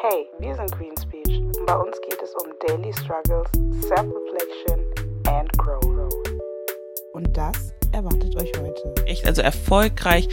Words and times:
Hey, 0.00 0.28
wir 0.38 0.54
sind 0.54 0.70
Queen 0.70 0.94
Speech 0.96 1.38
und 1.40 1.66
bei 1.66 1.76
uns 1.76 1.96
geht 2.08 2.22
es 2.22 2.32
um 2.34 2.52
Daily 2.68 2.92
Struggles, 2.92 3.48
Self-Reflection 3.82 4.78
and 5.26 5.58
Growth. 5.58 6.14
Und 7.14 7.36
das 7.36 7.72
erwartet 7.90 8.36
euch 8.36 8.52
heute. 8.60 9.06
Echt, 9.06 9.26
also 9.26 9.42
erfolgreich 9.42 10.28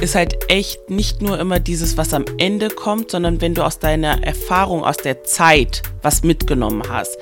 ist 0.00 0.16
halt 0.16 0.34
echt 0.48 0.90
nicht 0.90 1.22
nur 1.22 1.38
immer 1.38 1.60
dieses, 1.60 1.96
was 1.96 2.12
am 2.12 2.24
Ende 2.38 2.70
kommt, 2.70 3.12
sondern 3.12 3.40
wenn 3.40 3.54
du 3.54 3.64
aus 3.64 3.78
deiner 3.78 4.24
Erfahrung, 4.24 4.82
aus 4.82 4.96
der 4.96 5.22
Zeit 5.22 5.82
was 6.02 6.24
mitgenommen 6.24 6.82
hast. 6.88 7.16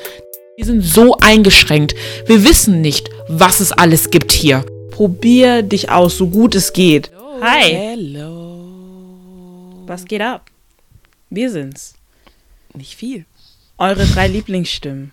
Wir 0.57 0.65
sind 0.65 0.81
so 0.81 1.19
eingeschränkt. 1.21 1.95
Wir 2.25 2.43
wissen 2.43 2.81
nicht, 2.81 3.11
was 3.29 3.61
es 3.61 3.71
alles 3.71 4.09
gibt 4.09 4.33
hier. 4.33 4.65
Probier 4.93 5.61
dich 5.61 5.91
aus, 5.91 6.17
so 6.17 6.29
gut 6.29 6.55
es 6.55 6.73
geht. 6.73 7.11
Hi, 7.43 7.71
Hello. 7.71 8.65
Was 9.87 10.07
geht 10.07 10.23
ab? 10.23 10.52
Wir 11.35 11.51
sind's. 11.51 11.95
Nicht 12.75 12.95
viel. 12.95 13.25
Eure 13.79 14.05
drei 14.05 14.29
Lieblingsstimmen. 14.29 15.13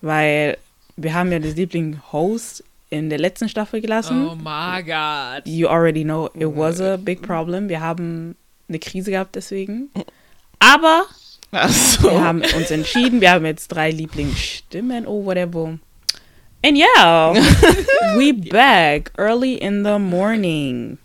Weil 0.00 0.58
wir 0.96 1.14
haben 1.14 1.30
ja 1.30 1.38
das 1.38 1.54
Liebling-Host 1.54 2.64
in 2.90 3.10
der 3.10 3.18
letzten 3.18 3.48
Staffel 3.48 3.80
gelassen. 3.80 4.26
Oh 4.26 4.34
my 4.34 4.82
God. 4.82 5.46
You 5.46 5.68
already 5.68 6.02
know 6.02 6.26
it 6.34 6.48
was 6.48 6.80
a 6.80 6.96
big 6.96 7.22
problem. 7.22 7.68
Wir 7.68 7.80
haben 7.80 8.34
eine 8.68 8.80
Krise 8.80 9.12
gehabt 9.12 9.36
deswegen. 9.36 9.88
Aber 10.58 11.04
Achso. 11.52 12.10
wir 12.10 12.24
haben 12.24 12.40
uns 12.40 12.72
entschieden, 12.72 13.20
wir 13.20 13.30
haben 13.30 13.46
jetzt 13.46 13.68
drei 13.68 13.92
Lieblingsstimmen. 13.92 15.06
Oh, 15.06 15.24
whatever. 15.24 15.78
And 16.64 16.76
yeah, 16.76 17.34
we 18.16 18.32
back 18.32 19.12
early 19.16 19.54
in 19.54 19.84
the 19.84 20.00
morning. 20.00 20.98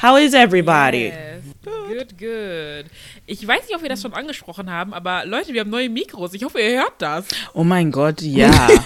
How 0.00 0.16
is 0.16 0.34
everybody? 0.34 1.06
Yes. 1.06 1.42
Good, 1.64 2.18
good. 2.18 2.86
Ich 3.26 3.46
weiß 3.46 3.66
nicht, 3.66 3.76
ob 3.76 3.82
wir 3.82 3.88
das 3.88 4.02
schon 4.02 4.12
angesprochen 4.14 4.70
haben, 4.70 4.92
aber 4.92 5.24
Leute, 5.24 5.52
wir 5.52 5.60
haben 5.60 5.70
neue 5.70 5.88
Mikros. 5.88 6.34
Ich 6.34 6.42
hoffe, 6.42 6.60
ihr 6.60 6.80
hört 6.80 6.94
das. 6.98 7.24
Oh 7.54 7.62
mein 7.62 7.90
Gott, 7.90 8.20
ja. 8.20 8.68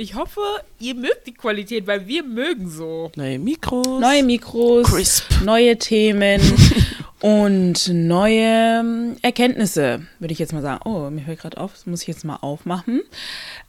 Ich 0.00 0.14
hoffe, 0.14 0.40
ihr 0.78 0.94
mögt 0.94 1.26
die 1.26 1.34
Qualität, 1.34 1.88
weil 1.88 2.06
wir 2.06 2.22
mögen 2.22 2.70
so. 2.70 3.10
Neue 3.16 3.40
Mikros. 3.40 4.00
Neue 4.00 4.22
Mikros, 4.22 4.86
Crisp. 4.86 5.24
neue 5.42 5.76
Themen 5.76 6.40
und 7.20 7.88
neue 7.88 8.78
ähm, 8.80 9.16
Erkenntnisse, 9.22 10.06
würde 10.20 10.32
ich 10.32 10.38
jetzt 10.38 10.52
mal 10.52 10.62
sagen. 10.62 10.82
Oh, 10.84 11.10
mir 11.10 11.26
hört 11.26 11.40
gerade 11.40 11.58
auf, 11.58 11.72
das 11.72 11.86
muss 11.86 12.02
ich 12.02 12.08
jetzt 12.08 12.24
mal 12.24 12.36
aufmachen. 12.36 13.02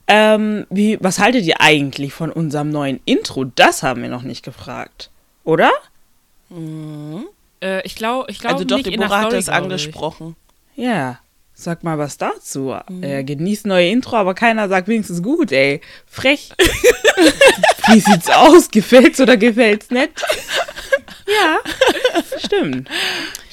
Ähm, 0.06 0.66
wie, 0.70 0.98
was 1.00 1.18
haltet 1.18 1.44
ihr 1.46 1.60
eigentlich 1.60 2.12
von 2.12 2.30
unserem 2.30 2.70
neuen 2.70 3.00
Intro? 3.06 3.44
Das 3.44 3.82
haben 3.82 4.02
wir 4.02 4.08
noch 4.08 4.22
nicht 4.22 4.44
gefragt, 4.44 5.10
oder? 5.42 5.72
Äh, 7.62 7.86
ich 7.86 7.94
glaube, 7.94 8.30
ich 8.30 8.38
glaube 8.38 8.54
Also 8.54 8.64
doch, 8.64 8.76
nicht 8.78 8.86
in 8.86 9.00
der 9.00 9.08
Deborah 9.08 9.22
hat 9.22 9.32
ich. 9.34 9.48
angesprochen. 9.50 10.36
Ja. 10.74 11.18
Sag 11.52 11.84
mal 11.84 11.98
was 11.98 12.16
dazu. 12.16 12.74
Er 13.02 13.22
genießt 13.22 13.66
neue 13.66 13.90
Intro, 13.90 14.16
aber 14.16 14.32
keiner 14.34 14.66
sagt 14.70 14.88
wenigstens 14.88 15.22
gut, 15.22 15.52
ey. 15.52 15.82
Frech. 16.06 16.52
Wie 17.88 18.00
sieht's 18.00 18.30
aus? 18.30 18.70
Gefällt's 18.70 19.20
oder 19.20 19.36
gefällt's 19.36 19.90
nicht? 19.90 20.12
Ja, 21.26 21.58
stimmt. 22.38 22.88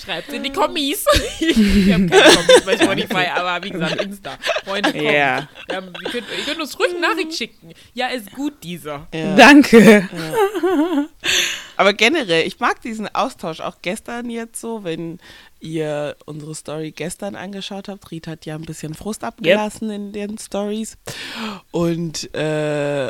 Schreibt 0.04 0.34
in 0.34 0.42
die 0.42 0.52
Kommis. 0.52 1.06
wir 1.40 1.94
haben 1.94 2.10
keine 2.10 2.24
Kommis 2.36 2.62
bei 2.66 2.76
Spotify, 2.76 3.28
aber 3.36 3.64
wie 3.64 3.70
gesagt, 3.70 4.02
Insta. 4.02 4.36
Freunde, 4.66 4.92
kommt. 4.92 5.04
Ja. 5.04 5.48
Ihr, 5.70 5.82
könnt, 6.10 6.26
ihr 6.36 6.44
könnt 6.46 6.60
uns 6.60 6.80
ruhig 6.80 6.90
eine 6.92 7.02
Nachricht 7.02 7.36
schicken. 7.38 7.74
Ja, 7.94 8.08
ist 8.08 8.32
gut, 8.32 8.54
dieser. 8.64 9.08
Ja. 9.14 9.36
Danke. 9.36 10.10
Aber 11.78 11.94
generell, 11.94 12.46
ich 12.46 12.60
mag 12.60 12.82
diesen 12.82 13.08
Austausch 13.14 13.62
auch 13.62 13.78
gestern 13.82 14.30
jetzt 14.30 14.60
so, 14.60 14.84
wenn 14.84 15.20
ihr 15.60 16.18
unsere 16.26 16.56
Story 16.56 16.92
gestern 16.92 17.36
angeschaut 17.36 17.88
habt. 17.88 18.12
Ried 18.12 18.28
hat 18.28 18.46
ja 18.46 18.56
ein 18.56 18.64
bisschen 18.64 18.94
Frust 18.94 19.24
abgelassen 19.24 19.90
in 19.92 20.12
den 20.12 20.38
Stories. 20.38 20.98
Und 21.72 22.34
äh, 22.36 23.10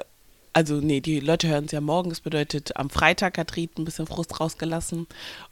also 0.53 0.75
nee, 0.75 1.01
die 1.01 1.19
Leute 1.19 1.47
hören 1.47 1.65
es 1.65 1.71
ja 1.71 1.81
morgen. 1.81 2.09
Das 2.09 2.21
bedeutet, 2.21 2.75
am 2.77 2.89
Freitag 2.89 3.37
hat 3.37 3.55
Ried 3.55 3.77
ein 3.77 3.85
bisschen 3.85 4.07
Frust 4.07 4.39
rausgelassen. 4.39 5.07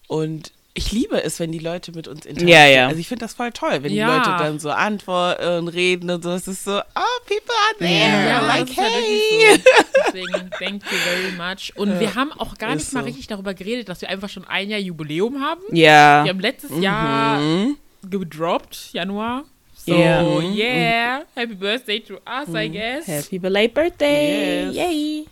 Und 0.07 0.51
ich 0.77 0.91
liebe 0.91 1.23
es, 1.23 1.39
wenn 1.39 1.51
die 1.53 1.59
Leute 1.59 1.93
mit 1.93 2.07
uns 2.09 2.25
interagieren. 2.25 2.47
Ja, 2.49 2.67
ja. 2.67 2.87
Also 2.87 2.99
ich 2.99 3.07
finde 3.07 3.23
das 3.25 3.33
voll 3.33 3.51
toll, 3.53 3.81
wenn 3.81 3.93
Ja. 3.93 4.07
die 4.09 4.29
Leute 4.29 4.43
dann 4.43 4.59
so 4.59 4.69
antworten 4.71 5.47
und 5.59 5.67
reden 5.69 6.09
und 6.11 6.21
so. 6.21 6.31
Es 6.31 6.47
ist 6.49 6.65
so, 6.65 6.77
oh, 6.79 7.21
people 7.25 7.55
are 7.67 7.77
there. 7.79 8.27
Ja, 8.29 8.41
like, 8.45 8.75
ja 8.75 8.83
hey. 8.83 9.55
so. 9.57 9.61
Deswegen, 10.07 10.49
thank 10.59 10.83
you 10.83 10.97
very 10.97 11.31
much. 11.37 11.71
Und 11.77 11.99
wir 11.99 12.13
haben 12.15 12.31
auch 12.33 12.57
gar 12.57 12.71
ist 12.75 12.75
nicht 12.83 12.93
mal 12.93 12.99
so. 13.01 13.05
richtig 13.05 13.27
darüber 13.27 13.53
geredet, 13.53 13.87
dass 13.87 14.01
wir 14.01 14.09
einfach 14.09 14.27
schon 14.29 14.45
ein 14.45 14.69
Jahr 14.69 14.79
Jubiläum 14.81 15.41
haben. 15.41 15.61
Ja. 15.71 16.23
Wir 16.25 16.29
haben 16.31 16.39
letztes 16.41 16.71
Jahr 16.79 17.39
Mhm. 17.39 17.77
gedroppt, 18.09 18.89
Januar. 18.91 19.45
So, 19.75 19.93
Ja. 19.95 20.23
yeah. 20.41 21.21
Happy 21.35 21.55
Birthday 21.55 21.99
to 22.01 22.15
us, 22.15 22.49
I 22.53 22.69
guess. 22.69 23.07
Happy 23.07 23.39
belated 23.39 23.73
birthday. 23.75 24.65
Yes. 24.65 24.75
Yay. 24.75 25.25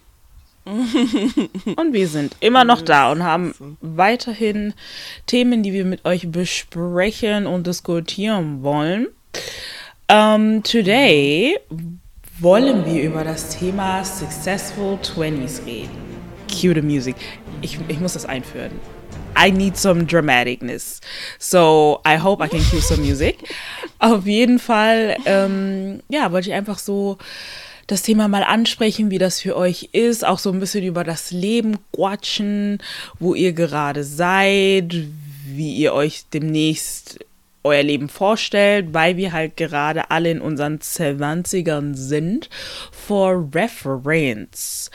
und 0.65 1.93
wir 1.93 2.07
sind 2.07 2.35
immer 2.39 2.63
noch 2.63 2.81
da 2.81 3.11
und 3.11 3.23
haben 3.23 3.77
weiterhin 3.81 4.73
Themen, 5.27 5.61
die 5.61 5.73
wir 5.73 5.83
mit 5.83 6.05
euch 6.05 6.31
besprechen 6.31 7.47
und 7.47 7.67
diskutieren 7.67 8.63
wollen. 8.63 9.07
Ähm, 10.07 10.63
today 10.63 11.57
wollen 12.39 12.85
wir 12.85 13.03
über 13.03 13.23
das 13.23 13.57
Thema 13.57 14.03
Successful 14.03 14.97
20s 15.01 15.65
reden. 15.65 15.89
Cue 16.49 16.73
the 16.73 16.81
music. 16.81 17.15
Ich, 17.61 17.77
ich 17.87 17.99
muss 17.99 18.13
das 18.13 18.25
einführen. 18.25 18.71
I 19.37 19.51
need 19.51 19.77
some 19.77 20.05
dramaticness. 20.05 21.01
So 21.39 22.01
I 22.05 22.17
hope 22.17 22.43
I 22.43 22.47
can 22.47 22.61
cue 22.61 22.81
some 22.81 23.01
music. 23.01 23.37
Auf 23.99 24.25
jeden 24.25 24.59
Fall, 24.59 25.17
ähm, 25.25 26.01
ja, 26.09 26.31
wollte 26.31 26.49
ich 26.49 26.55
einfach 26.55 26.77
so 26.77 27.17
das 27.93 28.01
Thema 28.01 28.27
mal 28.27 28.43
ansprechen, 28.43 29.11
wie 29.11 29.19
das 29.19 29.39
für 29.39 29.55
euch 29.55 29.89
ist, 29.91 30.25
auch 30.25 30.39
so 30.39 30.51
ein 30.51 30.59
bisschen 30.59 30.83
über 30.83 31.03
das 31.03 31.31
Leben 31.31 31.77
quatschen, 31.93 32.79
wo 33.19 33.35
ihr 33.35 33.53
gerade 33.53 34.03
seid, 34.03 34.95
wie 35.45 35.75
ihr 35.75 35.93
euch 35.93 36.25
demnächst 36.33 37.19
euer 37.63 37.83
Leben 37.83 38.09
vorstellt, 38.09 38.93
weil 38.93 39.15
wir 39.15 39.31
halt 39.31 39.57
gerade 39.57 40.09
alle 40.09 40.31
in 40.31 40.41
unseren 40.41 40.79
20ern 40.79 41.93
sind. 41.93 42.49
For 42.91 43.47
reference. 43.53 44.89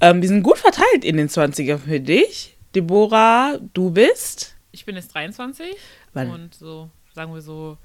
Ähm, 0.00 0.20
wir 0.20 0.28
sind 0.28 0.42
gut 0.42 0.58
verteilt 0.58 1.04
in 1.04 1.16
den 1.16 1.28
20ern 1.28 1.78
für 1.78 2.00
dich. 2.00 2.56
Deborah, 2.74 3.58
du 3.74 3.90
bist? 3.90 4.56
Ich 4.72 4.84
bin 4.84 4.96
jetzt 4.96 5.14
23 5.14 5.76
Wann? 6.14 6.30
und 6.30 6.54
so, 6.54 6.90
sagen 7.14 7.32
wir 7.32 7.42
so, 7.42 7.78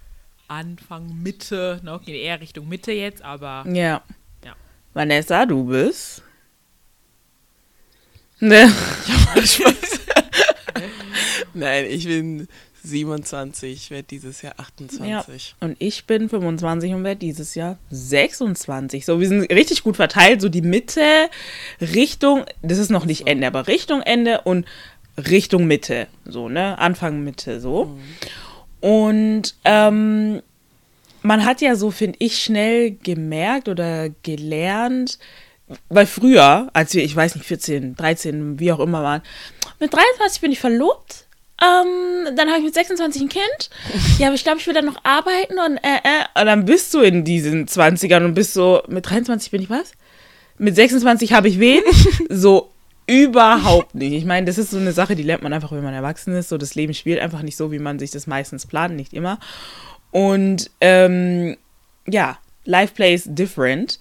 Anfang, 0.48 1.22
Mitte, 1.22 1.80
ne, 1.84 1.94
okay, 1.94 2.20
eher 2.20 2.42
Richtung 2.42 2.68
Mitte 2.68 2.92
jetzt, 2.92 3.22
aber 3.24 3.64
Ja. 3.68 4.02
Ja. 4.96 5.02
Vanessa, 5.02 5.46
du 5.46 5.66
bist? 5.66 6.24
Ne? 8.40 8.72
Nein, 11.54 11.86
ich 11.86 12.06
bin 12.06 12.48
27, 12.84 13.74
ich 13.74 13.92
werde 13.92 14.04
dieses 14.04 14.42
Jahr 14.42 14.54
28. 14.58 15.56
Und 15.60 15.76
ich 15.80 16.06
bin 16.06 16.30
25 16.30 16.94
und 16.94 17.04
werde 17.04 17.20
dieses 17.20 17.56
Jahr 17.56 17.78
26. 17.92 19.06
So, 19.06 19.20
wir 19.20 19.28
sind 19.28 19.52
richtig 19.52 19.84
gut 19.84 19.96
verteilt. 19.96 20.42
So 20.42 20.50
die 20.50 20.62
Mitte, 20.62 21.30
Richtung, 21.82 22.46
das 22.62 22.78
ist 22.78 22.92
noch 22.92 23.06
nicht 23.06 23.28
Ende, 23.28 23.48
aber 23.48 23.68
Richtung 23.68 24.02
Ende 24.02 24.42
und 24.42 24.66
Richtung 25.18 25.66
Mitte. 25.66 26.08
So, 26.26 26.50
ne? 26.50 26.78
Anfang 26.78 27.24
Mitte, 27.24 27.60
so. 27.60 27.98
Und 28.82 29.56
ähm, 29.64 30.42
man 31.26 31.46
hat 31.46 31.62
ja 31.62 31.76
so, 31.76 31.92
finde 31.92 32.18
ich, 32.20 32.42
schnell 32.42 32.92
gemerkt 32.92 33.68
oder 33.68 34.10
gelernt, 34.24 35.20
weil 35.90 36.06
früher, 36.06 36.70
als 36.74 36.94
wir, 36.94 37.04
ich 37.04 37.16
weiß 37.16 37.36
nicht, 37.36 37.46
14, 37.46 37.96
13, 37.96 38.60
wie 38.60 38.72
auch 38.72 38.80
immer 38.80 39.04
waren, 39.04 39.22
mit 39.80 39.94
23 39.94 40.42
bin 40.42 40.52
ich 40.52 40.60
verlobt. 40.60 41.26
Ähm, 41.62 42.36
dann 42.36 42.50
habe 42.50 42.60
ich 42.60 42.66
mit 42.66 42.74
26 42.74 43.24
ein 43.24 43.30
Kind. 43.30 43.70
Ja, 44.20 44.28
aber 44.28 44.36
ich 44.36 44.44
glaube, 44.44 44.60
ich 44.60 44.68
will 44.68 44.74
dann 44.74 44.86
noch 44.86 45.04
arbeiten 45.04 45.58
und 45.60 45.78
äh, 45.78 45.98
äh. 46.04 46.40
Und 46.40 46.46
dann 46.46 46.66
bist 46.66 46.94
du 46.94 47.02
in 47.02 47.24
diesen 47.24 47.68
20ern 47.68 48.24
und 48.24 48.34
bist 48.34 48.54
so, 48.54 48.84
mit 48.88 49.10
23 49.10 49.52
bin 49.52 49.62
ich 49.62 49.70
was? 49.70 49.94
Mit 50.58 50.76
26 50.76 51.34
habe 51.34 51.48
ich 51.48 51.60
wen? 51.60 51.82
so 52.30 52.72
überhaupt 53.08 53.96
nicht. 53.96 54.14
Ich 54.14 54.26
meine, 54.26 54.46
das 54.46 54.58
ist 54.58 54.72
so 54.72 54.78
eine 54.78 54.92
Sache, 54.92 55.16
die 55.16 55.24
lernt 55.24 55.44
man 55.44 55.54
einfach, 55.54 55.72
wenn 55.72 55.84
man 55.84 55.94
erwachsen 55.94 56.36
ist. 56.36 56.50
So, 56.50 56.58
das 56.58 56.76
Leben 56.76 56.94
spielt 56.94 57.20
einfach 57.20 57.42
nicht 57.42 57.58
so, 57.58 57.72
wie 57.72 57.80
man 57.80 58.00
sich 58.00 58.12
das 58.12 58.28
meistens 58.28 58.66
plant, 58.66 58.96
nicht 58.96 59.14
immer. 59.14 59.40
Und 60.16 60.72
ähm, 60.80 61.58
ja, 62.08 62.38
life 62.64 62.94
plays 62.94 63.26
different. 63.26 64.00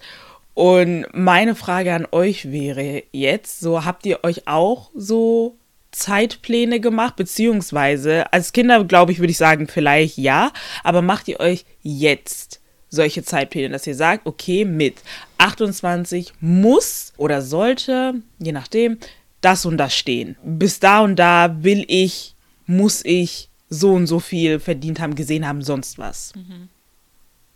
Und 0.53 1.07
meine 1.11 1.55
Frage 1.55 1.93
an 1.93 2.07
euch 2.09 2.53
wäre 2.53 3.03
jetzt, 3.11 3.59
so 3.59 3.83
habt 3.83 4.05
ihr 4.05 4.23
euch 4.23 4.47
auch 4.47 4.91
so 4.95 5.57
Zeitpläne 5.91 6.79
gemacht, 6.79 7.17
beziehungsweise 7.17 8.31
als 8.31 8.53
Kinder, 8.53 8.85
glaube 8.85 9.11
ich, 9.11 9.19
würde 9.19 9.31
ich 9.31 9.37
sagen, 9.37 9.67
vielleicht 9.67 10.17
ja, 10.17 10.53
aber 10.85 11.01
macht 11.01 11.27
ihr 11.27 11.41
euch 11.41 11.65
jetzt 11.81 12.61
solche 12.87 13.23
Zeitpläne, 13.23 13.73
dass 13.73 13.85
ihr 13.85 13.95
sagt, 13.95 14.25
okay, 14.25 14.63
mit 14.63 14.95
28 15.37 16.31
muss 16.39 17.11
oder 17.17 17.41
sollte, 17.41 18.13
je 18.39 18.53
nachdem, 18.53 18.99
das 19.41 19.65
und 19.65 19.75
das 19.75 19.93
stehen. 19.93 20.37
Bis 20.45 20.79
da 20.79 21.01
und 21.01 21.17
da 21.17 21.61
will 21.61 21.83
ich, 21.89 22.35
muss 22.67 23.03
ich 23.03 23.49
so 23.69 23.93
und 23.93 24.07
so 24.07 24.19
viel 24.19 24.59
verdient 24.59 24.99
haben, 24.99 25.15
gesehen 25.15 25.47
haben, 25.47 25.61
sonst 25.61 25.97
was. 25.97 26.33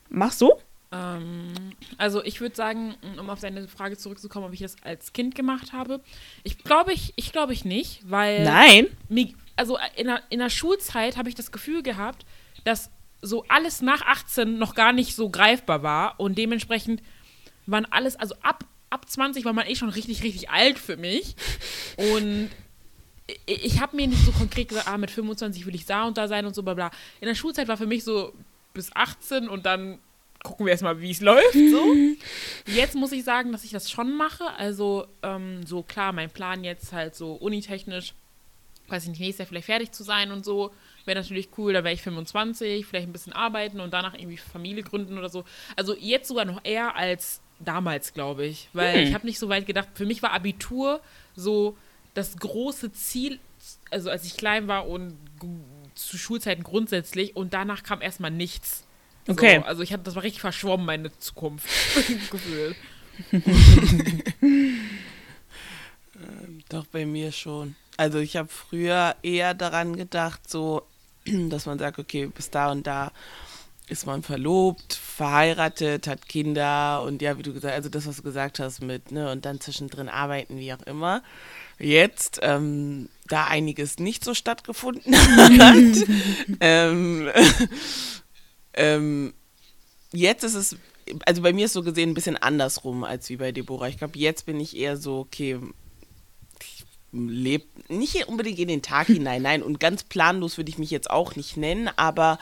Machst 0.10 0.42
du? 0.42 0.54
Ähm, 0.92 1.54
also 1.98 2.24
ich 2.24 2.42
würde 2.42 2.56
sagen, 2.56 2.96
um 3.20 3.30
auf 3.30 3.40
deine 3.40 3.68
Frage 3.68 3.98
zurückzukommen, 3.98 4.48
ob 4.48 4.54
ich 4.54 4.60
das 4.60 4.76
als 4.84 5.14
Kind 5.14 5.36
gemacht 5.36 5.72
habe. 5.74 6.02
Ich 6.44 6.58
glaube 6.64 6.94
ich, 6.94 7.14
ich 7.16 7.32
glaube 7.32 7.54
ich 7.54 7.64
nicht, 7.64 8.02
weil 8.10 8.44
Nein. 8.44 8.88
mir, 9.08 9.30
also 9.56 9.78
in 9.96 10.08
der, 10.08 10.22
in 10.30 10.40
der 10.40 10.50
Schulzeit 10.50 11.18
habe 11.18 11.30
ich 11.30 11.36
das 11.36 11.52
Gefühl 11.52 11.84
gehabt, 11.84 12.26
dass 12.64 12.90
so 13.22 13.46
alles 13.50 13.82
nach 13.82 14.02
18 14.02 14.58
noch 14.58 14.74
gar 14.74 14.94
nicht 14.94 15.16
so 15.16 15.30
greifbar 15.30 15.84
war 15.84 16.20
und 16.20 16.38
dementsprechend 16.38 17.04
waren 17.66 17.86
alles, 17.86 18.16
also 18.16 18.34
ab, 18.42 18.64
ab 18.90 19.08
20 19.08 19.46
war 19.46 19.54
man 19.54 19.68
eh 19.68 19.76
schon 19.76 19.90
richtig, 19.90 20.24
richtig 20.24 20.50
alt 20.50 20.80
für 20.80 20.98
mich 20.98 21.36
und 21.98 22.50
ich, 23.46 23.82
habe 23.82 23.96
mir 23.96 24.08
nicht 24.08 24.26
so 24.26 24.32
konkret 24.32 24.70
gesagt, 24.70 24.88
ah, 24.88 24.98
mit 24.98 25.12
25 25.12 25.66
will 25.66 25.76
ich 25.76 25.86
da 25.86 26.06
und 26.06 26.18
da 26.18 26.28
sein 26.28 26.46
und 26.46 26.56
so, 26.56 26.64
bla 26.64 26.74
bla. 26.74 26.92
In 27.22 27.28
der 27.28 27.36
Schulzeit 27.36 27.68
war 27.68 27.78
für 27.78 27.88
mich 27.88 28.04
so 28.04 28.34
bis 28.74 28.96
18 28.96 29.50
und 29.50 29.66
dann 29.66 30.00
gucken 30.44 30.66
wir 30.66 30.72
erstmal, 30.72 31.02
wie 31.02 31.12
es 31.12 31.22
läuft. 31.22 31.54
So. 31.54 31.96
Jetzt 32.66 32.96
muss 32.96 33.12
ich 33.12 33.24
sagen, 33.24 33.52
dass 33.52 33.64
ich 33.64 33.72
das 33.72 33.92
schon 33.92 34.16
mache. 34.16 34.46
Also, 34.58 35.08
ähm, 35.22 35.66
so 35.66 35.84
klar, 35.84 36.14
mein 36.14 36.30
Plan 36.30 36.64
jetzt 36.64 36.94
halt 36.94 37.16
so 37.16 37.34
unitechnisch, 37.34 38.14
weiß 38.88 39.04
ich 39.04 39.10
nicht, 39.10 39.20
nächstes 39.20 39.40
Jahr 39.40 39.48
vielleicht 39.48 39.66
fertig 39.66 39.92
zu 39.92 40.04
sein 40.04 40.32
und 40.32 40.46
so, 40.46 40.72
wäre 41.06 41.20
natürlich 41.20 41.50
cool. 41.58 41.74
Da 41.74 41.84
wäre 41.84 41.94
ich 41.94 42.02
25, 42.02 42.86
vielleicht 42.86 43.08
ein 43.08 43.14
bisschen 43.14 43.34
arbeiten 43.34 43.80
und 43.82 43.94
danach 43.94 44.14
irgendwie 44.14 44.38
Familie 44.38 44.84
gründen 44.84 45.18
oder 45.18 45.30
so. 45.30 45.44
Also, 45.76 45.96
jetzt 45.96 46.28
sogar 46.28 46.46
noch 46.46 46.62
eher 46.64 46.96
als 46.96 47.42
damals, 47.60 48.14
glaube 48.14 48.46
ich. 48.46 48.70
Weil 48.72 48.96
Hm. 48.96 49.04
ich 49.08 49.14
habe 49.14 49.28
nicht 49.28 49.40
so 49.40 49.50
weit 49.50 49.66
gedacht, 49.66 49.90
für 49.94 50.06
mich 50.06 50.24
war 50.24 50.32
Abitur 50.32 51.02
so 51.36 51.76
das 52.14 52.38
große 52.38 52.92
Ziel, 52.92 53.40
also 53.92 54.10
als 54.10 54.26
ich 54.26 54.38
klein 54.38 54.68
war 54.68 54.88
und 54.88 55.18
zu 55.96 56.18
Schulzeiten 56.18 56.64
grundsätzlich 56.64 57.36
und 57.36 57.54
danach 57.54 57.84
kam 57.84 58.02
erstmal 58.02 58.32
nichts. 58.32 58.86
Okay. 59.28 59.60
So, 59.60 59.66
also 59.66 59.84
ich 59.84 59.94
hatte, 59.94 60.04
das 60.04 60.16
war 60.16 60.24
richtig 60.24 60.42
verschwommen, 60.42 60.86
meine 60.86 61.18
Zukunft. 61.20 61.68
Gefühl. 62.32 62.76
Doch, 66.70 66.86
bei 66.88 67.06
mir 67.06 67.32
schon. 67.32 67.76
Also 67.98 68.20
ich 68.20 68.38
habe 68.38 68.48
früher 68.48 69.16
eher 69.24 69.54
daran 69.54 69.96
gedacht, 69.96 70.50
so, 70.50 70.88
dass 71.26 71.66
man 71.66 71.80
sagt, 71.80 72.00
okay, 72.00 72.28
bis 72.28 72.50
da 72.50 72.72
und 72.72 72.88
da 72.88 73.12
ist 73.88 74.06
man 74.06 74.22
verlobt, 74.24 74.94
verheiratet, 74.94 76.08
hat 76.08 76.30
Kinder 76.30 77.02
und 77.04 77.22
ja, 77.22 77.38
wie 77.38 77.44
du 77.44 77.54
gesagt 77.54 77.74
also 77.74 77.90
das, 77.90 78.08
was 78.08 78.18
du 78.18 78.24
gesagt 78.24 78.60
hast 78.60 78.82
mit, 78.82 79.12
ne, 79.12 79.32
und 79.32 79.46
dann 79.46 79.60
zwischendrin 79.60 80.10
arbeiten, 80.10 80.58
wie 80.58 80.72
auch 80.74 80.84
immer. 80.84 81.24
Jetzt, 81.80 82.40
ähm, 82.44 83.08
da 83.28 83.46
einiges 83.46 84.00
nicht 84.00 84.26
so 84.26 84.34
stattgefunden 84.34 85.16
hat, 85.38 86.08
ähm, 86.60 87.30
ähm, 88.74 89.34
jetzt 90.12 90.44
ist 90.44 90.56
es, 90.56 90.76
also 91.26 91.42
bei 91.42 91.54
mir 91.54 91.66
ist 91.66 91.74
so 91.74 91.84
gesehen 91.84 92.10
ein 92.10 92.16
bisschen 92.16 92.38
andersrum 92.38 93.04
als 93.04 93.30
wie 93.30 93.38
bei 93.38 93.52
Deborah. 93.52 93.88
Ich 93.88 93.98
glaube, 93.98 94.20
jetzt 94.20 94.46
bin 94.46 94.60
ich 94.60 94.76
eher 94.76 94.98
so, 94.98 95.20
okay, 95.20 95.60
ich 96.62 96.86
lebe 97.14 97.66
nicht 97.88 98.28
unbedingt 98.28 98.60
in 98.60 98.68
den 98.68 98.82
Tag 98.82 99.08
hinein, 99.08 99.42
nein, 99.42 99.64
und 99.64 99.80
ganz 99.80 100.04
planlos 100.04 100.58
würde 100.58 100.70
ich 100.70 100.78
mich 100.78 100.92
jetzt 100.92 101.10
auch 101.10 101.36
nicht 101.36 101.56
nennen, 101.56 101.90
aber 101.96 102.40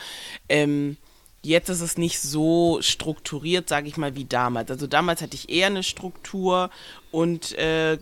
ähm, 0.50 0.98
jetzt 1.44 1.70
ist 1.70 1.82
es 1.82 1.98
nicht 1.98 2.20
so 2.20 2.80
strukturiert, 2.82 3.70
sage 3.70 3.88
ich 3.88 3.98
mal, 3.98 4.16
wie 4.16 4.26
damals. 4.26 4.72
Also 4.72 4.88
damals 4.88 5.22
hatte 5.22 5.36
ich 5.36 5.50
eher 5.50 5.68
eine 5.68 5.84
Struktur 5.84 6.70
und 7.12 7.54
äh, 7.54 8.00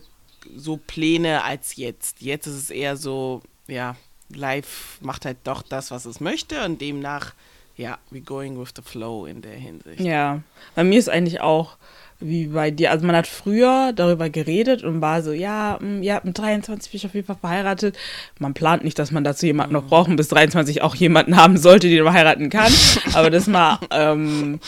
so 0.56 0.76
Pläne 0.76 1.44
als 1.44 1.76
jetzt. 1.76 2.20
Jetzt 2.20 2.46
ist 2.46 2.54
es 2.54 2.70
eher 2.70 2.96
so, 2.96 3.42
ja, 3.66 3.96
live 4.28 4.98
macht 5.00 5.24
halt 5.24 5.38
doch 5.44 5.62
das, 5.62 5.90
was 5.90 6.04
es 6.04 6.20
möchte 6.20 6.64
und 6.64 6.80
demnach, 6.80 7.34
ja, 7.76 7.98
we 8.10 8.20
going 8.20 8.58
with 8.58 8.70
the 8.74 8.82
flow 8.82 9.26
in 9.26 9.42
der 9.42 9.54
Hinsicht. 9.54 10.00
Ja, 10.00 10.42
bei 10.74 10.84
mir 10.84 10.98
ist 10.98 11.08
eigentlich 11.08 11.40
auch 11.40 11.76
wie 12.18 12.46
bei 12.46 12.70
dir. 12.70 12.90
Also 12.90 13.06
man 13.06 13.14
hat 13.14 13.26
früher 13.26 13.92
darüber 13.94 14.30
geredet 14.30 14.82
und 14.82 15.00
war 15.00 15.22
so, 15.22 15.32
ja, 15.32 15.78
mm, 15.80 16.02
ja, 16.02 16.20
mit 16.22 16.38
23 16.38 16.90
bin 16.90 16.98
ich 16.98 17.06
auf 17.06 17.14
jeden 17.14 17.26
Fall 17.26 17.36
verheiratet. 17.36 17.96
Man 18.38 18.54
plant 18.54 18.84
nicht, 18.84 18.98
dass 18.98 19.10
man 19.10 19.24
dazu 19.24 19.46
jemanden 19.46 19.74
noch 19.74 19.84
braucht 19.84 20.08
und 20.08 20.16
bis 20.16 20.28
23 20.28 20.82
auch 20.82 20.94
jemanden 20.94 21.36
haben 21.36 21.58
sollte, 21.58 21.88
den 21.88 22.04
man 22.04 22.14
heiraten 22.14 22.48
kann. 22.48 22.72
Aber 23.12 23.30
das 23.30 23.46
mal 23.46 23.78
ähm, 23.90 24.60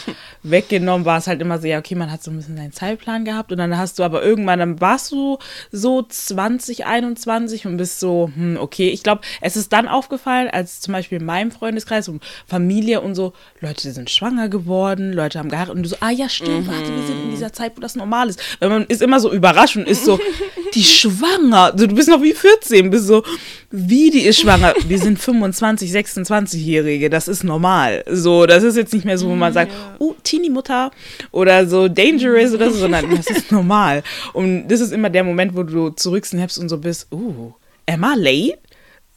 weggenommen 0.43 1.07
war 1.07 1.19
es 1.19 1.27
halt 1.27 1.41
immer 1.41 1.59
so, 1.59 1.67
ja, 1.67 1.79
okay, 1.79 1.95
man 1.95 2.11
hat 2.11 2.23
so 2.23 2.31
ein 2.31 2.37
bisschen 2.37 2.57
seinen 2.57 2.73
Zeitplan 2.73 3.25
gehabt 3.25 3.51
und 3.51 3.59
dann 3.59 3.77
hast 3.77 3.99
du 3.99 4.03
aber 4.03 4.23
irgendwann, 4.23 4.59
dann 4.59 4.81
warst 4.81 5.11
du 5.13 5.39
so 5.73 6.03
20, 6.03 6.87
21 6.87 7.67
und 7.67 7.77
bist 7.77 8.01
so, 8.01 8.31
hm, 8.35 8.59
okay, 8.61 8.89
ich 8.91 9.03
glaube, 9.03 9.23
es 9.41 9.57
ist 9.57 9.73
dann 9.73 9.89
aufgefallen, 9.89 10.49
als 10.51 10.81
zum 10.81 10.93
Beispiel 10.93 11.19
in 11.19 11.25
meinem 11.25 11.51
Freundeskreis 11.51 12.09
und 12.09 12.23
Familie 12.47 13.01
und 13.01 13.15
so, 13.15 13.33
Leute 13.61 13.91
sind 13.91 14.11
schwanger 14.11 14.49
geworden, 14.49 15.13
Leute 15.13 15.39
haben 15.39 15.49
geheiratet 15.49 15.75
und 15.75 15.83
du 15.83 15.89
so, 15.89 15.97
ah 16.01 16.11
ja, 16.11 16.29
stimmt, 16.29 16.69
warte, 16.69 16.95
wir 16.95 17.03
sind 17.07 17.25
in 17.25 17.38
dieser 17.39 17.53
Zeit, 17.53 17.73
wo 17.77 17.81
das 17.81 17.97
normal 17.97 18.29
ist. 18.29 18.41
Weil 18.61 18.69
man 18.69 18.85
ist 18.87 19.03
immer 19.03 19.21
so 19.21 19.33
überrascht 19.33 19.77
und 19.77 19.89
ist 19.89 20.05
so, 20.05 20.19
die 20.75 20.85
schwanger, 20.85 21.73
so, 21.77 21.87
du 21.87 21.95
bist 21.95 22.09
noch 22.09 22.23
wie 22.23 22.33
14, 22.33 22.91
bist 22.91 23.07
so, 23.07 23.23
wie 23.71 24.11
die 24.11 24.23
ist 24.23 24.41
schwanger. 24.41 24.75
Wir 24.87 24.99
sind 24.99 25.19
25, 25.19 25.91
26-Jährige, 25.91 27.11
das 27.11 27.29
ist 27.29 27.45
normal. 27.45 28.05
So, 28.11 28.47
das 28.47 28.63
ist 28.63 28.77
jetzt 28.77 28.93
nicht 28.93 29.05
mehr 29.05 29.19
so, 29.19 29.29
wo 29.29 29.35
man 29.35 29.53
sagt, 29.53 29.73
oh, 29.99 30.15
Teenie-Mutter 30.23 30.91
oder 31.33 31.67
so 31.67 31.89
dangerous 31.89 32.53
oder 32.53 32.71
so, 32.71 32.79
sondern 32.79 33.11
das 33.15 33.27
ist 33.27 33.53
normal. 33.53 34.03
Und 34.33 34.69
das 34.69 34.81
ist 34.81 34.93
immer 34.93 35.11
der 35.11 35.25
Moment, 35.25 35.57
wo 35.57 35.63
du 35.63 35.91
zurücksnappst 35.91 36.59
und 36.59 36.69
so 36.69 36.79
bist, 36.79 37.07
uh, 37.13 37.53
am 37.87 38.05
I 38.05 38.15
late? 38.17 38.68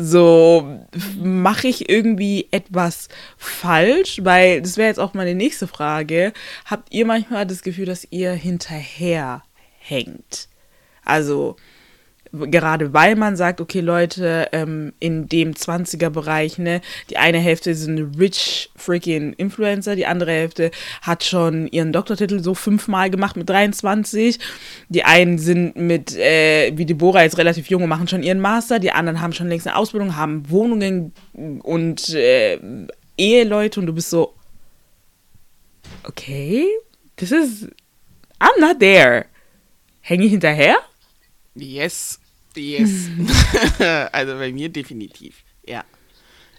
So, 0.04 0.80
mache 1.20 1.68
ich 1.68 1.88
irgendwie 1.88 2.48
etwas 2.50 3.08
falsch? 3.38 4.20
Weil 4.24 4.62
das 4.62 4.78
wäre 4.78 4.88
jetzt 4.88 5.00
auch 5.00 5.14
meine 5.14 5.36
nächste 5.36 5.68
Frage. 5.68 6.34
Habt 6.66 6.92
ihr 6.92 7.06
manchmal 7.06 7.46
das 7.46 7.62
Gefühl, 7.62 7.86
dass 7.86 8.08
ihr 8.10 8.32
hinterher 8.32 9.44
hängt? 9.78 10.50
Also, 11.06 11.56
gerade 12.34 12.94
weil 12.94 13.16
man 13.16 13.36
sagt, 13.36 13.60
okay, 13.60 13.82
Leute, 13.82 14.48
ähm, 14.52 14.94
in 15.00 15.28
dem 15.28 15.54
20er-Bereich, 15.54 16.58
ne, 16.58 16.82
die 17.10 17.18
eine 17.18 17.40
Hälfte 17.40 17.76
sind 17.76 18.18
rich 18.20 18.72
freaking 18.76 19.34
Influencer, 19.34 19.96
die 19.96 20.06
andere 20.06 20.32
Hälfte 20.32 20.72
hat 21.02 21.24
schon 21.24 21.68
ihren 21.68 21.92
Doktortitel 21.92 22.42
so 22.42 22.54
fünfmal 22.54 23.10
gemacht 23.10 23.36
mit 23.36 23.50
23. 23.50 24.40
Die 24.90 25.04
einen 25.04 25.38
sind 25.40 25.76
mit, 25.76 26.16
äh, 26.16 26.72
wie 26.76 26.86
Deborah 26.86 27.24
jetzt 27.24 27.38
relativ 27.38 27.68
jung 27.68 27.84
und 27.84 27.90
machen 27.90 28.08
schon 28.08 28.24
ihren 28.24 28.40
Master, 28.40 28.80
die 28.80 28.92
anderen 28.92 29.22
haben 29.22 29.34
schon 29.34 29.50
längst 29.50 29.68
eine 29.68 29.76
Ausbildung, 29.76 30.16
haben 30.16 30.50
Wohnungen 30.50 31.14
und 31.34 32.10
äh, 32.10 32.60
Eheleute 33.18 33.80
und 33.80 33.88
du 33.88 33.94
bist 33.94 34.10
so, 34.10 34.34
okay, 36.06 36.66
this 37.18 37.32
is, 37.32 37.68
I'm 38.40 38.60
not 38.60 38.80
there. 38.80 39.26
Hänge 40.00 40.26
ich 40.26 40.32
hinterher? 40.32 40.78
Yes, 41.54 42.21
yes. 42.58 43.08
also 44.12 44.34
bei 44.36 44.52
mir 44.52 44.70
definitiv, 44.70 45.44
ja. 45.66 45.84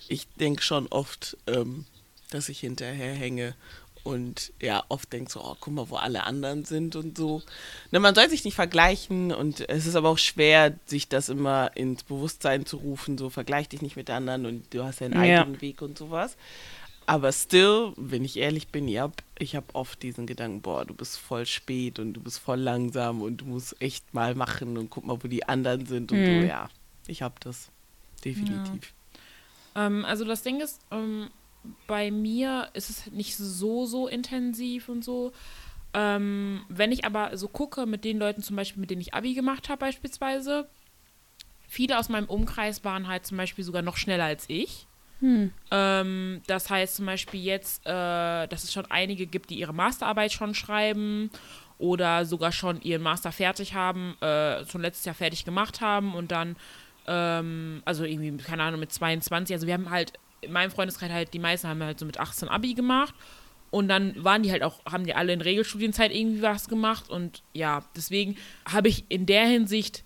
Ich 0.09 0.27
denke 0.35 0.63
schon 0.63 0.89
oft, 0.89 1.37
ähm, 1.47 1.87
dass 2.31 2.49
ich 2.49 2.61
hinterher 2.61 3.15
hänge 3.15 3.55
und 4.05 4.53
ja, 4.61 4.83
oft 4.89 5.13
denke 5.13 5.31
so, 5.31 5.41
oh, 5.45 5.57
guck 5.61 5.73
mal, 5.75 5.89
wo 5.89 5.97
alle 5.97 6.25
anderen 6.25 6.65
sind 6.65 6.97
und 6.97 7.17
so. 7.17 7.41
Ne, 7.93 8.01
man 8.01 8.15
soll 8.17 8.29
sich 8.29 8.45
nicht 8.45 8.57
vergleichen 8.57 9.33
und 9.33 9.69
es 9.69 9.87
ist 9.87 9.95
aber 9.95 10.09
auch 10.09 10.19
schwer, 10.19 10.77
sich 10.87 11.09
das 11.09 11.29
immer 11.29 11.71
ins 11.77 12.03
Bewusstsein 12.03 12.67
zu 12.67 12.79
rufen, 12.79 13.17
so 13.17 13.31
vergleich 13.31 13.69
dich 13.69 13.81
nicht 13.81 13.95
mit 13.97 14.11
anderen 14.11 14.45
und 14.47 14.75
du 14.75 14.83
hast 14.83 15.01
deinen 15.01 15.13
Ja. 15.25 15.43
eigenen 15.43 15.61
Weg 15.61 15.83
und 15.83 15.97
sowas. 15.97 16.37
Aber 17.07 17.33
still, 17.33 17.93
wenn 17.97 18.25
ich 18.25 18.37
ehrlich 18.39 18.69
bin, 18.69 18.89
ja, 18.89 19.11
ich 19.39 19.57
habe 19.57 19.67
oft 19.75 20.03
diesen 20.03 20.27
Gedanken, 20.27 20.63
boah, 20.63 20.85
du 20.85 20.95
bist 20.95 21.19
voll 21.19 21.47
spät 21.47 21.99
und 21.99 22.15
du 22.15 22.21
bist 22.21 22.39
voll 22.39 22.61
langsam 22.61 23.23
und 23.23 23.39
du 23.39 23.45
musst 23.45 23.81
echt 23.81 24.15
mal 24.15 24.35
machen 24.35 24.79
und 24.79 24.91
guck 24.91 25.05
mal, 25.05 25.23
wo 25.23 25.29
die 25.29 25.47
anderen 25.49 25.85
sind 25.87 26.13
und 26.13 26.21
Mhm. 26.21 26.27
so, 26.27 26.43
ja. 26.43 26.69
Ich 27.07 27.23
habe 27.23 27.35
das. 27.41 27.71
Definitiv. 28.25 28.95
Ähm, 29.75 30.05
also 30.05 30.25
das 30.25 30.43
Ding 30.43 30.61
ist, 30.61 30.81
ähm, 30.93 31.29
bei 31.89 32.11
mir 32.11 32.69
ist 32.73 32.89
es 32.91 33.11
nicht 33.11 33.37
so, 33.37 33.85
so 33.87 34.07
intensiv 34.07 34.89
und 34.89 35.05
so. 35.05 35.33
Ähm, 35.95 36.65
wenn 36.69 36.93
ich 36.93 37.05
aber 37.05 37.37
so 37.37 37.49
gucke 37.49 37.85
mit 37.87 38.05
den 38.05 38.19
Leuten 38.19 38.43
zum 38.43 38.57
Beispiel, 38.57 38.81
mit 38.81 38.91
denen 38.91 39.01
ich 39.01 39.13
Abi 39.13 39.35
gemacht 39.35 39.69
habe 39.69 39.81
beispielsweise, 39.81 40.69
viele 41.69 41.99
aus 41.99 42.09
meinem 42.09 42.27
Umkreis 42.29 42.85
waren 42.85 43.09
halt 43.09 43.27
zum 43.27 43.37
Beispiel 43.37 43.65
sogar 43.65 43.83
noch 43.83 43.97
schneller 43.97 44.25
als 44.25 44.45
ich. 44.49 44.87
Ähm, 45.71 46.43
das 46.47 46.69
heißt 46.69 46.97
zum 46.97 47.07
Beispiel 47.07 47.41
jetzt, 47.41 47.87
äh, 47.87 48.47
dass 48.49 48.65
es 48.65 48.73
schon 48.73 48.91
einige 48.91 49.27
gibt, 49.27 49.51
die 49.51 49.59
ihre 49.59 49.73
Masterarbeit 49.73 50.33
schon 50.33 50.55
schreiben 50.55 51.31
oder 51.79 52.25
sogar 52.27 52.53
schon 52.53 52.81
ihren 52.83 53.03
Master 53.03 53.33
fertig 53.33 53.75
haben, 53.75 54.17
äh, 54.21 54.67
schon 54.67 54.83
letztes 54.83 55.05
Jahr 55.05 55.15
fertig 55.15 55.45
gemacht 55.45 55.81
haben 55.81 56.15
und 56.15 56.33
dann, 56.33 56.57
ähm, 57.07 57.83
also 57.85 58.05
irgendwie, 58.05 58.37
keine 58.43 58.65
Ahnung, 58.65 58.81
mit 58.81 58.93
22, 58.93 59.55
also 59.55 59.67
wir 59.67 59.75
haben 59.75 59.91
halt, 59.91 60.13
in 60.41 60.53
meinem 60.53 60.73
Freundeskreis 60.73 61.11
halt, 61.11 61.35
die 61.35 61.39
meisten 61.39 61.69
haben 61.69 61.83
halt 61.83 61.99
so 62.01 62.07
mit 62.07 62.19
18 62.19 62.49
Abi 62.49 62.75
gemacht 62.75 63.15
und 63.71 63.89
dann 63.89 64.23
waren 64.23 64.43
die 64.43 64.51
halt 64.51 64.63
auch, 64.63 64.85
haben 64.85 65.07
die 65.07 65.15
alle 65.15 65.33
in 65.33 65.41
Regelstudienzeit 65.41 66.13
irgendwie 66.13 66.43
was 66.43 66.69
gemacht 66.69 67.11
und 67.11 67.43
ja, 67.53 67.85
deswegen 67.97 68.37
habe 68.65 68.89
ich 68.89 69.05
in 69.09 69.27
der 69.27 69.47
Hinsicht 69.47 70.05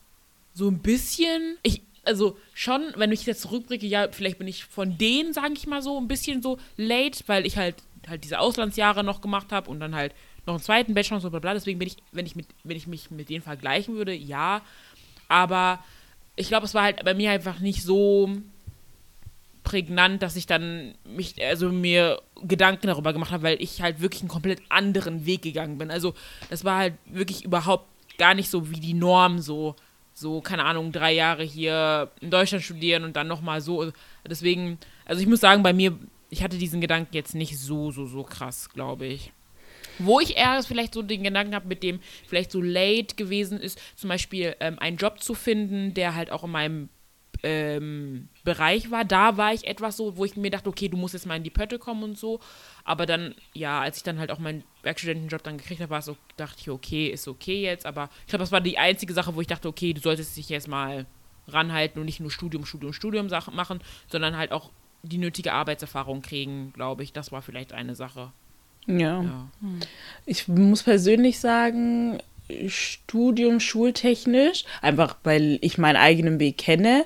so 0.54 0.68
ein 0.68 0.78
bisschen, 0.78 1.58
ich, 1.62 1.82
also 2.06 2.38
schon, 2.54 2.92
wenn 2.96 3.12
ich 3.12 3.26
jetzt 3.26 3.42
zurückblicke, 3.42 3.86
ja, 3.86 4.08
vielleicht 4.10 4.38
bin 4.38 4.48
ich 4.48 4.64
von 4.64 4.96
denen, 4.96 5.32
sage 5.32 5.54
ich 5.54 5.66
mal 5.66 5.82
so, 5.82 5.98
ein 5.98 6.08
bisschen 6.08 6.42
so 6.42 6.58
late, 6.76 7.24
weil 7.26 7.46
ich 7.46 7.56
halt 7.56 7.76
halt 8.08 8.24
diese 8.24 8.38
Auslandsjahre 8.38 9.04
noch 9.04 9.20
gemacht 9.20 9.52
habe 9.52 9.70
und 9.70 9.80
dann 9.80 9.94
halt 9.94 10.14
noch 10.46 10.54
einen 10.54 10.62
zweiten 10.62 10.94
Bachelor 10.94 11.16
und 11.16 11.22
so 11.22 11.30
bla 11.30 11.40
bla. 11.40 11.54
Deswegen 11.54 11.78
bin 11.78 11.88
ich, 11.88 11.96
wenn 12.12 12.26
ich 12.26 12.36
mit, 12.36 12.46
wenn 12.64 12.76
ich 12.76 12.86
mich 12.86 13.10
mit 13.10 13.28
denen 13.28 13.42
vergleichen 13.42 13.96
würde, 13.96 14.14
ja. 14.14 14.62
Aber 15.28 15.84
ich 16.36 16.48
glaube, 16.48 16.66
es 16.66 16.74
war 16.74 16.84
halt 16.84 17.04
bei 17.04 17.14
mir 17.14 17.30
einfach 17.30 17.58
nicht 17.58 17.82
so 17.82 18.30
prägnant, 19.64 20.22
dass 20.22 20.36
ich 20.36 20.46
dann 20.46 20.94
mich, 21.04 21.34
also 21.44 21.70
mir 21.70 22.22
Gedanken 22.42 22.86
darüber 22.86 23.12
gemacht 23.12 23.32
habe, 23.32 23.42
weil 23.42 23.60
ich 23.60 23.82
halt 23.82 24.00
wirklich 24.00 24.22
einen 24.22 24.28
komplett 24.28 24.62
anderen 24.68 25.26
Weg 25.26 25.42
gegangen 25.42 25.78
bin. 25.78 25.90
Also 25.90 26.14
das 26.48 26.64
war 26.64 26.78
halt 26.78 26.94
wirklich 27.06 27.44
überhaupt 27.44 27.86
gar 28.18 28.34
nicht 28.34 28.48
so 28.48 28.70
wie 28.70 28.78
die 28.78 28.94
Norm, 28.94 29.40
so, 29.40 29.74
so, 30.18 30.40
keine 30.40 30.64
Ahnung, 30.64 30.92
drei 30.92 31.12
Jahre 31.12 31.42
hier 31.42 32.10
in 32.22 32.30
Deutschland 32.30 32.64
studieren 32.64 33.04
und 33.04 33.16
dann 33.16 33.28
nochmal 33.28 33.60
so. 33.60 33.92
Deswegen, 34.26 34.78
also 35.04 35.20
ich 35.20 35.28
muss 35.28 35.40
sagen, 35.40 35.62
bei 35.62 35.74
mir, 35.74 35.98
ich 36.30 36.42
hatte 36.42 36.56
diesen 36.56 36.80
Gedanken 36.80 37.14
jetzt 37.14 37.34
nicht 37.34 37.58
so, 37.58 37.90
so, 37.90 38.06
so 38.06 38.22
krass, 38.22 38.70
glaube 38.70 39.04
ich. 39.04 39.32
Wo 39.98 40.18
ich 40.18 40.38
eher 40.38 40.62
vielleicht 40.62 40.94
so 40.94 41.02
den 41.02 41.22
Gedanken 41.22 41.54
habe, 41.54 41.68
mit 41.68 41.82
dem 41.82 42.00
vielleicht 42.26 42.50
so 42.50 42.62
late 42.62 43.14
gewesen 43.16 43.60
ist, 43.60 43.78
zum 43.94 44.08
Beispiel 44.08 44.56
ähm, 44.60 44.78
einen 44.78 44.96
Job 44.96 45.22
zu 45.22 45.34
finden, 45.34 45.92
der 45.92 46.14
halt 46.14 46.32
auch 46.32 46.44
in 46.44 46.50
meinem 46.50 46.88
ähm, 47.46 48.28
Bereich 48.42 48.90
war. 48.90 49.04
Da 49.04 49.36
war 49.36 49.54
ich 49.54 49.68
etwas 49.68 49.96
so, 49.96 50.16
wo 50.16 50.24
ich 50.24 50.36
mir 50.36 50.50
dachte, 50.50 50.68
okay, 50.68 50.88
du 50.88 50.96
musst 50.96 51.14
jetzt 51.14 51.26
mal 51.26 51.36
in 51.36 51.44
die 51.44 51.50
Pötte 51.50 51.78
kommen 51.78 52.02
und 52.02 52.18
so. 52.18 52.40
Aber 52.84 53.06
dann, 53.06 53.36
ja, 53.54 53.80
als 53.80 53.98
ich 53.98 54.02
dann 54.02 54.18
halt 54.18 54.32
auch 54.32 54.40
meinen 54.40 54.64
Werkstudentenjob 54.82 55.42
dann 55.44 55.58
gekriegt 55.58 55.80
habe, 55.80 55.90
war 55.90 56.00
es 56.00 56.06
so, 56.06 56.16
dachte 56.36 56.56
ich, 56.60 56.70
okay, 56.70 57.06
ist 57.06 57.28
okay 57.28 57.62
jetzt. 57.62 57.86
Aber 57.86 58.10
ich 58.22 58.26
glaube, 58.26 58.42
das 58.42 58.50
war 58.50 58.60
die 58.60 58.78
einzige 58.78 59.12
Sache, 59.14 59.36
wo 59.36 59.40
ich 59.40 59.46
dachte, 59.46 59.68
okay, 59.68 59.92
du 59.92 60.00
solltest 60.00 60.36
dich 60.36 60.48
jetzt 60.48 60.66
mal 60.66 61.06
ranhalten 61.46 62.00
und 62.00 62.06
nicht 62.06 62.18
nur 62.18 62.32
Studium, 62.32 62.66
Studium, 62.66 62.92
Studium 62.92 63.28
Sachen 63.28 63.54
machen, 63.54 63.80
sondern 64.10 64.36
halt 64.36 64.50
auch 64.50 64.70
die 65.04 65.18
nötige 65.18 65.52
Arbeitserfahrung 65.52 66.22
kriegen, 66.22 66.72
glaube 66.72 67.04
ich. 67.04 67.12
Das 67.12 67.30
war 67.30 67.42
vielleicht 67.42 67.72
eine 67.72 67.94
Sache. 67.94 68.32
Ja. 68.86 69.22
ja. 69.22 69.48
Ich 70.24 70.48
muss 70.48 70.82
persönlich 70.82 71.38
sagen, 71.38 72.18
Studium 72.68 73.60
schultechnisch, 73.60 74.64
einfach 74.80 75.16
weil 75.24 75.58
ich 75.62 75.78
meinen 75.78 75.96
eigenen 75.96 76.38
Weg 76.38 76.58
kenne, 76.58 77.04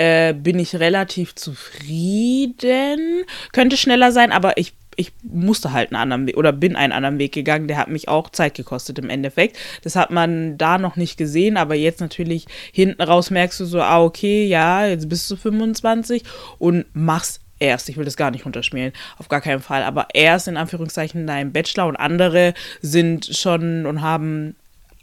äh, 0.00 0.32
bin 0.32 0.58
ich 0.58 0.76
relativ 0.76 1.34
zufrieden. 1.34 3.24
Könnte 3.52 3.76
schneller 3.76 4.12
sein, 4.12 4.32
aber 4.32 4.56
ich, 4.56 4.72
ich 4.96 5.12
musste 5.22 5.72
halt 5.72 5.92
einen 5.92 6.00
anderen 6.00 6.26
Weg 6.26 6.38
oder 6.38 6.52
bin 6.52 6.74
einen 6.74 6.94
anderen 6.94 7.18
Weg 7.18 7.32
gegangen. 7.32 7.68
Der 7.68 7.76
hat 7.76 7.88
mich 7.88 8.08
auch 8.08 8.30
Zeit 8.30 8.54
gekostet 8.54 8.98
im 8.98 9.10
Endeffekt. 9.10 9.58
Das 9.82 9.96
hat 9.96 10.10
man 10.10 10.56
da 10.56 10.78
noch 10.78 10.96
nicht 10.96 11.18
gesehen, 11.18 11.58
aber 11.58 11.74
jetzt 11.74 12.00
natürlich 12.00 12.46
hinten 12.72 13.02
raus 13.02 13.30
merkst 13.30 13.60
du 13.60 13.66
so, 13.66 13.82
ah, 13.82 14.02
okay, 14.02 14.46
ja, 14.46 14.86
jetzt 14.86 15.06
bist 15.10 15.30
du 15.30 15.36
25 15.36 16.22
und 16.58 16.86
machst 16.94 17.42
erst, 17.58 17.90
ich 17.90 17.98
will 17.98 18.06
das 18.06 18.16
gar 18.16 18.30
nicht 18.30 18.46
runterschmieren, 18.46 18.94
auf 19.18 19.28
gar 19.28 19.42
keinen 19.42 19.60
Fall, 19.60 19.82
aber 19.82 20.06
erst 20.14 20.48
in 20.48 20.56
Anführungszeichen 20.56 21.26
dein 21.26 21.52
Bachelor 21.52 21.88
und 21.88 21.96
andere 21.96 22.54
sind 22.80 23.26
schon 23.36 23.84
und 23.84 24.00
haben 24.00 24.56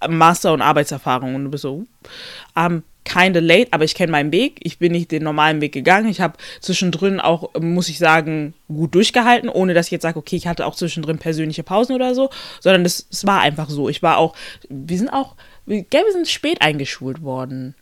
Master- 0.09 0.53
und 0.53 0.63
Arbeitserfahrung 0.63 1.35
und 1.35 1.43
du 1.43 1.51
bist 1.51 1.61
so, 1.61 1.85
um, 2.55 2.81
kinda 3.07 3.39
late, 3.39 3.71
aber 3.71 3.85
ich 3.85 3.95
kenne 3.95 4.11
meinen 4.11 4.31
Weg. 4.31 4.59
Ich 4.63 4.79
bin 4.79 4.91
nicht 4.91 5.11
den 5.11 5.23
normalen 5.23 5.61
Weg 5.61 5.71
gegangen. 5.71 6.09
Ich 6.09 6.21
habe 6.21 6.37
zwischendrin 6.59 7.19
auch, 7.19 7.53
muss 7.59 7.89
ich 7.89 7.97
sagen, 7.97 8.53
gut 8.67 8.93
durchgehalten, 8.93 9.49
ohne 9.49 9.73
dass 9.73 9.87
ich 9.87 9.93
jetzt 9.93 10.03
sage, 10.03 10.19
okay, 10.19 10.35
ich 10.35 10.47
hatte 10.47 10.65
auch 10.65 10.75
zwischendrin 10.75 11.17
persönliche 11.17 11.63
Pausen 11.63 11.95
oder 11.95 12.13
so, 12.13 12.29
sondern 12.59 12.85
es 12.85 13.07
war 13.23 13.41
einfach 13.41 13.69
so. 13.69 13.89
Ich 13.89 14.03
war 14.03 14.17
auch, 14.17 14.35
wir 14.69 14.97
sind 14.97 15.09
auch, 15.09 15.35
gell, 15.65 15.85
wir 15.89 16.11
sind 16.11 16.27
spät 16.27 16.61
eingeschult 16.61 17.21
worden 17.21 17.75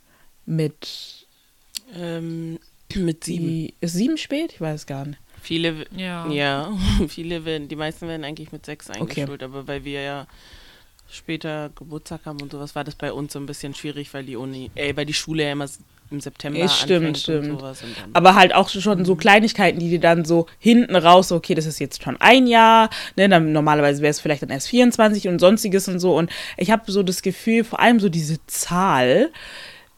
mit 0.46 1.27
ähm, 1.98 2.60
mit 2.96 3.24
sieben. 3.24 3.48
Die, 3.48 3.74
ist 3.82 3.94
sieben 3.94 4.17
spät? 4.17 4.53
Ich 4.53 4.62
weiß 4.62 4.86
gar 4.86 5.05
nicht. 5.05 5.20
Viele, 5.41 5.86
ja, 5.96 6.27
ja 6.29 6.77
viele 7.08 7.46
werden, 7.46 7.67
die 7.67 7.75
meisten 7.75 8.08
werden 8.08 8.24
eigentlich 8.24 8.51
mit 8.51 8.65
sechs 8.65 8.89
eingeschult, 8.89 9.29
okay. 9.29 9.44
aber 9.44 9.67
weil 9.67 9.84
wir 9.84 10.01
ja 10.01 10.27
später 11.10 11.70
Geburtstag 11.76 12.22
haben 12.26 12.42
und 12.42 12.52
sowas, 12.52 12.76
war 12.76 12.84
das 12.84 12.96
bei 12.96 13.12
uns 13.12 13.34
so 13.34 13.40
ein 13.40 13.46
bisschen 13.46 13.74
schwierig, 13.74 14.14
weil 14.14 14.24
die 14.24 14.36
Uni, 14.36 14.72
äh, 14.76 14.96
weil 14.96 15.06
die 15.06 15.14
Schule 15.14 15.44
ja 15.44 15.52
immer 15.52 15.68
im 16.12 16.20
September 16.20 16.60
es 16.60 16.78
stimmt, 16.78 17.18
stimmt. 17.18 17.64
Aber 18.14 18.36
halt 18.36 18.54
auch 18.54 18.70
schon 18.70 19.06
so 19.06 19.16
mhm. 19.16 19.18
Kleinigkeiten, 19.18 19.80
die 19.80 19.90
dir 19.90 20.00
dann 20.00 20.24
so 20.26 20.46
hinten 20.60 20.96
raus, 20.96 21.32
okay, 21.32 21.56
das 21.56 21.66
ist 21.66 21.80
jetzt 21.80 22.04
schon 22.04 22.18
ein 22.18 22.48
Jahr, 22.48 22.90
ne, 23.16 23.28
dann 23.28 23.52
normalerweise 23.52 24.02
wäre 24.02 24.12
es 24.12 24.20
vielleicht 24.20 24.44
dann 24.44 24.50
erst 24.50 24.68
24 24.68 25.28
und 25.28 25.40
sonstiges 25.40 25.88
und 25.88 26.00
so. 26.00 26.16
Und 26.16 26.30
ich 26.58 26.72
habe 26.72 26.92
so 26.92 27.02
das 27.02 27.22
Gefühl, 27.22 27.64
vor 27.64 27.80
allem 27.80 28.00
so 28.00 28.10
diese 28.10 28.38
Zahl, 28.46 29.32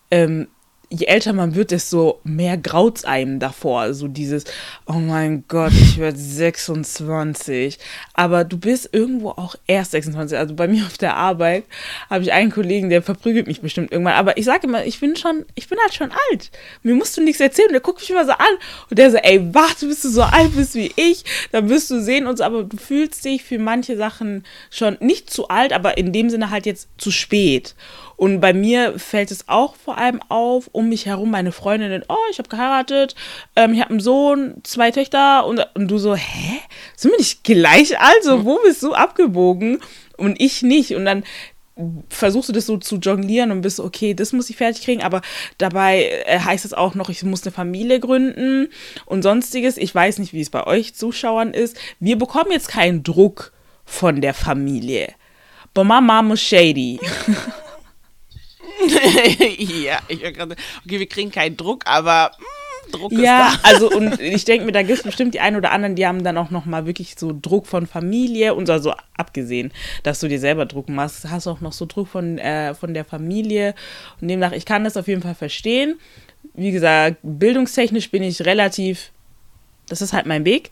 ähm, 0.09 0.47
je 0.89 1.05
älter 1.05 1.33
man 1.33 1.55
wird, 1.55 1.71
desto 1.71 2.19
mehr 2.23 2.57
graut 2.57 3.03
einem 3.05 3.39
davor. 3.39 3.93
So 3.93 4.07
dieses, 4.07 4.45
oh 4.85 4.93
mein 4.93 5.43
Gott, 5.47 5.73
ich 5.73 5.97
werde 5.97 6.17
26. 6.17 7.77
Aber 8.13 8.45
du 8.45 8.57
bist 8.57 8.89
irgendwo 8.93 9.31
auch 9.31 9.55
erst 9.67 9.91
26. 9.91 10.37
Also 10.37 10.55
bei 10.55 10.67
mir 10.67 10.85
auf 10.85 10.97
der 10.97 11.15
Arbeit 11.15 11.65
habe 12.09 12.23
ich 12.23 12.31
einen 12.31 12.51
Kollegen, 12.51 12.89
der 12.89 13.01
verprügelt 13.01 13.47
mich 13.47 13.61
bestimmt 13.61 13.91
irgendwann. 13.91 14.13
Aber 14.13 14.37
ich 14.37 14.45
sage 14.45 14.67
immer, 14.67 14.85
ich 14.85 14.99
bin 14.99 15.15
schon, 15.17 15.45
ich 15.55 15.67
bin 15.67 15.77
halt 15.79 15.93
schon 15.93 16.11
alt. 16.31 16.51
Mir 16.83 16.95
musst 16.95 17.17
du 17.17 17.21
nichts 17.21 17.41
erzählen. 17.41 17.71
Der 17.71 17.81
guckt 17.81 17.99
mich 17.99 18.09
immer 18.09 18.25
so 18.25 18.31
an. 18.31 18.55
Und 18.89 18.97
der 18.97 19.11
so, 19.11 19.17
ey, 19.17 19.53
warte, 19.53 19.87
bis 19.87 20.01
du 20.01 20.09
so 20.09 20.21
alt 20.21 20.55
bist 20.55 20.75
wie 20.75 20.91
ich. 20.95 21.25
Dann 21.51 21.67
wirst 21.69 21.91
du 21.91 22.01
sehen 22.01 22.27
und 22.27 22.37
so. 22.37 22.45
Aber 22.45 22.63
du 22.63 22.77
fühlst 22.77 23.25
dich 23.25 23.43
für 23.43 23.59
manche 23.59 23.97
Sachen 23.97 24.45
schon 24.71 24.97
nicht 25.01 25.29
zu 25.29 25.49
alt, 25.49 25.73
aber 25.73 25.97
in 25.97 26.13
dem 26.13 26.29
Sinne 26.29 26.49
halt 26.49 26.65
jetzt 26.65 26.87
zu 26.97 27.11
spät. 27.11 27.75
Und 28.17 28.41
bei 28.41 28.51
mir 28.51 28.97
fällt 28.97 29.31
es 29.31 29.47
auch 29.47 29.75
vor 29.75 29.97
allem 29.97 30.19
auf, 30.27 30.69
um 30.71 30.89
mich 30.89 31.05
herum 31.05 31.29
meine 31.29 31.51
Freundinnen, 31.51 32.03
oh, 32.09 32.15
ich 32.31 32.39
habe 32.39 32.49
geheiratet, 32.49 33.15
ähm, 33.55 33.73
ich 33.73 33.79
habe 33.79 33.91
einen 33.91 33.99
Sohn, 33.99 34.55
zwei 34.63 34.89
Töchter 34.91 35.45
und, 35.45 35.65
und 35.75 35.87
du 35.87 35.99
so, 35.99 36.15
hä? 36.15 36.59
Sind 36.95 37.11
wir 37.11 37.19
nicht 37.19 37.43
gleich 37.43 37.99
alt? 37.99 38.23
So, 38.23 38.43
wo 38.43 38.59
bist 38.65 38.81
du 38.81 38.93
abgebogen? 38.93 39.79
Und 40.17 40.41
ich 40.41 40.63
nicht. 40.63 40.95
Und 40.95 41.05
dann 41.05 41.23
versuchst 42.09 42.49
du 42.49 42.53
das 42.53 42.65
so 42.65 42.77
zu 42.77 42.97
jonglieren 42.97 43.51
und 43.51 43.61
bist 43.61 43.79
okay, 43.79 44.13
das 44.13 44.33
muss 44.33 44.49
ich 44.49 44.57
fertig 44.57 44.83
kriegen, 44.83 45.03
aber 45.03 45.21
dabei 45.59 46.23
äh, 46.25 46.39
heißt 46.39 46.65
es 46.65 46.73
auch 46.73 46.95
noch, 46.95 47.09
ich 47.09 47.21
muss 47.23 47.43
eine 47.43 47.51
Familie 47.51 47.99
gründen 47.99 48.69
und 49.05 49.21
sonstiges. 49.21 49.77
Ich 49.77 49.93
weiß 49.93 50.17
nicht, 50.17 50.33
wie 50.33 50.41
es 50.41 50.49
bei 50.49 50.65
euch 50.65 50.95
Zuschauern 50.95 51.53
ist. 51.53 51.77
Wir 51.99 52.17
bekommen 52.17 52.51
jetzt 52.51 52.69
keinen 52.69 53.03
Druck 53.03 53.53
von 53.85 54.21
der 54.21 54.33
Familie. 54.33 55.13
But 55.73 55.85
my 55.85 56.01
mom 56.01 56.31
was 56.31 56.41
shady. 56.41 56.99
ja, 59.57 59.99
ich 60.07 60.21
gerade, 60.21 60.55
okay, 60.85 60.99
wir 60.99 61.07
kriegen 61.07 61.31
keinen 61.31 61.57
Druck, 61.57 61.83
aber 61.85 62.31
mh, 62.37 62.43
mm, 62.43 62.91
Druck 62.91 63.11
ist 63.11 63.19
ja, 63.19 63.51
da. 63.51 63.59
also 63.69 63.89
und 63.89 64.19
ich 64.19 64.45
denke 64.45 64.65
mir, 64.65 64.71
da 64.71 64.81
gibt 64.81 64.99
es 64.99 65.03
bestimmt 65.03 65.33
die 65.33 65.39
einen 65.39 65.55
oder 65.55 65.71
anderen, 65.71 65.95
die 65.95 66.05
haben 66.05 66.23
dann 66.23 66.37
auch 66.37 66.51
nochmal 66.51 66.85
wirklich 66.85 67.15
so 67.17 67.37
Druck 67.39 67.67
von 67.67 67.87
Familie 67.87 68.53
und 68.55 68.67
so 68.67 68.93
abgesehen, 69.15 69.71
dass 70.03 70.19
du 70.19 70.27
dir 70.27 70.39
selber 70.39 70.65
Druck 70.65 70.89
machst, 70.89 71.29
hast 71.29 71.45
du 71.45 71.51
auch 71.51 71.61
noch 71.61 71.73
so 71.73 71.85
Druck 71.85 72.07
von, 72.07 72.37
äh, 72.37 72.73
von 72.73 72.93
der 72.93 73.05
Familie 73.05 73.73
und 74.21 74.27
demnach, 74.27 74.51
ich 74.51 74.65
kann 74.65 74.83
das 74.83 74.97
auf 74.97 75.07
jeden 75.07 75.21
Fall 75.21 75.35
verstehen. 75.35 75.99
Wie 76.53 76.71
gesagt, 76.71 77.17
bildungstechnisch 77.23 78.09
bin 78.09 78.23
ich 78.23 78.45
relativ, 78.45 79.11
das 79.87 80.01
ist 80.01 80.13
halt 80.13 80.25
mein 80.25 80.45
Weg. 80.45 80.71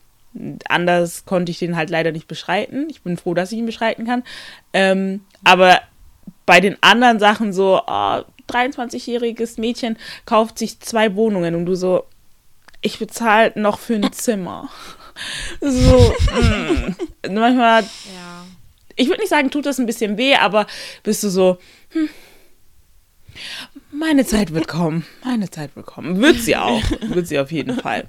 Anders 0.67 1.25
konnte 1.25 1.51
ich 1.51 1.59
den 1.59 1.77
halt 1.77 1.89
leider 1.89 2.11
nicht 2.11 2.27
beschreiten. 2.27 2.87
Ich 2.89 3.01
bin 3.03 3.15
froh, 3.15 3.33
dass 3.33 3.51
ich 3.51 3.57
ihn 3.57 3.65
beschreiten 3.65 4.05
kann. 4.05 4.23
Ähm, 4.73 5.21
aber 5.45 5.79
bei 6.45 6.59
den 6.59 6.77
anderen 6.81 7.19
Sachen 7.19 7.53
so, 7.53 7.81
oh, 7.85 8.21
23-jähriges 8.49 9.59
Mädchen 9.59 9.97
kauft 10.25 10.59
sich 10.59 10.79
zwei 10.79 11.15
Wohnungen 11.15 11.55
und 11.55 11.65
du 11.65 11.75
so, 11.75 12.05
ich 12.81 12.99
bezahle 12.99 13.51
noch 13.55 13.79
für 13.79 13.95
ein 13.95 14.11
Zimmer. 14.11 14.69
so, 15.61 16.13
mm. 16.33 17.33
manchmal, 17.33 17.83
ja. 17.83 18.45
ich 18.95 19.07
würde 19.07 19.21
nicht 19.21 19.29
sagen, 19.29 19.49
tut 19.49 19.65
das 19.65 19.79
ein 19.79 19.85
bisschen 19.85 20.17
weh, 20.17 20.35
aber 20.35 20.67
bist 21.03 21.23
du 21.23 21.29
so, 21.29 21.57
hm, 21.89 22.09
meine 23.91 24.25
Zeit 24.25 24.53
wird 24.53 24.67
kommen, 24.67 25.05
meine 25.23 25.49
Zeit 25.49 25.75
wird 25.75 25.85
kommen. 25.85 26.21
Wird 26.21 26.37
sie 26.37 26.55
auch, 26.55 26.83
wird 27.01 27.27
sie 27.27 27.39
auf 27.39 27.51
jeden 27.51 27.75
Fall. 27.81 28.07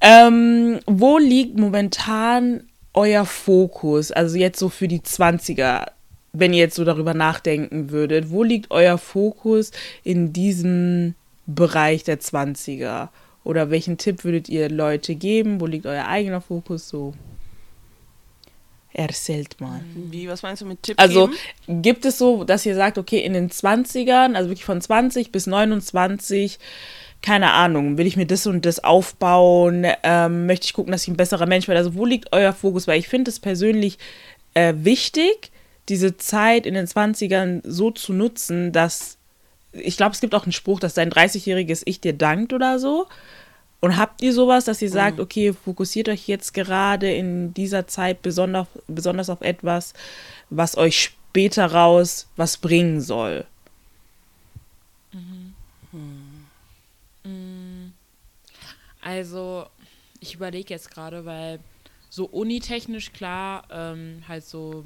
Ähm, 0.00 0.80
wo 0.86 1.18
liegt 1.18 1.58
momentan 1.58 2.64
euer 2.94 3.26
Fokus? 3.26 4.10
Also 4.10 4.36
jetzt 4.36 4.58
so 4.58 4.68
für 4.68 4.88
die 4.88 5.00
20er 5.00 5.88
wenn 6.32 6.52
ihr 6.52 6.60
jetzt 6.60 6.76
so 6.76 6.84
darüber 6.84 7.14
nachdenken 7.14 7.90
würdet, 7.90 8.30
wo 8.30 8.42
liegt 8.42 8.70
euer 8.70 8.98
Fokus 8.98 9.72
in 10.04 10.32
diesem 10.32 11.14
Bereich 11.46 12.04
der 12.04 12.20
20er? 12.20 13.08
Oder 13.42 13.70
welchen 13.70 13.96
Tipp 13.98 14.22
würdet 14.24 14.48
ihr 14.48 14.68
Leute 14.68 15.14
geben? 15.14 15.60
Wo 15.60 15.66
liegt 15.66 15.86
euer 15.86 16.06
eigener 16.06 16.40
Fokus 16.40 16.88
so? 16.88 17.14
Erzählt 18.92 19.60
mal. 19.60 19.80
Wie, 19.94 20.28
was 20.28 20.42
meinst 20.42 20.62
du 20.62 20.66
mit 20.66 20.82
Tipp 20.82 21.00
Also 21.00 21.28
geben? 21.66 21.82
gibt 21.82 22.04
es 22.04 22.18
so, 22.18 22.42
dass 22.42 22.66
ihr 22.66 22.74
sagt, 22.74 22.98
okay, 22.98 23.20
in 23.20 23.34
den 23.34 23.48
20ern, 23.48 24.34
also 24.34 24.50
wirklich 24.50 24.64
von 24.64 24.80
20 24.80 25.30
bis 25.30 25.46
29, 25.46 26.58
keine 27.22 27.52
Ahnung, 27.52 27.98
will 27.98 28.06
ich 28.08 28.16
mir 28.16 28.26
das 28.26 28.46
und 28.48 28.66
das 28.66 28.82
aufbauen? 28.82 29.86
Ähm, 30.02 30.46
möchte 30.46 30.64
ich 30.64 30.72
gucken, 30.72 30.90
dass 30.90 31.02
ich 31.04 31.08
ein 31.08 31.16
besserer 31.16 31.46
Mensch 31.46 31.68
werde? 31.68 31.78
Also 31.78 31.94
wo 31.94 32.04
liegt 32.04 32.32
euer 32.32 32.52
Fokus? 32.52 32.88
Weil 32.88 32.98
ich 32.98 33.06
finde 33.08 33.30
es 33.30 33.38
persönlich 33.38 33.98
äh, 34.54 34.74
wichtig, 34.76 35.52
diese 35.88 36.16
Zeit 36.16 36.66
in 36.66 36.74
den 36.74 36.86
20ern 36.86 37.62
so 37.64 37.90
zu 37.90 38.12
nutzen, 38.12 38.72
dass 38.72 39.18
ich 39.72 39.96
glaube, 39.96 40.14
es 40.14 40.20
gibt 40.20 40.34
auch 40.34 40.44
einen 40.44 40.52
Spruch, 40.52 40.80
dass 40.80 40.94
dein 40.94 41.10
30-jähriges 41.10 41.82
Ich 41.84 42.00
dir 42.00 42.12
dankt 42.12 42.52
oder 42.52 42.78
so. 42.78 43.06
Und 43.80 43.96
habt 43.96 44.20
ihr 44.20 44.34
sowas, 44.34 44.64
dass 44.64 44.82
ihr 44.82 44.90
sagt, 44.90 45.20
okay, 45.20 45.54
fokussiert 45.54 46.08
euch 46.08 46.28
jetzt 46.28 46.52
gerade 46.52 47.12
in 47.12 47.54
dieser 47.54 47.86
Zeit 47.86 48.20
besonders, 48.20 48.66
besonders 48.88 49.30
auf 49.30 49.40
etwas, 49.40 49.94
was 50.50 50.76
euch 50.76 51.00
später 51.00 51.72
raus 51.72 52.26
was 52.36 52.58
bringen 52.58 53.00
soll? 53.00 53.46
Also, 59.00 59.66
ich 60.20 60.34
überlege 60.34 60.74
jetzt 60.74 60.90
gerade, 60.90 61.24
weil 61.24 61.58
so 62.10 62.26
unitechnisch 62.26 63.12
klar, 63.12 63.64
ähm, 63.70 64.22
halt 64.28 64.44
so 64.44 64.84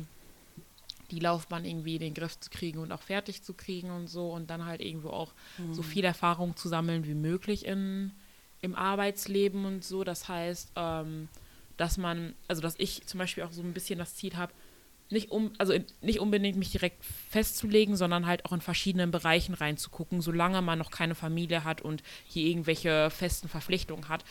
die 1.14 1.20
Laufbahn 1.20 1.64
irgendwie 1.64 1.94
in 1.94 2.00
den 2.00 2.14
Griff 2.14 2.38
zu 2.38 2.50
kriegen 2.50 2.78
und 2.78 2.92
auch 2.92 3.02
fertig 3.02 3.42
zu 3.42 3.54
kriegen 3.54 3.90
und 3.90 4.08
so 4.08 4.30
und 4.32 4.50
dann 4.50 4.64
halt 4.64 4.80
irgendwo 4.80 5.10
auch 5.10 5.32
so 5.72 5.82
viel 5.82 6.04
Erfahrung 6.04 6.56
zu 6.56 6.68
sammeln 6.68 7.06
wie 7.06 7.14
möglich 7.14 7.64
in, 7.64 8.12
im 8.60 8.74
Arbeitsleben 8.74 9.64
und 9.64 9.84
so. 9.84 10.04
Das 10.04 10.28
heißt, 10.28 10.72
ähm, 10.76 11.28
dass 11.76 11.96
man, 11.98 12.34
also 12.48 12.62
dass 12.62 12.74
ich 12.78 13.06
zum 13.06 13.18
Beispiel 13.18 13.44
auch 13.44 13.52
so 13.52 13.62
ein 13.62 13.72
bisschen 13.72 13.98
das 13.98 14.14
Ziel 14.16 14.36
habe, 14.36 14.52
nicht 15.10 15.30
um, 15.30 15.52
also 15.58 15.72
in, 15.72 15.84
nicht 16.00 16.20
unbedingt 16.20 16.56
mich 16.56 16.72
direkt 16.72 17.04
festzulegen, 17.04 17.96
sondern 17.96 18.26
halt 18.26 18.44
auch 18.44 18.52
in 18.52 18.60
verschiedenen 18.60 19.10
Bereichen 19.10 19.54
reinzugucken, 19.54 20.20
solange 20.20 20.62
man 20.62 20.78
noch 20.78 20.90
keine 20.90 21.14
Familie 21.14 21.64
hat 21.64 21.82
und 21.82 22.02
hier 22.26 22.46
irgendwelche 22.46 23.10
festen 23.10 23.48
Verpflichtungen 23.48 24.08
hat, 24.08 24.24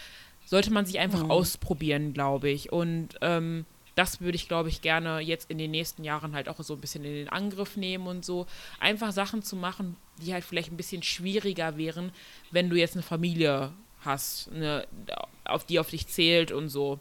sollte 0.46 0.72
man 0.72 0.86
sich 0.86 1.00
einfach 1.00 1.30
ausprobieren, 1.30 2.14
glaube 2.14 2.50
ich. 2.50 2.72
Und 2.72 3.10
ähm, 3.22 3.66
das 3.96 4.22
würde 4.22 4.36
ich, 4.36 4.48
glaube 4.48 4.70
ich, 4.70 4.82
gerne 4.82 5.20
jetzt 5.20 5.50
in 5.50 5.58
den 5.58 5.72
nächsten 5.72 6.04
Jahren 6.04 6.34
halt 6.36 6.50
auch 6.50 6.60
so 6.60 6.74
ein 6.74 6.82
bisschen 6.82 7.06
in 7.06 7.14
den 7.14 7.30
Angriff 7.30 7.78
nehmen 7.78 8.08
und 8.08 8.26
so. 8.26 8.48
Einfach 8.80 9.12
Sachen 9.12 9.44
zu 9.44 9.56
machen, 9.56 9.98
die 10.22 10.34
halt 10.34 10.44
vielleicht 10.44 10.72
ein 10.72 10.78
bisschen 10.78 11.04
schwieriger 11.04 11.78
wären, 11.78 12.12
wenn 12.52 12.70
du 12.70 12.76
jetzt 12.76 12.96
eine 12.96 13.04
Familie 13.04 13.72
hast, 14.02 14.50
eine, 14.52 14.88
auf 15.46 15.66
die 15.66 15.80
auf 15.80 15.90
dich 15.90 16.08
zählt 16.08 16.52
und 16.52 16.70
so. 16.70 17.00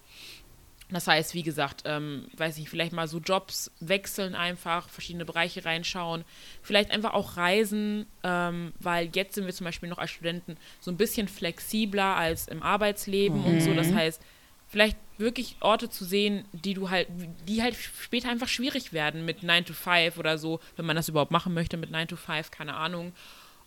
Das 0.92 1.06
heißt, 1.06 1.34
wie 1.34 1.42
gesagt, 1.42 1.84
ähm, 1.86 2.26
weiß 2.36 2.58
ich, 2.58 2.68
vielleicht 2.68 2.92
mal 2.92 3.08
so 3.08 3.18
Jobs 3.18 3.70
wechseln 3.80 4.34
einfach, 4.34 4.90
verschiedene 4.90 5.24
Bereiche 5.24 5.64
reinschauen, 5.64 6.24
vielleicht 6.60 6.90
einfach 6.90 7.14
auch 7.14 7.38
reisen, 7.38 8.06
ähm, 8.22 8.74
weil 8.78 9.10
jetzt 9.14 9.34
sind 9.34 9.46
wir 9.46 9.54
zum 9.54 9.64
Beispiel 9.64 9.88
noch 9.88 9.96
als 9.96 10.10
Studenten 10.10 10.58
so 10.80 10.90
ein 10.90 10.98
bisschen 10.98 11.28
flexibler 11.28 12.16
als 12.16 12.46
im 12.48 12.62
Arbeitsleben 12.62 13.42
und 13.42 13.62
so. 13.62 13.72
Das 13.72 13.90
heißt, 13.92 14.20
vielleicht 14.68 14.98
wirklich 15.22 15.56
Orte 15.60 15.88
zu 15.88 16.04
sehen, 16.04 16.44
die 16.52 16.74
du 16.74 16.90
halt, 16.90 17.08
die 17.48 17.62
halt 17.62 17.76
später 17.76 18.28
einfach 18.28 18.48
schwierig 18.48 18.92
werden 18.92 19.24
mit 19.24 19.42
9 19.42 19.64
to 19.64 19.72
5 19.72 20.18
oder 20.18 20.36
so, 20.38 20.60
wenn 20.76 20.84
man 20.84 20.96
das 20.96 21.08
überhaupt 21.08 21.30
machen 21.30 21.54
möchte 21.54 21.76
mit 21.76 21.90
9 21.90 22.08
to 22.08 22.16
5, 22.16 22.50
keine 22.50 22.74
Ahnung. 22.74 23.12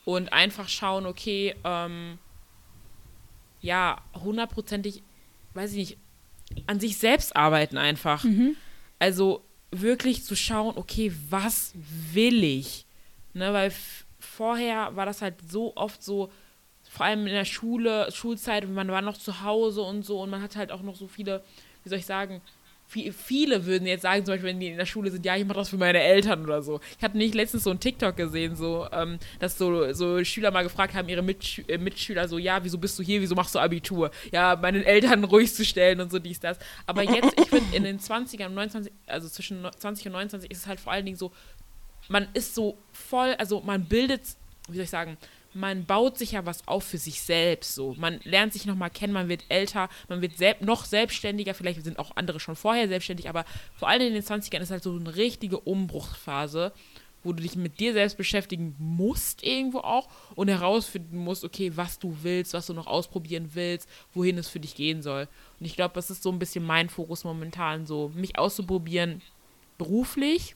Und 0.06 0.32
einfach 0.32 0.70
schauen, 0.70 1.06
okay, 1.06 1.56
ähm, 1.64 2.20
ja, 3.62 4.02
hundertprozentig, 4.14 5.02
weiß 5.56 5.72
ich 5.72 5.78
nicht, 5.78 5.98
an 6.68 6.80
sich 6.80 6.98
selbst 6.98 7.36
arbeiten 7.36 7.78
einfach. 7.78 8.24
Also 9.00 9.44
wirklich 9.72 10.24
zu 10.24 10.36
schauen, 10.36 10.78
okay, 10.78 11.12
was 11.30 11.74
will 12.14 12.44
ich? 12.44 12.86
Ne, 13.34 13.52
weil 13.52 13.74
vorher 14.20 14.96
war 14.96 15.06
das 15.06 15.22
halt 15.22 15.36
so 15.50 15.76
oft 15.76 16.04
so, 16.04 16.32
vor 16.96 17.06
allem 17.06 17.28
in 17.28 17.34
der 17.34 17.46
Schule, 17.46 18.10
Schulzeit, 18.12 18.68
man 18.70 18.88
war 18.88 19.02
noch 19.02 19.18
zu 19.18 19.42
Hause 19.44 19.82
und 19.82 20.04
so 20.06 20.22
und 20.22 20.30
man 20.30 20.42
hat 20.42 20.56
halt 20.56 20.72
auch 20.72 20.82
noch 20.82 20.96
so 20.96 21.08
viele, 21.08 21.44
wie 21.84 21.90
soll 21.90 22.00
ich 22.00 22.06
sagen, 22.06 22.42
vi- 22.90 23.12
viele 23.12 23.66
würden 23.66 23.86
jetzt 23.88 24.04
sagen, 24.04 24.24
zum 24.24 24.34
Beispiel, 24.34 24.50
wenn 24.50 24.60
die 24.62 24.68
in 24.68 24.78
der 24.78 24.86
Schule 24.86 25.12
sind, 25.12 25.26
ja, 25.26 25.36
ich 25.36 25.44
mache 25.44 25.58
das 25.58 25.70
für 25.70 25.78
meine 25.78 26.00
Eltern 26.00 26.44
oder 26.46 26.62
so. 26.62 26.80
Ich 26.98 27.04
hatte 27.04 27.18
nicht 27.18 27.34
letztens 27.36 27.64
so 27.64 27.72
ein 27.72 27.80
TikTok 27.80 28.16
gesehen, 28.16 28.56
so, 28.56 28.88
ähm, 28.94 29.18
dass 29.40 29.58
so, 29.58 29.92
so 29.92 30.24
Schüler 30.24 30.52
mal 30.52 30.64
gefragt 30.64 30.94
haben, 30.94 31.10
ihre 31.10 31.22
Mitschü 31.22 31.64
äh, 31.68 31.78
Mitschüler 31.78 32.28
so, 32.30 32.38
ja, 32.38 32.64
wieso 32.64 32.78
bist 32.78 32.98
du 32.98 33.04
hier, 33.04 33.20
wieso 33.22 33.36
machst 33.36 33.54
du 33.56 33.60
Abitur? 33.60 34.10
Ja, 34.32 34.56
meinen 34.56 34.84
Eltern 34.84 35.24
ruhig 35.34 35.54
zu 35.54 35.66
stellen 35.66 36.00
und 36.00 36.12
so 36.12 36.20
dies, 36.20 36.40
das. 36.40 36.58
Aber 36.86 37.04
jetzt, 37.04 37.34
ich 37.40 37.50
finde, 37.50 37.76
in 37.76 37.84
den 37.84 38.00
20ern 38.00 38.46
und 38.46 38.54
29, 38.54 38.94
also 39.08 39.28
zwischen 39.28 39.68
20 39.78 40.06
und 40.06 40.12
29 40.14 40.50
ist 40.52 40.60
es 40.60 40.68
halt 40.68 40.80
vor 40.80 40.94
allen 40.94 41.06
Dingen 41.06 41.18
so, 41.18 41.32
man 42.08 42.28
ist 42.34 42.56
so 42.56 42.78
voll, 42.94 43.34
also 43.40 43.60
man 43.62 43.84
bildet, 43.84 44.22
wie 44.70 44.76
soll 44.76 44.84
ich 44.84 44.90
sagen, 44.90 45.18
man 45.56 45.86
baut 45.86 46.18
sich 46.18 46.34
ja 46.34 46.46
was 46.46 46.68
auf 46.68 46.84
für 46.84 46.98
sich 46.98 47.22
selbst 47.22 47.76
so. 47.76 47.96
Man 47.98 48.20
lernt 48.24 48.52
sich 48.54 48.66
nochmal 48.66 48.90
kennen, 48.90 49.14
man 49.14 49.30
wird 49.30 49.46
älter, 49.48 49.90
man 50.10 50.22
wird 50.22 50.38
selb 50.38 50.62
noch 50.62 50.84
selbstständiger, 50.84 51.54
vielleicht 51.54 51.84
sind 51.84 51.98
auch 51.98 52.12
andere 52.16 52.42
schon 52.42 52.58
vorher 52.58 52.90
selbstständig, 52.90 53.30
aber 53.30 53.46
vor 53.74 53.88
allem 53.88 54.08
in 54.08 54.14
den 54.14 54.24
20ern 54.24 54.60
ist 54.60 54.72
halt 54.72 54.84
so 54.84 54.94
eine 54.94 55.16
richtige 55.16 55.60
Umbruchsphase, 55.60 56.74
wo 57.24 57.32
du 57.32 57.42
dich 57.42 57.56
mit 57.56 57.80
dir 57.80 57.94
selbst 57.94 58.18
beschäftigen 58.18 58.76
musst 58.78 59.44
irgendwo 59.44 59.80
auch 59.80 60.10
und 60.36 60.50
herausfinden 60.50 61.18
musst, 61.18 61.46
okay, 61.46 61.72
was 61.76 62.00
du 62.00 62.18
willst, 62.22 62.54
was 62.54 62.68
du 62.68 62.74
noch 62.74 62.88
ausprobieren 62.88 63.52
willst, 63.54 63.90
wohin 64.14 64.38
es 64.38 64.50
für 64.50 64.60
dich 64.60 64.76
gehen 64.76 65.02
soll. 65.02 65.28
Und 65.60 65.66
ich 65.66 65.76
glaube, 65.76 65.96
das 65.96 66.12
ist 66.12 66.22
so 66.22 66.32
ein 66.32 66.40
bisschen 66.40 66.66
mein 66.66 66.90
Fokus 66.90 67.24
momentan, 67.24 67.86
so 67.86 68.12
mich 68.14 68.38
auszuprobieren 68.38 69.22
beruflich, 69.78 70.56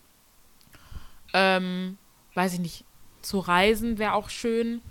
ähm, 1.33 1.97
weiß 2.33 2.53
ich 2.53 2.59
nicht, 2.59 2.85
zu 3.21 3.39
reisen 3.39 3.97
wäre 3.97 4.13
auch 4.13 4.29
schön 4.29 4.81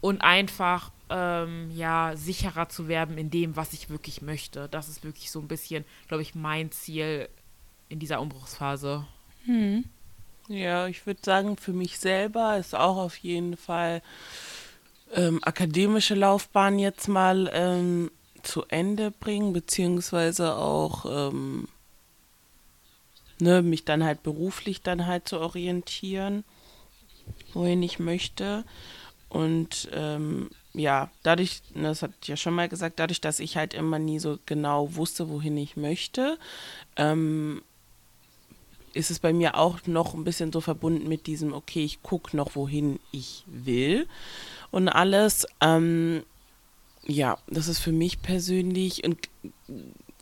und 0.00 0.20
einfach 0.20 0.90
ähm, 1.10 1.70
ja 1.74 2.12
sicherer 2.16 2.68
zu 2.68 2.88
werden 2.88 3.18
in 3.18 3.30
dem, 3.30 3.56
was 3.56 3.72
ich 3.72 3.90
wirklich 3.90 4.22
möchte. 4.22 4.68
Das 4.68 4.88
ist 4.88 5.04
wirklich 5.04 5.30
so 5.30 5.40
ein 5.40 5.48
bisschen, 5.48 5.84
glaube 6.08 6.22
ich, 6.22 6.34
mein 6.34 6.70
Ziel 6.70 7.28
in 7.88 7.98
dieser 7.98 8.20
Umbruchsphase. 8.20 9.06
Ja, 10.48 10.86
ich 10.86 11.06
würde 11.06 11.20
sagen, 11.22 11.56
für 11.56 11.72
mich 11.72 11.98
selber 11.98 12.56
ist 12.58 12.74
auch 12.74 12.96
auf 12.96 13.16
jeden 13.18 13.56
Fall 13.56 14.02
ähm, 15.14 15.40
akademische 15.42 16.14
Laufbahn 16.14 16.78
jetzt 16.78 17.08
mal 17.08 17.50
ähm, 17.52 18.10
zu 18.42 18.64
Ende 18.68 19.10
bringen, 19.10 19.52
beziehungsweise 19.52 20.56
auch 20.56 21.30
ähm, 21.30 21.68
ne, 23.40 23.62
mich 23.62 23.84
dann 23.84 24.04
halt 24.04 24.22
beruflich 24.22 24.82
dann 24.82 25.06
halt 25.06 25.28
zu 25.28 25.40
orientieren, 25.40 26.44
wohin 27.52 27.82
ich 27.82 27.98
möchte. 27.98 28.64
Und 29.28 29.88
ähm, 29.92 30.50
ja, 30.72 31.10
dadurch, 31.22 31.60
das 31.74 32.02
hat 32.02 32.12
ich 32.22 32.28
ja 32.28 32.36
schon 32.36 32.54
mal 32.54 32.68
gesagt, 32.68 32.98
dadurch, 32.98 33.20
dass 33.20 33.40
ich 33.40 33.56
halt 33.56 33.74
immer 33.74 33.98
nie 33.98 34.18
so 34.18 34.38
genau 34.46 34.94
wusste, 34.94 35.28
wohin 35.28 35.56
ich 35.56 35.76
möchte, 35.76 36.38
ähm, 36.96 37.62
ist 38.94 39.10
es 39.10 39.18
bei 39.18 39.32
mir 39.32 39.56
auch 39.56 39.86
noch 39.86 40.14
ein 40.14 40.24
bisschen 40.24 40.52
so 40.52 40.60
verbunden 40.60 41.08
mit 41.08 41.26
diesem, 41.26 41.52
okay, 41.52 41.84
ich 41.84 42.02
gucke 42.02 42.36
noch, 42.36 42.56
wohin 42.56 43.00
ich 43.12 43.44
will 43.46 44.06
und 44.70 44.88
alles. 44.88 45.46
Ähm, 45.60 46.22
ja, 47.04 47.38
das 47.46 47.68
ist 47.68 47.78
für 47.78 47.92
mich 47.92 48.22
persönlich 48.22 49.04
und, 49.04 49.28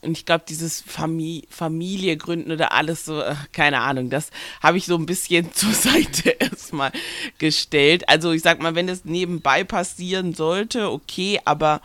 und 0.06 0.16
ich 0.16 0.24
glaube, 0.24 0.44
dieses 0.48 0.80
Famili 0.80 1.46
Familie 1.50 2.16
gründen 2.16 2.52
oder 2.52 2.72
alles 2.72 3.04
so, 3.04 3.20
äh, 3.20 3.34
keine 3.52 3.80
Ahnung, 3.80 4.10
das 4.10 4.30
habe 4.62 4.78
ich 4.78 4.86
so 4.86 4.96
ein 4.96 5.06
bisschen 5.06 5.52
zur 5.54 5.72
Seite 5.72 6.30
erstmal 6.30 6.92
gestellt. 7.38 8.08
Also 8.08 8.32
ich 8.32 8.42
sag 8.42 8.60
mal, 8.60 8.74
wenn 8.74 8.88
es 8.88 9.04
nebenbei 9.04 9.64
passieren 9.64 10.34
sollte, 10.34 10.90
okay, 10.90 11.40
aber 11.44 11.80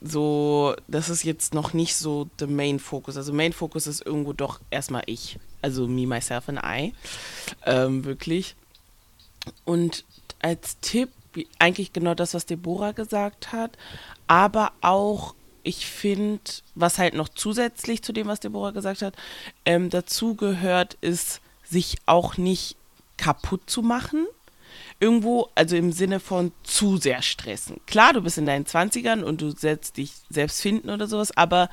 so, 0.00 0.76
das 0.86 1.08
ist 1.08 1.24
jetzt 1.24 1.54
noch 1.54 1.72
nicht 1.72 1.96
so 1.96 2.28
der 2.38 2.46
Main 2.46 2.78
Focus. 2.78 3.16
Also 3.16 3.32
Main 3.32 3.52
Focus 3.52 3.86
ist 3.86 4.04
irgendwo 4.06 4.32
doch 4.32 4.60
erstmal 4.70 5.02
ich. 5.06 5.38
Also 5.60 5.88
me, 5.88 6.06
myself 6.06 6.48
and 6.48 6.60
I. 6.64 6.94
Ähm, 7.66 8.04
wirklich. 8.04 8.54
Und 9.64 10.04
als 10.40 10.78
Tipp, 10.80 11.10
eigentlich 11.58 11.92
genau 11.92 12.14
das, 12.14 12.34
was 12.34 12.46
Deborah 12.46 12.92
gesagt 12.92 13.52
hat, 13.52 13.76
aber 14.26 14.72
auch, 14.80 15.34
ich 15.62 15.86
finde, 15.86 16.40
was 16.74 16.98
halt 16.98 17.14
noch 17.14 17.28
zusätzlich 17.28 18.02
zu 18.02 18.12
dem, 18.12 18.26
was 18.26 18.40
Deborah 18.40 18.70
gesagt 18.70 19.02
hat, 19.02 19.14
ähm, 19.64 19.90
dazu 19.90 20.34
gehört, 20.34 20.96
ist, 21.00 21.40
sich 21.64 21.98
auch 22.06 22.36
nicht 22.36 22.76
kaputt 23.16 23.62
zu 23.66 23.82
machen 23.82 24.26
irgendwo, 25.00 25.48
also 25.54 25.76
im 25.76 25.92
Sinne 25.92 26.20
von 26.20 26.52
zu 26.64 26.96
sehr 26.96 27.22
stressen. 27.22 27.80
Klar, 27.86 28.12
du 28.12 28.22
bist 28.22 28.38
in 28.38 28.46
deinen 28.46 28.64
20ern 28.64 29.22
und 29.22 29.40
du 29.40 29.50
setzt 29.50 29.96
dich 29.96 30.12
selbst 30.28 30.60
finden 30.60 30.90
oder 30.90 31.06
sowas, 31.06 31.36
aber 31.36 31.68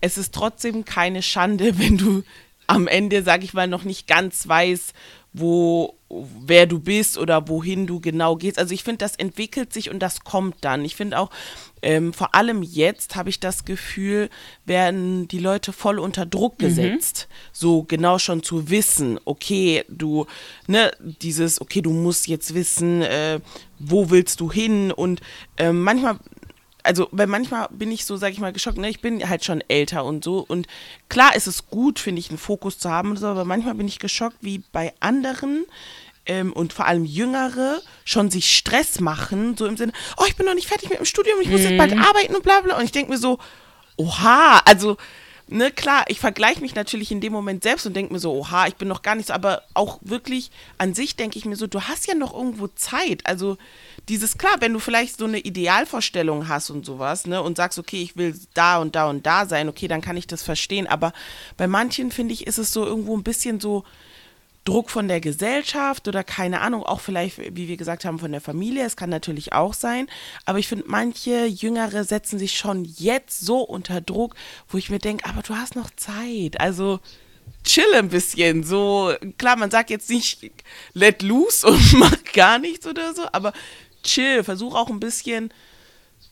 es 0.00 0.18
ist 0.18 0.34
trotzdem 0.34 0.84
keine 0.84 1.22
Schande, 1.22 1.78
wenn 1.78 1.98
du 1.98 2.22
am 2.66 2.86
Ende, 2.86 3.22
sag 3.22 3.44
ich 3.44 3.54
mal, 3.54 3.68
noch 3.68 3.84
nicht 3.84 4.06
ganz 4.06 4.46
weißt, 4.46 4.94
wo, 5.34 5.94
wer 6.10 6.66
du 6.66 6.78
bist 6.78 7.16
oder 7.16 7.48
wohin 7.48 7.86
du 7.86 8.00
genau 8.00 8.36
gehst. 8.36 8.58
Also 8.58 8.74
ich 8.74 8.84
finde, 8.84 8.98
das 8.98 9.16
entwickelt 9.16 9.72
sich 9.72 9.90
und 9.90 10.00
das 10.00 10.20
kommt 10.20 10.56
dann. 10.60 10.84
Ich 10.84 10.94
finde 10.94 11.18
auch, 11.18 11.30
ähm, 11.80 12.12
vor 12.12 12.34
allem 12.34 12.62
jetzt 12.62 13.16
habe 13.16 13.30
ich 13.30 13.40
das 13.40 13.64
Gefühl, 13.64 14.28
werden 14.66 15.26
die 15.28 15.38
Leute 15.38 15.72
voll 15.72 15.98
unter 15.98 16.26
Druck 16.26 16.58
gesetzt, 16.58 17.28
so 17.52 17.82
genau 17.82 18.18
schon 18.18 18.42
zu 18.42 18.68
wissen, 18.68 19.18
okay, 19.24 19.84
du, 19.88 20.26
ne, 20.66 20.92
dieses, 21.00 21.60
okay, 21.60 21.80
du 21.80 21.90
musst 21.90 22.28
jetzt 22.28 22.54
wissen, 22.54 23.02
äh, 23.02 23.40
wo 23.78 24.10
willst 24.10 24.38
du 24.40 24.52
hin 24.52 24.92
und 24.92 25.22
ähm, 25.56 25.82
manchmal 25.82 26.18
also, 26.82 27.08
weil 27.12 27.26
manchmal 27.26 27.68
bin 27.70 27.90
ich 27.92 28.04
so, 28.04 28.16
sag 28.16 28.32
ich 28.32 28.40
mal, 28.40 28.52
geschockt, 28.52 28.78
ne? 28.78 28.88
Ich 28.88 29.00
bin 29.00 29.28
halt 29.28 29.44
schon 29.44 29.62
älter 29.68 30.04
und 30.04 30.24
so. 30.24 30.44
Und 30.46 30.66
klar 31.08 31.34
ist 31.36 31.46
es 31.46 31.66
gut, 31.66 31.98
finde 31.98 32.20
ich, 32.20 32.30
einen 32.30 32.38
Fokus 32.38 32.78
zu 32.78 32.90
haben 32.90 33.10
und 33.10 33.18
so, 33.18 33.26
aber 33.26 33.44
manchmal 33.44 33.74
bin 33.74 33.88
ich 33.88 33.98
geschockt, 33.98 34.38
wie 34.40 34.62
bei 34.72 34.92
anderen 35.00 35.64
ähm, 36.26 36.52
und 36.52 36.72
vor 36.72 36.86
allem 36.86 37.04
Jüngere 37.04 37.80
schon 38.04 38.30
sich 38.30 38.56
Stress 38.56 39.00
machen, 39.00 39.56
so 39.56 39.66
im 39.66 39.76
Sinne, 39.76 39.92
oh, 40.16 40.24
ich 40.26 40.36
bin 40.36 40.46
noch 40.46 40.54
nicht 40.54 40.68
fertig 40.68 40.90
mit 40.90 40.98
dem 40.98 41.06
Studium, 41.06 41.40
ich 41.40 41.48
muss 41.48 41.62
jetzt 41.62 41.78
bald 41.78 41.92
arbeiten 41.92 42.34
und 42.34 42.42
bla 42.42 42.60
bla. 42.60 42.76
Und 42.78 42.84
ich 42.84 42.92
denke 42.92 43.10
mir 43.10 43.18
so, 43.18 43.38
oha, 43.96 44.58
also 44.64 44.96
ne, 45.48 45.70
klar, 45.70 46.04
ich 46.08 46.20
vergleiche 46.20 46.60
mich 46.60 46.74
natürlich 46.74 47.12
in 47.12 47.20
dem 47.20 47.32
Moment 47.32 47.62
selbst 47.62 47.86
und 47.86 47.94
denke 47.94 48.12
mir 48.12 48.18
so, 48.18 48.32
oha, 48.32 48.66
ich 48.66 48.76
bin 48.76 48.88
noch 48.88 49.02
gar 49.02 49.14
nichts, 49.14 49.30
aber 49.30 49.62
auch 49.74 49.98
wirklich 50.02 50.50
an 50.78 50.94
sich 50.94 51.16
denke 51.16 51.38
ich 51.38 51.44
mir 51.44 51.56
so, 51.56 51.66
du 51.66 51.82
hast 51.82 52.06
ja 52.06 52.14
noch 52.14 52.34
irgendwo 52.34 52.68
Zeit. 52.68 53.26
Also 53.26 53.58
dieses, 54.08 54.38
klar, 54.38 54.56
wenn 54.60 54.72
du 54.72 54.78
vielleicht 54.78 55.18
so 55.18 55.24
eine 55.24 55.38
Idealvorstellung 55.38 56.48
hast 56.48 56.70
und 56.70 56.84
sowas, 56.84 57.26
ne, 57.26 57.42
und 57.42 57.56
sagst, 57.56 57.78
okay, 57.78 58.02
ich 58.02 58.16
will 58.16 58.34
da 58.54 58.78
und 58.78 58.94
da 58.96 59.08
und 59.08 59.24
da 59.26 59.46
sein, 59.46 59.68
okay, 59.68 59.88
dann 59.88 60.00
kann 60.00 60.16
ich 60.16 60.26
das 60.26 60.42
verstehen. 60.42 60.86
Aber 60.86 61.12
bei 61.56 61.66
manchen, 61.66 62.10
finde 62.10 62.34
ich, 62.34 62.46
ist 62.46 62.58
es 62.58 62.72
so 62.72 62.84
irgendwo 62.84 63.16
ein 63.16 63.22
bisschen 63.22 63.60
so, 63.60 63.84
Druck 64.64 64.90
von 64.90 65.08
der 65.08 65.20
Gesellschaft 65.20 66.06
oder 66.06 66.22
keine 66.22 66.60
Ahnung, 66.60 66.84
auch 66.84 67.00
vielleicht, 67.00 67.38
wie 67.38 67.66
wir 67.66 67.76
gesagt 67.76 68.04
haben, 68.04 68.20
von 68.20 68.30
der 68.30 68.40
Familie. 68.40 68.84
Es 68.84 68.96
kann 68.96 69.10
natürlich 69.10 69.52
auch 69.52 69.74
sein. 69.74 70.06
Aber 70.44 70.58
ich 70.58 70.68
finde, 70.68 70.84
manche 70.86 71.46
Jüngere 71.46 72.04
setzen 72.04 72.38
sich 72.38 72.56
schon 72.56 72.84
jetzt 72.84 73.40
so 73.40 73.60
unter 73.60 74.00
Druck, 74.00 74.36
wo 74.68 74.78
ich 74.78 74.88
mir 74.88 75.00
denke, 75.00 75.28
aber 75.28 75.42
du 75.42 75.56
hast 75.56 75.74
noch 75.74 75.90
Zeit. 75.96 76.60
Also 76.60 77.00
chill 77.64 77.92
ein 77.94 78.08
bisschen. 78.08 78.62
So, 78.62 79.12
klar, 79.36 79.56
man 79.56 79.70
sagt 79.70 79.90
jetzt 79.90 80.10
nicht 80.10 80.52
let 80.94 81.22
loose 81.22 81.66
und 81.66 81.92
mach 81.94 82.22
gar 82.32 82.58
nichts 82.58 82.86
oder 82.86 83.14
so, 83.14 83.22
aber 83.32 83.52
chill. 84.02 84.44
Versuch 84.44 84.74
auch 84.74 84.88
ein 84.88 85.00
bisschen 85.00 85.52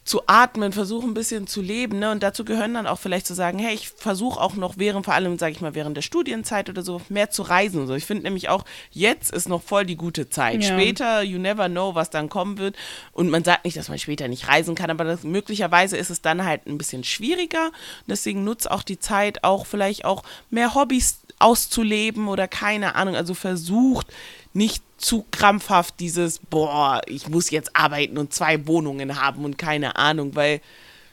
zu 0.04 0.22
atmen, 0.26 0.72
versuchen 0.72 1.10
ein 1.10 1.14
bisschen 1.14 1.46
zu 1.46 1.60
leben. 1.60 1.98
Ne? 1.98 2.10
Und 2.10 2.22
dazu 2.22 2.44
gehören 2.44 2.74
dann 2.74 2.86
auch 2.86 2.98
vielleicht 2.98 3.26
zu 3.26 3.34
sagen, 3.34 3.58
hey, 3.58 3.74
ich 3.74 3.90
versuche 3.90 4.40
auch 4.40 4.54
noch 4.54 4.76
während, 4.76 5.04
vor 5.04 5.14
allem, 5.14 5.38
sage 5.38 5.52
ich 5.52 5.60
mal, 5.60 5.74
während 5.74 5.96
der 5.96 6.02
Studienzeit 6.02 6.68
oder 6.68 6.82
so, 6.82 7.00
mehr 7.08 7.30
zu 7.30 7.42
reisen. 7.42 7.86
So. 7.86 7.94
Ich 7.94 8.06
finde 8.06 8.24
nämlich 8.24 8.48
auch, 8.48 8.64
jetzt 8.90 9.30
ist 9.32 9.48
noch 9.48 9.62
voll 9.62 9.84
die 9.86 9.96
gute 9.96 10.28
Zeit. 10.28 10.62
Ja. 10.62 10.68
Später, 10.68 11.22
you 11.22 11.38
never 11.38 11.68
know, 11.68 11.94
was 11.94 12.10
dann 12.10 12.28
kommen 12.28 12.58
wird. 12.58 12.76
Und 13.12 13.30
man 13.30 13.44
sagt 13.44 13.64
nicht, 13.64 13.76
dass 13.76 13.88
man 13.88 13.98
später 13.98 14.26
nicht 14.26 14.48
reisen 14.48 14.74
kann, 14.74 14.90
aber 14.90 15.04
das, 15.04 15.22
möglicherweise 15.22 15.96
ist 15.96 16.10
es 16.10 16.22
dann 16.22 16.44
halt 16.44 16.66
ein 16.66 16.78
bisschen 16.78 17.04
schwieriger. 17.04 17.70
Deswegen 18.06 18.42
nutzt 18.42 18.70
auch 18.70 18.82
die 18.82 18.98
Zeit, 18.98 19.44
auch 19.44 19.66
vielleicht 19.66 20.04
auch 20.04 20.24
mehr 20.50 20.74
Hobbys 20.74 21.20
auszuleben 21.38 22.28
oder 22.28 22.48
keine 22.48 22.94
Ahnung. 22.94 23.14
Also 23.14 23.34
versucht 23.34 24.06
nicht 24.52 24.82
zu 24.98 25.24
krampfhaft 25.30 26.00
dieses, 26.00 26.38
boah, 26.38 27.00
ich 27.06 27.28
muss 27.28 27.50
jetzt 27.50 27.74
arbeiten 27.74 28.18
und 28.18 28.34
zwei 28.34 28.66
Wohnungen 28.66 29.20
haben 29.20 29.44
und 29.44 29.58
keine 29.58 29.96
Ahnung, 29.96 30.34
weil 30.34 30.60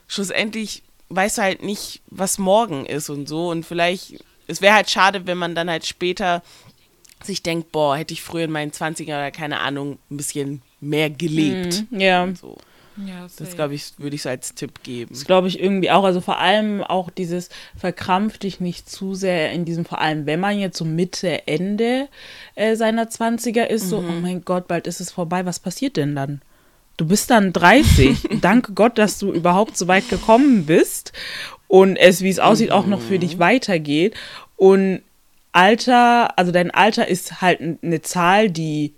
schlussendlich 0.08 0.84
weißt 1.10 1.38
du 1.38 1.42
halt 1.42 1.64
nicht, 1.64 2.02
was 2.08 2.38
morgen 2.38 2.86
ist 2.86 3.10
und 3.10 3.28
so. 3.28 3.50
Und 3.50 3.66
vielleicht, 3.66 4.16
es 4.48 4.62
wäre 4.62 4.76
halt 4.76 4.90
schade, 4.90 5.26
wenn 5.26 5.38
man 5.38 5.56
dann 5.56 5.70
halt 5.70 5.86
später 5.86 6.44
sich 7.24 7.42
denkt, 7.42 7.72
boah, 7.72 7.98
hätte 7.98 8.14
ich 8.14 8.22
früher 8.22 8.46
in 8.46 8.52
meinen 8.52 8.72
20er 8.72 9.04
oder 9.04 9.32
keine 9.32 9.60
Ahnung, 9.60 9.98
ein 10.12 10.18
bisschen 10.18 10.62
mehr 10.80 11.10
gelebt. 11.10 11.86
Ja. 11.92 12.24
Und 12.24 12.38
so. 12.38 12.58
Ja, 13.06 13.28
Das 13.38 13.56
glaube 13.56 13.76
ich, 13.76 13.94
würde 13.98 14.16
ich 14.16 14.24
so 14.24 14.30
als 14.30 14.56
Tipp 14.56 14.82
geben. 14.84 15.12
Das 15.14 15.26
glaube 15.26 15.48
ich 15.48 15.60
irgendwie 15.60 15.92
auch. 15.92 16.04
Also 16.04 16.22
vor 16.22 16.40
allem 16.40 16.82
auch 16.82 17.10
dieses 17.10 17.50
verkrampft 17.78 18.44
dich 18.44 18.60
nicht 18.60 18.90
zu 18.90 19.14
sehr 19.14 19.52
in 19.52 19.66
diesem, 19.66 19.86
vor 19.86 20.02
allem 20.02 20.26
wenn 20.26 20.40
man 20.40 20.60
jetzt 20.60 20.78
so 20.78 20.86
Mitte, 20.86 21.48
Ende 21.48 22.08
äh, 22.56 22.76
seiner 22.76 23.06
20er 23.06 23.66
ist, 23.66 23.90
so, 23.90 23.98
oh 24.00 24.22
mein 24.22 24.44
Gott, 24.44 24.68
bald 24.68 24.88
ist 24.88 25.00
es 25.02 25.12
vorbei, 25.12 25.46
was 25.46 25.60
passiert 25.60 25.98
denn 25.98 26.16
dann? 26.16 26.42
Du 26.98 27.06
bist 27.06 27.30
dann 27.30 27.54
30. 27.54 28.28
Danke 28.42 28.74
Gott, 28.74 28.98
dass 28.98 29.20
du 29.20 29.32
überhaupt 29.32 29.78
so 29.78 29.88
weit 29.88 30.10
gekommen 30.10 30.66
bist 30.66 31.14
und 31.68 31.98
es, 31.98 32.22
wie 32.22 32.30
es 32.30 32.40
aussieht, 32.40 32.72
auch 32.72 32.88
noch 32.88 33.02
für 33.02 33.20
dich 33.20 33.38
weitergeht. 33.38 34.16
Und 34.56 35.02
Alter, 35.52 36.38
also 36.38 36.52
dein 36.52 36.72
Alter 36.72 37.08
ist 37.08 37.42
halt 37.42 37.60
eine 37.82 38.02
Zahl, 38.02 38.50
die 38.50 38.94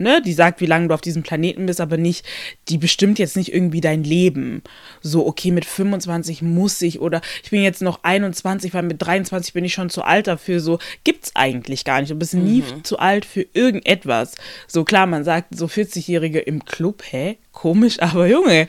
ne, 0.00 0.22
die 0.22 0.32
sagt, 0.32 0.60
wie 0.60 0.66
lange 0.66 0.88
du 0.88 0.94
auf 0.94 1.00
diesem 1.00 1.22
Planeten 1.22 1.66
bist, 1.66 1.80
aber 1.80 1.96
nicht, 1.96 2.24
die 2.68 2.78
bestimmt 2.78 3.18
jetzt 3.18 3.36
nicht 3.36 3.52
irgendwie 3.52 3.80
dein 3.80 4.02
Leben. 4.02 4.62
So, 5.02 5.26
okay, 5.26 5.50
mit 5.50 5.64
25 5.64 6.42
muss 6.42 6.80
ich 6.82 7.00
oder 7.00 7.20
ich 7.42 7.50
bin 7.50 7.62
jetzt 7.62 7.82
noch 7.82 8.00
21, 8.02 8.74
weil 8.74 8.82
mit 8.82 9.00
23 9.02 9.52
bin 9.52 9.64
ich 9.64 9.74
schon 9.74 9.90
zu 9.90 10.02
alt 10.02 10.26
dafür. 10.26 10.60
So, 10.60 10.78
gibt's 11.04 11.32
eigentlich 11.34 11.84
gar 11.84 12.00
nicht. 12.00 12.10
Du 12.10 12.16
bist 12.16 12.34
nie 12.34 12.64
zu 12.82 12.98
alt 12.98 13.24
für 13.24 13.46
irgendetwas. 13.52 14.34
So, 14.66 14.84
klar, 14.84 15.06
man 15.06 15.24
sagt, 15.24 15.56
so 15.56 15.66
40-Jährige 15.66 16.40
im 16.40 16.64
Club, 16.64 17.02
hä? 17.10 17.38
Komisch, 17.52 17.96
aber 18.00 18.26
Junge, 18.26 18.68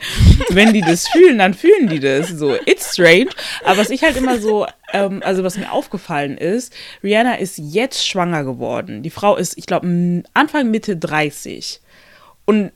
wenn 0.50 0.72
die 0.72 0.80
das 0.80 1.08
fühlen, 1.08 1.38
dann 1.38 1.54
fühlen 1.54 1.88
die 1.88 2.00
das. 2.00 2.28
So, 2.28 2.54
it's 2.66 2.92
strange. 2.92 3.30
Aber 3.64 3.78
was 3.78 3.90
ich 3.90 4.02
halt 4.02 4.16
immer 4.16 4.38
so, 4.38 4.66
ähm, 4.92 5.22
also 5.24 5.44
was 5.44 5.56
mir 5.56 5.72
aufgefallen 5.72 6.36
ist, 6.36 6.72
Rihanna 7.02 7.34
ist 7.34 7.58
jetzt 7.58 8.06
schwanger 8.06 8.44
geworden. 8.44 9.02
Die 9.02 9.10
Frau 9.10 9.36
ist, 9.36 9.56
ich 9.58 9.66
glaube, 9.66 10.22
Anfang 10.34 10.70
Mitte 10.70 10.96
30. 10.96 11.80
Und 12.44 12.72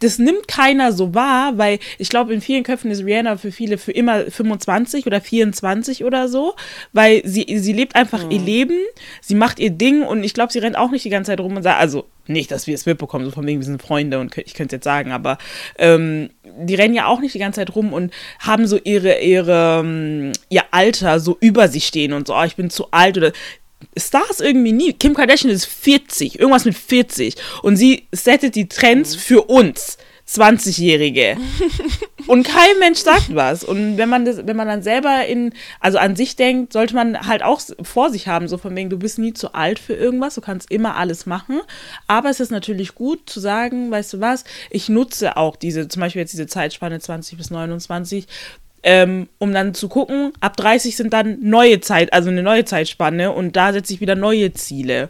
das 0.00 0.18
nimmt 0.18 0.48
keiner 0.48 0.92
so 0.92 1.14
wahr, 1.14 1.56
weil 1.56 1.78
ich 1.98 2.08
glaube, 2.08 2.34
in 2.34 2.40
vielen 2.40 2.62
Köpfen 2.62 2.90
ist 2.90 3.04
Rihanna 3.04 3.36
für 3.36 3.52
viele 3.52 3.78
für 3.78 3.92
immer 3.92 4.24
25 4.30 5.06
oder 5.06 5.20
24 5.20 6.04
oder 6.04 6.28
so, 6.28 6.54
weil 6.92 7.22
sie, 7.24 7.58
sie 7.58 7.72
lebt 7.72 7.96
einfach 7.96 8.30
ihr 8.30 8.40
Leben, 8.40 8.78
sie 9.20 9.34
macht 9.34 9.58
ihr 9.60 9.70
Ding 9.70 10.02
und 10.02 10.24
ich 10.24 10.34
glaube, 10.34 10.52
sie 10.52 10.58
rennt 10.58 10.76
auch 10.76 10.90
nicht 10.90 11.04
die 11.04 11.10
ganze 11.10 11.32
Zeit 11.32 11.40
rum 11.40 11.56
und 11.56 11.62
sagt, 11.62 11.80
also 11.80 12.06
nicht, 12.26 12.50
dass 12.50 12.66
wir 12.66 12.74
es 12.74 12.86
mitbekommen, 12.86 13.24
so 13.24 13.30
von 13.30 13.46
wegen, 13.46 13.60
wir 13.60 13.66
sind 13.66 13.82
Freunde 13.82 14.18
und 14.18 14.36
ich 14.38 14.54
könnte 14.54 14.76
es 14.76 14.78
jetzt 14.78 14.84
sagen, 14.84 15.12
aber 15.12 15.38
ähm, 15.78 16.30
die 16.42 16.74
rennen 16.74 16.94
ja 16.94 17.06
auch 17.06 17.20
nicht 17.20 17.34
die 17.34 17.38
ganze 17.38 17.60
Zeit 17.60 17.74
rum 17.74 17.92
und 17.92 18.12
haben 18.40 18.66
so 18.66 18.78
ihre, 18.82 19.20
ihre, 19.20 19.80
ähm, 19.80 20.32
ihr 20.48 20.62
Alter 20.70 21.20
so 21.20 21.36
über 21.40 21.68
sich 21.68 21.86
stehen 21.86 22.12
und 22.12 22.26
so, 22.26 22.34
oh, 22.34 22.44
ich 22.44 22.56
bin 22.56 22.70
zu 22.70 22.90
alt 22.90 23.18
oder 23.18 23.32
Stars 23.96 24.40
irgendwie 24.40 24.72
nie. 24.72 24.92
Kim 24.92 25.14
Kardashian 25.14 25.52
ist 25.52 25.66
40, 25.66 26.38
irgendwas 26.38 26.64
mit 26.64 26.76
40. 26.76 27.36
Und 27.62 27.76
sie 27.76 28.06
settet 28.12 28.54
die 28.54 28.68
Trends 28.68 29.14
für 29.14 29.42
uns, 29.42 29.98
20-Jährige. 30.28 31.36
Und 32.26 32.44
kein 32.44 32.78
Mensch 32.78 33.00
sagt 33.00 33.34
was. 33.34 33.62
Und 33.62 33.98
wenn 33.98 34.08
man 34.08 34.24
das, 34.24 34.46
wenn 34.46 34.56
man 34.56 34.66
dann 34.66 34.82
selber 34.82 35.26
in, 35.26 35.52
also 35.80 35.98
an 35.98 36.16
sich 36.16 36.36
denkt, 36.36 36.72
sollte 36.72 36.94
man 36.94 37.26
halt 37.26 37.42
auch 37.42 37.60
vor 37.82 38.10
sich 38.10 38.26
haben, 38.26 38.48
so 38.48 38.56
von 38.56 38.74
wegen, 38.74 38.88
du 38.88 38.98
bist 38.98 39.18
nie 39.18 39.34
zu 39.34 39.52
alt 39.52 39.78
für 39.78 39.94
irgendwas, 39.94 40.34
du 40.34 40.40
kannst 40.40 40.70
immer 40.70 40.96
alles 40.96 41.26
machen. 41.26 41.60
Aber 42.06 42.30
es 42.30 42.40
ist 42.40 42.50
natürlich 42.50 42.94
gut 42.94 43.28
zu 43.28 43.40
sagen, 43.40 43.90
weißt 43.90 44.14
du 44.14 44.20
was, 44.20 44.44
ich 44.70 44.88
nutze 44.88 45.36
auch 45.36 45.56
diese, 45.56 45.88
zum 45.88 46.00
Beispiel 46.00 46.20
jetzt 46.20 46.32
diese 46.32 46.46
Zeitspanne 46.46 46.98
20 46.98 47.36
bis 47.36 47.50
29, 47.50 48.26
ähm, 48.84 49.28
um 49.38 49.52
dann 49.52 49.74
zu 49.74 49.88
gucken, 49.88 50.32
ab 50.40 50.56
30 50.56 50.94
sind 50.94 51.12
dann 51.12 51.38
neue 51.40 51.80
Zeit, 51.80 52.12
also 52.12 52.28
eine 52.28 52.42
neue 52.42 52.66
Zeitspanne 52.66 53.32
und 53.32 53.56
da 53.56 53.72
setze 53.72 53.94
ich 53.94 54.00
wieder 54.00 54.14
neue 54.14 54.52
Ziele. 54.52 55.08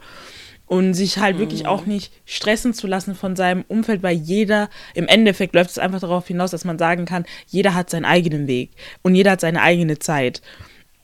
Und 0.67 0.95
sich 0.95 1.19
halt 1.19 1.39
wirklich 1.39 1.67
auch 1.67 1.85
nicht 1.85 2.11
stressen 2.25 2.73
zu 2.73 2.87
lassen 2.87 3.15
von 3.15 3.37
seinem 3.37 3.67
Umfeld, 3.69 4.03
weil 4.03 4.17
jeder, 4.17 4.71
im 4.95 5.07
Endeffekt 5.07 5.55
läuft 5.55 5.71
es 5.71 5.79
einfach 5.79 6.01
darauf 6.01 6.27
hinaus, 6.27 6.53
dass 6.53 6.65
man 6.65 6.79
sagen 6.79 7.05
kann, 7.05 7.27
jeder 7.47 7.75
hat 7.75 7.91
seinen 7.91 8.07
eigenen 8.07 8.47
Weg 8.47 8.71
und 9.03 9.15
jeder 9.15 9.33
hat 9.33 9.43
seine 9.43 9.61
eigene 9.61 9.99
Zeit. 9.99 10.41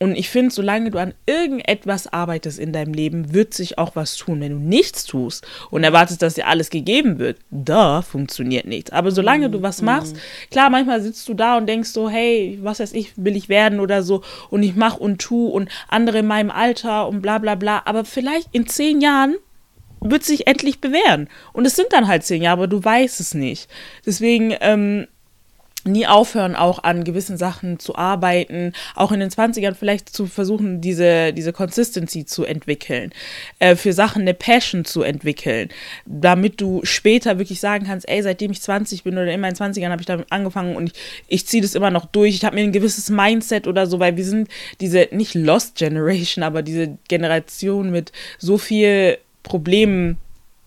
Und 0.01 0.15
ich 0.15 0.31
finde, 0.31 0.51
solange 0.51 0.89
du 0.89 0.97
an 0.97 1.13
irgendetwas 1.27 2.11
arbeitest 2.11 2.57
in 2.57 2.73
deinem 2.73 2.91
Leben, 2.91 3.35
wird 3.35 3.53
sich 3.53 3.77
auch 3.77 3.95
was 3.95 4.17
tun. 4.17 4.41
Wenn 4.41 4.51
du 4.51 4.57
nichts 4.57 5.05
tust 5.05 5.45
und 5.69 5.83
erwartest, 5.83 6.23
dass 6.23 6.33
dir 6.33 6.47
alles 6.47 6.71
gegeben 6.71 7.19
wird, 7.19 7.37
da 7.51 8.01
funktioniert 8.01 8.65
nichts. 8.65 8.91
Aber 8.91 9.11
solange 9.11 9.51
du 9.51 9.61
was 9.61 9.83
machst, 9.83 10.15
klar, 10.49 10.71
manchmal 10.71 11.03
sitzt 11.03 11.29
du 11.29 11.35
da 11.35 11.55
und 11.55 11.67
denkst 11.67 11.91
so, 11.91 12.09
hey, 12.09 12.57
was 12.63 12.79
weiß 12.79 12.93
ich, 12.93 13.13
will 13.15 13.35
ich 13.35 13.47
werden 13.47 13.79
oder 13.79 14.01
so 14.01 14.23
und 14.49 14.63
ich 14.63 14.75
mach 14.75 14.97
und 14.97 15.19
tu 15.21 15.45
und 15.45 15.69
andere 15.87 16.17
in 16.17 16.27
meinem 16.27 16.49
Alter 16.49 17.07
und 17.07 17.21
bla 17.21 17.37
bla 17.37 17.53
bla. 17.53 17.83
Aber 17.85 18.03
vielleicht 18.03 18.47
in 18.53 18.65
zehn 18.65 19.01
Jahren 19.01 19.35
wird 19.99 20.23
sich 20.23 20.47
endlich 20.47 20.81
bewähren. 20.81 21.29
Und 21.53 21.67
es 21.67 21.75
sind 21.75 21.93
dann 21.93 22.07
halt 22.07 22.23
zehn 22.23 22.41
Jahre, 22.41 22.53
aber 22.53 22.67
du 22.67 22.83
weißt 22.83 23.19
es 23.19 23.35
nicht. 23.35 23.69
Deswegen, 24.03 24.55
ähm, 24.61 25.05
nie 25.85 26.07
aufhören, 26.07 26.55
auch 26.55 26.83
an 26.83 27.03
gewissen 27.03 27.37
Sachen 27.37 27.79
zu 27.79 27.95
arbeiten, 27.95 28.73
auch 28.95 29.11
in 29.11 29.19
den 29.19 29.29
20ern 29.29 29.73
vielleicht 29.73 30.09
zu 30.09 30.25
versuchen, 30.27 30.81
diese, 30.81 31.33
diese 31.33 31.53
Consistency 31.53 32.25
zu 32.25 32.43
entwickeln, 32.43 33.11
äh, 33.59 33.75
für 33.75 33.93
Sachen 33.93 34.21
eine 34.21 34.33
Passion 34.33 34.85
zu 34.85 35.01
entwickeln, 35.01 35.69
damit 36.05 36.61
du 36.61 36.81
später 36.83 37.39
wirklich 37.39 37.59
sagen 37.59 37.85
kannst, 37.85 38.07
ey, 38.07 38.21
seitdem 38.21 38.51
ich 38.51 38.61
20 38.61 39.03
bin 39.03 39.13
oder 39.13 39.31
in 39.31 39.41
meinen 39.41 39.55
20ern 39.55 39.89
habe 39.89 40.01
ich 40.01 40.07
damit 40.07 40.31
angefangen 40.31 40.75
und 40.75 40.87
ich, 40.87 40.93
ich 41.27 41.47
ziehe 41.47 41.63
das 41.63 41.75
immer 41.75 41.91
noch 41.91 42.05
durch, 42.05 42.35
ich 42.35 42.45
habe 42.45 42.55
mir 42.55 42.63
ein 42.63 42.71
gewisses 42.71 43.09
Mindset 43.09 43.67
oder 43.67 43.87
so, 43.87 43.99
weil 43.99 44.17
wir 44.17 44.25
sind 44.25 44.49
diese, 44.79 45.07
nicht 45.11 45.35
Lost 45.35 45.75
Generation, 45.75 46.43
aber 46.43 46.61
diese 46.61 46.97
Generation 47.07 47.91
mit 47.91 48.11
so 48.37 48.57
viel 48.57 49.17
Problemen, 49.43 50.17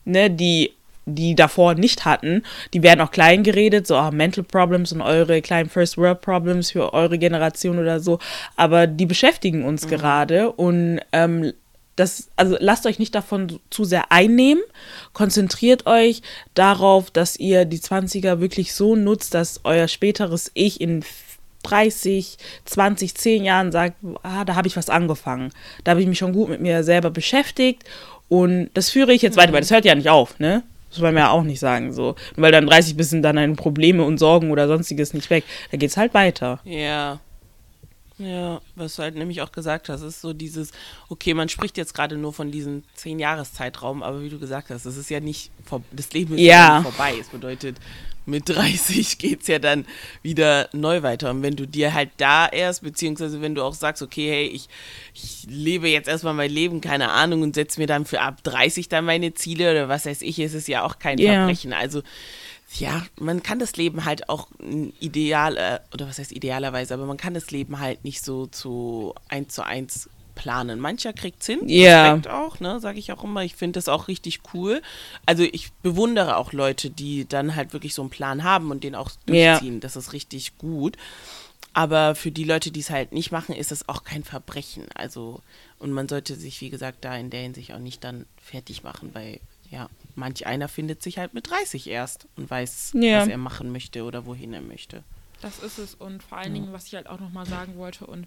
ne, 0.04 0.30
die 0.30 0.72
die 1.06 1.34
davor 1.34 1.74
nicht 1.74 2.04
hatten, 2.04 2.42
die 2.72 2.82
werden 2.82 3.00
auch 3.00 3.10
klein 3.10 3.42
geredet, 3.42 3.86
so 3.86 3.96
ah, 3.96 4.10
Mental 4.10 4.44
Problems 4.44 4.92
und 4.92 5.02
eure 5.02 5.42
kleinen 5.42 5.68
First 5.68 5.98
World 5.98 6.20
Problems 6.20 6.70
für 6.70 6.92
eure 6.94 7.18
Generation 7.18 7.78
oder 7.78 8.00
so, 8.00 8.18
aber 8.56 8.86
die 8.86 9.06
beschäftigen 9.06 9.64
uns 9.64 9.86
gerade 9.86 10.52
und 10.52 11.00
ähm, 11.12 11.52
das, 11.96 12.28
also 12.36 12.56
lasst 12.58 12.86
euch 12.86 12.98
nicht 12.98 13.14
davon 13.14 13.60
zu 13.70 13.84
sehr 13.84 14.10
einnehmen, 14.10 14.62
konzentriert 15.12 15.86
euch 15.86 16.22
darauf, 16.54 17.10
dass 17.10 17.36
ihr 17.36 17.64
die 17.64 17.78
20er 17.78 18.40
wirklich 18.40 18.74
so 18.74 18.96
nutzt, 18.96 19.34
dass 19.34 19.60
euer 19.64 19.86
späteres 19.86 20.50
Ich 20.54 20.80
in 20.80 21.04
30, 21.62 22.36
20, 22.64 23.14
10 23.14 23.44
Jahren 23.44 23.72
sagt, 23.72 23.96
ah, 24.22 24.44
da 24.44 24.54
habe 24.54 24.68
ich 24.68 24.76
was 24.76 24.90
angefangen. 24.90 25.50
Da 25.82 25.92
habe 25.92 26.02
ich 26.02 26.06
mich 26.06 26.18
schon 26.18 26.32
gut 26.32 26.48
mit 26.48 26.60
mir 26.60 26.84
selber 26.84 27.10
beschäftigt 27.10 27.84
Und 28.28 28.70
das 28.74 28.90
führe 28.90 29.12
ich 29.12 29.22
jetzt 29.22 29.36
weiter, 29.36 29.52
weil 29.52 29.60
das 29.60 29.70
hört 29.70 29.84
ja 29.84 29.94
nicht 29.94 30.08
auf, 30.08 30.38
ne? 30.38 30.62
Das 30.94 31.02
wollen 31.02 31.16
wir 31.16 31.22
ja 31.22 31.30
auch 31.30 31.42
nicht 31.42 31.58
sagen, 31.58 31.92
so. 31.92 32.14
Weil 32.36 32.52
dann 32.52 32.66
30 32.68 32.96
bis 32.96 33.10
sind 33.10 33.22
dann 33.22 33.34
deine 33.34 33.54
Probleme 33.56 34.04
und 34.04 34.18
Sorgen 34.18 34.52
oder 34.52 34.68
sonstiges 34.68 35.12
nicht 35.12 35.28
weg. 35.28 35.42
Da 35.72 35.76
geht's 35.76 35.96
halt 35.96 36.14
weiter. 36.14 36.60
Ja. 36.64 37.18
Ja, 38.16 38.60
was 38.76 38.94
du 38.94 39.02
halt 39.02 39.16
nämlich 39.16 39.42
auch 39.42 39.50
gesagt 39.50 39.88
hast, 39.88 40.02
ist 40.02 40.20
so 40.20 40.32
dieses, 40.32 40.70
okay, 41.08 41.34
man 41.34 41.48
spricht 41.48 41.76
jetzt 41.76 41.94
gerade 41.94 42.16
nur 42.16 42.32
von 42.32 42.52
diesem 42.52 42.84
zehn 42.94 43.18
Jahreszeitraum, 43.18 44.04
aber 44.04 44.22
wie 44.22 44.28
du 44.28 44.38
gesagt 44.38 44.70
hast, 44.70 44.86
das 44.86 44.96
ist 44.96 45.10
ja 45.10 45.18
nicht, 45.18 45.50
das 45.90 46.12
Leben 46.12 46.34
ist 46.34 46.40
Ja. 46.40 46.78
nicht 46.78 46.94
vorbei. 46.94 47.14
Es 47.20 47.26
bedeutet, 47.26 47.78
mit 48.26 48.48
30 48.48 49.18
geht's 49.18 49.46
ja 49.48 49.58
dann 49.58 49.86
wieder 50.22 50.68
neu 50.72 51.02
weiter. 51.02 51.30
Und 51.30 51.42
wenn 51.42 51.56
du 51.56 51.66
dir 51.66 51.94
halt 51.94 52.10
da 52.16 52.46
erst, 52.48 52.82
beziehungsweise 52.82 53.40
wenn 53.40 53.54
du 53.54 53.62
auch 53.62 53.74
sagst, 53.74 54.02
okay, 54.02 54.30
hey, 54.30 54.46
ich, 54.46 54.68
ich 55.14 55.46
lebe 55.48 55.88
jetzt 55.88 56.08
erstmal 56.08 56.34
mein 56.34 56.50
Leben, 56.50 56.80
keine 56.80 57.10
Ahnung, 57.10 57.42
und 57.42 57.54
setze 57.54 57.80
mir 57.80 57.86
dann 57.86 58.04
für 58.04 58.20
ab 58.20 58.42
30 58.44 58.88
dann 58.88 59.04
meine 59.04 59.34
Ziele 59.34 59.70
oder 59.70 59.88
was 59.88 60.06
weiß 60.06 60.22
ich, 60.22 60.38
ist 60.38 60.54
es 60.54 60.66
ja 60.66 60.84
auch 60.84 60.98
kein 60.98 61.18
Ja. 61.18 61.32
Verbrechen. 61.46 61.72
Also 61.72 62.02
ja, 62.76 63.06
man 63.20 63.42
kann 63.42 63.58
das 63.60 63.76
Leben 63.76 64.04
halt 64.04 64.28
auch 64.28 64.48
ideal, 64.98 65.56
äh, 65.56 65.78
oder 65.92 66.08
was 66.08 66.18
heißt 66.18 66.32
idealerweise, 66.32 66.94
aber 66.94 67.06
man 67.06 67.16
kann 67.18 67.34
das 67.34 67.50
Leben 67.50 67.78
halt 67.78 68.04
nicht 68.04 68.24
so 68.24 68.46
zu 68.46 69.14
eins 69.28 69.54
zu 69.54 69.64
eins 69.64 70.08
planen. 70.34 70.80
Mancher 70.80 71.12
kriegt's 71.12 71.46
hin, 71.46 71.60
Ja. 71.68 72.12
Respekt 72.14 72.28
auch, 72.28 72.60
ne, 72.60 72.80
sage 72.80 72.98
ich 72.98 73.12
auch 73.12 73.22
immer. 73.24 73.42
Ich 73.44 73.54
finde 73.56 73.78
das 73.78 73.88
auch 73.88 74.08
richtig 74.08 74.40
cool. 74.52 74.82
Also 75.26 75.42
ich 75.44 75.72
bewundere 75.82 76.36
auch 76.36 76.52
Leute, 76.52 76.90
die 76.90 77.26
dann 77.26 77.54
halt 77.56 77.72
wirklich 77.72 77.94
so 77.94 78.02
einen 78.02 78.10
Plan 78.10 78.44
haben 78.44 78.70
und 78.70 78.84
den 78.84 78.94
auch 78.94 79.10
Ja. 79.28 79.52
durchziehen. 79.54 79.80
Das 79.80 79.96
ist 79.96 80.12
richtig 80.12 80.56
gut. 80.58 80.96
Aber 81.72 82.14
für 82.14 82.30
die 82.30 82.44
Leute, 82.44 82.70
die 82.70 82.80
es 82.80 82.90
halt 82.90 83.12
nicht 83.12 83.32
machen, 83.32 83.54
ist 83.54 83.72
es 83.72 83.88
auch 83.88 84.04
kein 84.04 84.22
Verbrechen. 84.22 84.84
Also, 84.94 85.40
und 85.80 85.90
man 85.92 86.08
sollte 86.08 86.36
sich, 86.36 86.60
wie 86.60 86.70
gesagt, 86.70 87.04
da 87.04 87.16
in 87.16 87.30
der 87.30 87.40
Hinsicht 87.42 87.72
auch 87.72 87.78
nicht 87.80 88.04
dann 88.04 88.26
fertig 88.40 88.84
machen, 88.84 89.10
weil, 89.12 89.40
ja, 89.70 89.88
manch 90.14 90.46
einer 90.46 90.68
findet 90.68 91.02
sich 91.02 91.18
halt 91.18 91.34
mit 91.34 91.50
30 91.50 91.88
erst 91.88 92.28
und 92.36 92.48
weiß, 92.48 92.92
Ja. 92.94 93.22
was 93.22 93.28
er 93.28 93.38
machen 93.38 93.72
möchte 93.72 94.04
oder 94.04 94.24
wohin 94.24 94.52
er 94.54 94.60
möchte. 94.60 95.02
Das 95.42 95.58
ist 95.58 95.78
es. 95.78 95.94
Und 95.94 96.22
vor 96.22 96.38
allen 96.38 96.54
Dingen, 96.54 96.72
was 96.72 96.86
ich 96.86 96.94
halt 96.94 97.08
auch 97.08 97.18
nochmal 97.18 97.44
sagen 97.44 97.76
wollte 97.76 98.06
und 98.06 98.26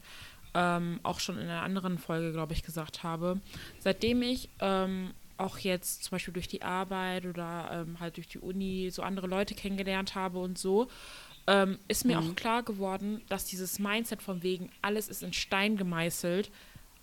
ähm, 0.57 0.99
auch 1.03 1.19
schon 1.19 1.37
in 1.37 1.43
einer 1.43 1.61
anderen 1.61 1.99
Folge, 1.99 2.31
glaube 2.31 2.53
ich, 2.53 2.63
gesagt 2.63 3.03
habe, 3.03 3.39
seitdem 3.79 4.23
ich 4.23 4.49
ähm, 4.59 5.11
auch 5.37 5.59
jetzt 5.59 6.03
zum 6.03 6.15
Beispiel 6.15 6.33
durch 6.33 6.47
die 6.47 6.63
Arbeit 6.63 7.27
oder 7.27 7.69
ähm, 7.71 7.99
halt 7.99 8.17
durch 8.17 8.27
die 8.27 8.39
Uni 8.39 8.89
so 8.91 9.03
andere 9.03 9.27
Leute 9.27 9.53
kennengelernt 9.53 10.15
habe 10.15 10.39
und 10.39 10.57
so, 10.57 10.87
ähm, 11.45 11.77
ist 11.87 12.05
mir 12.05 12.17
auch 12.17 12.35
klar 12.35 12.63
geworden, 12.63 13.21
dass 13.29 13.45
dieses 13.45 13.77
Mindset 13.77 14.23
von 14.23 14.41
wegen, 14.41 14.71
alles 14.81 15.09
ist 15.09 15.21
in 15.21 15.31
Stein 15.31 15.77
gemeißelt, 15.77 16.49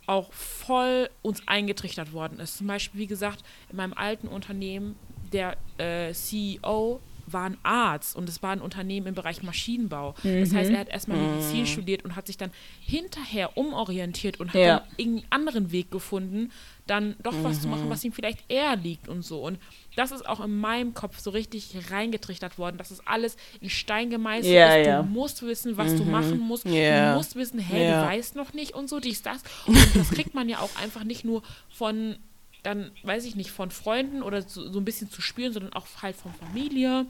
auch 0.06 0.32
voll 0.32 1.08
uns 1.22 1.46
eingetrichtert 1.46 2.12
worden 2.12 2.40
ist. 2.40 2.58
Zum 2.58 2.66
Beispiel, 2.66 3.00
wie 3.00 3.06
gesagt, 3.06 3.44
in 3.70 3.76
meinem 3.76 3.94
alten 3.94 4.26
Unternehmen, 4.26 4.96
der 5.32 5.56
äh, 5.78 6.12
CEO 6.12 7.00
war 7.26 7.44
ein 7.44 7.56
Arzt 7.62 8.16
und 8.16 8.28
es 8.28 8.42
war 8.42 8.50
ein 8.50 8.60
Unternehmen 8.60 9.06
im 9.08 9.14
Bereich 9.14 9.42
Maschinenbau. 9.42 10.14
Das 10.22 10.52
heißt, 10.54 10.70
er 10.70 10.78
hat 10.78 10.88
erstmal 10.88 11.18
Medizin 11.18 11.66
studiert 11.66 12.04
und 12.04 12.16
hat 12.16 12.26
sich 12.26 12.36
dann 12.36 12.50
hinterher 12.80 13.56
umorientiert 13.56 14.40
und 14.40 14.48
hat 14.48 14.54
Ja. 14.60 14.78
dann 14.80 14.88
irgendeinen 14.96 15.32
anderen 15.32 15.72
Weg 15.72 15.90
gefunden, 15.90 16.50
dann 16.86 17.16
doch 17.22 17.32
was 17.42 17.62
zu 17.62 17.68
machen, 17.68 17.88
was 17.88 18.04
ihm 18.04 18.12
vielleicht 18.12 18.40
eher 18.48 18.76
liegt 18.76 19.08
und 19.08 19.22
so. 19.22 19.40
Und 19.40 19.58
das 19.96 20.10
ist 20.12 20.28
auch 20.28 20.40
in 20.44 20.54
meinem 20.58 20.92
Kopf 20.92 21.18
so 21.18 21.30
richtig 21.30 21.74
reingetrichtert 21.90 22.58
worden, 22.58 22.76
dass 22.76 22.90
es 22.90 23.06
alles 23.06 23.36
in 23.62 23.70
Stein 23.70 24.10
gemeißelt 24.10 24.52
Ja, 24.54 24.74
ist. 24.76 24.86
Du 24.88 25.02
musst 25.04 25.42
wissen, 25.42 25.76
was 25.78 25.96
du 25.96 26.04
machen 26.04 26.38
musst. 26.38 26.66
Ja. 26.66 27.12
Du 27.12 27.16
musst 27.16 27.36
wissen, 27.36 27.58
hey, 27.58 27.86
du 27.90 28.02
weißt 28.06 28.36
noch 28.36 28.52
nicht 28.52 28.74
und 28.74 28.88
so, 28.90 29.00
dies, 29.00 29.22
das. 29.22 29.42
Und 29.66 29.78
das 29.96 30.10
kriegt 30.10 30.34
man 30.34 30.48
ja 30.48 30.58
auch 30.58 30.70
einfach 30.82 31.04
nicht 31.04 31.24
nur 31.24 31.42
von, 31.70 32.16
dann 32.64 32.90
weiß 33.02 33.24
ich 33.26 33.36
nicht, 33.36 33.50
von 33.50 33.70
Freunden 33.70 34.22
oder 34.22 34.42
so, 34.42 34.72
so 34.72 34.80
ein 34.80 34.84
bisschen 34.84 35.10
zu 35.10 35.22
spüren, 35.22 35.52
sondern 35.52 35.72
auch 35.74 35.86
halt 36.02 36.16
von 36.16 36.32
Familie 36.34 37.06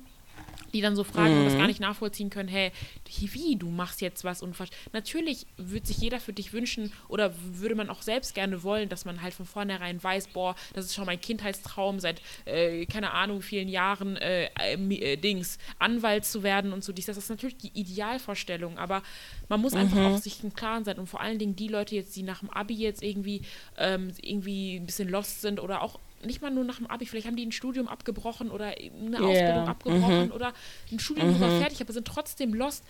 die 0.75 0.81
dann 0.81 0.97
so 0.97 1.05
fragen 1.05 1.39
und 1.39 1.45
das 1.45 1.57
gar 1.57 1.69
nicht 1.69 1.81
nachvollziehen 1.81 2.29
können, 2.29 2.49
hey, 2.49 2.73
wie, 3.09 3.57
du 3.57 3.71
machst 3.71 4.01
jetzt 4.01 4.25
was 4.25 4.43
und. 4.43 4.55
Natürlich 4.93 5.47
würde 5.57 5.87
sich 5.87 5.99
jeder 5.99 6.21
für 6.21 6.33
dich 6.33 6.53
wünschen 6.53 6.93
oder 7.09 7.35
würde 7.53 7.75
man 7.75 7.91
auch 7.91 8.03
selbst 8.03 8.35
gerne 8.35 8.63
wollen, 8.63 8.89
dass 8.89 9.05
man 9.05 9.23
halt 9.23 9.35
von 9.35 9.47
vornherein 9.47 10.03
weiß, 10.03 10.29
boah, 10.29 10.55
das 10.75 10.87
ist 10.87 10.95
schon 10.95 11.07
mein 11.07 11.21
Kindheitstraum 11.21 12.01
seit, 12.01 12.21
äh, 12.45 12.87
keine 12.87 13.13
Ahnung, 13.13 13.43
vielen 13.43 13.69
Jahren, 13.69 14.17
äh, 14.17 14.49
äh, 14.61 14.75
äh, 14.75 15.17
Dings, 15.17 15.59
Anwalt 15.79 16.25
zu 16.25 16.43
werden 16.43 16.73
und 16.73 16.85
so. 16.85 16.93
dies. 16.93 17.07
Das 17.07 17.17
ist 17.17 17.29
natürlich 17.29 17.57
die 17.57 17.73
Idealvorstellung, 17.75 18.79
aber 18.79 19.03
man 19.49 19.61
muss 19.61 19.75
einfach 19.75 19.99
auch 19.99 20.19
sich 20.19 20.43
im 20.43 20.55
Klaren 20.55 20.85
sein 20.85 20.99
und 20.99 21.09
vor 21.09 21.21
allen 21.21 21.39
Dingen 21.39 21.57
die 21.57 21.69
Leute 21.69 21.95
jetzt, 21.95 22.17
die 22.17 22.23
nach 22.23 22.41
dem 22.41 22.51
Abi 22.51 22.75
jetzt 22.75 23.03
irgendwie, 23.03 23.43
ähm, 23.77 24.13
irgendwie 24.21 24.77
ein 24.77 24.87
bisschen 24.87 25.09
lost 25.09 25.41
sind 25.41 25.61
oder 25.61 25.83
auch 25.83 26.01
nicht 26.25 26.43
mal 26.43 26.51
nur 26.51 26.65
nach 26.65 26.77
dem 26.77 26.87
Abi, 26.87 27.07
vielleicht 27.07 27.27
haben 27.27 27.37
die 27.37 27.47
ein 27.47 27.53
Studium 27.53 27.89
abgebrochen 27.89 28.51
oder 28.51 28.67
eine 28.67 29.19
Ja. 29.19 29.21
Ausbildung 29.21 29.69
abgebrochen 29.69 30.33
oder 30.33 30.53
ein 30.91 30.99
Studium 30.99 31.33
sogar 31.35 31.51
fertig, 31.61 31.81
aber 31.81 31.93
sind 31.93 32.07
trotzdem 32.07 32.55
lost. 32.55 32.85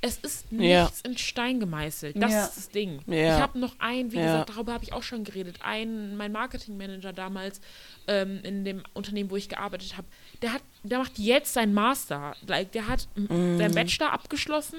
Es 0.00 0.16
ist 0.18 0.46
Ja. 0.52 0.84
nichts 0.84 1.00
in 1.00 1.18
Stein 1.18 1.58
gemeißelt. 1.58 2.14
Das 2.22 2.32
Ja. 2.32 2.44
ist 2.44 2.56
das 2.56 2.68
Ding. 2.70 3.00
Ja. 3.06 3.36
Ich 3.36 3.42
habe 3.42 3.58
noch 3.58 3.74
einen, 3.80 4.12
wie 4.12 4.16
Ja. 4.16 4.22
gesagt, 4.26 4.50
darüber 4.50 4.72
habe 4.74 4.84
ich 4.84 4.92
auch 4.92 5.02
schon 5.02 5.24
geredet, 5.24 5.56
einen, 5.62 6.16
mein 6.16 6.30
Marketingmanager 6.30 7.12
damals 7.12 7.60
ähm, 8.06 8.40
in 8.44 8.64
dem 8.64 8.84
Unternehmen, 8.94 9.28
wo 9.30 9.36
ich 9.36 9.48
gearbeitet 9.48 9.96
habe, 9.96 10.06
der 10.40 10.52
hat, 10.52 10.62
der 10.84 10.98
macht 10.98 11.18
jetzt 11.18 11.52
seinen 11.52 11.74
Master. 11.74 12.36
Like, 12.46 12.70
der 12.72 12.86
hat 12.86 13.08
mm. 13.16 13.58
seinen 13.58 13.74
Bachelor 13.74 14.12
abgeschlossen 14.12 14.78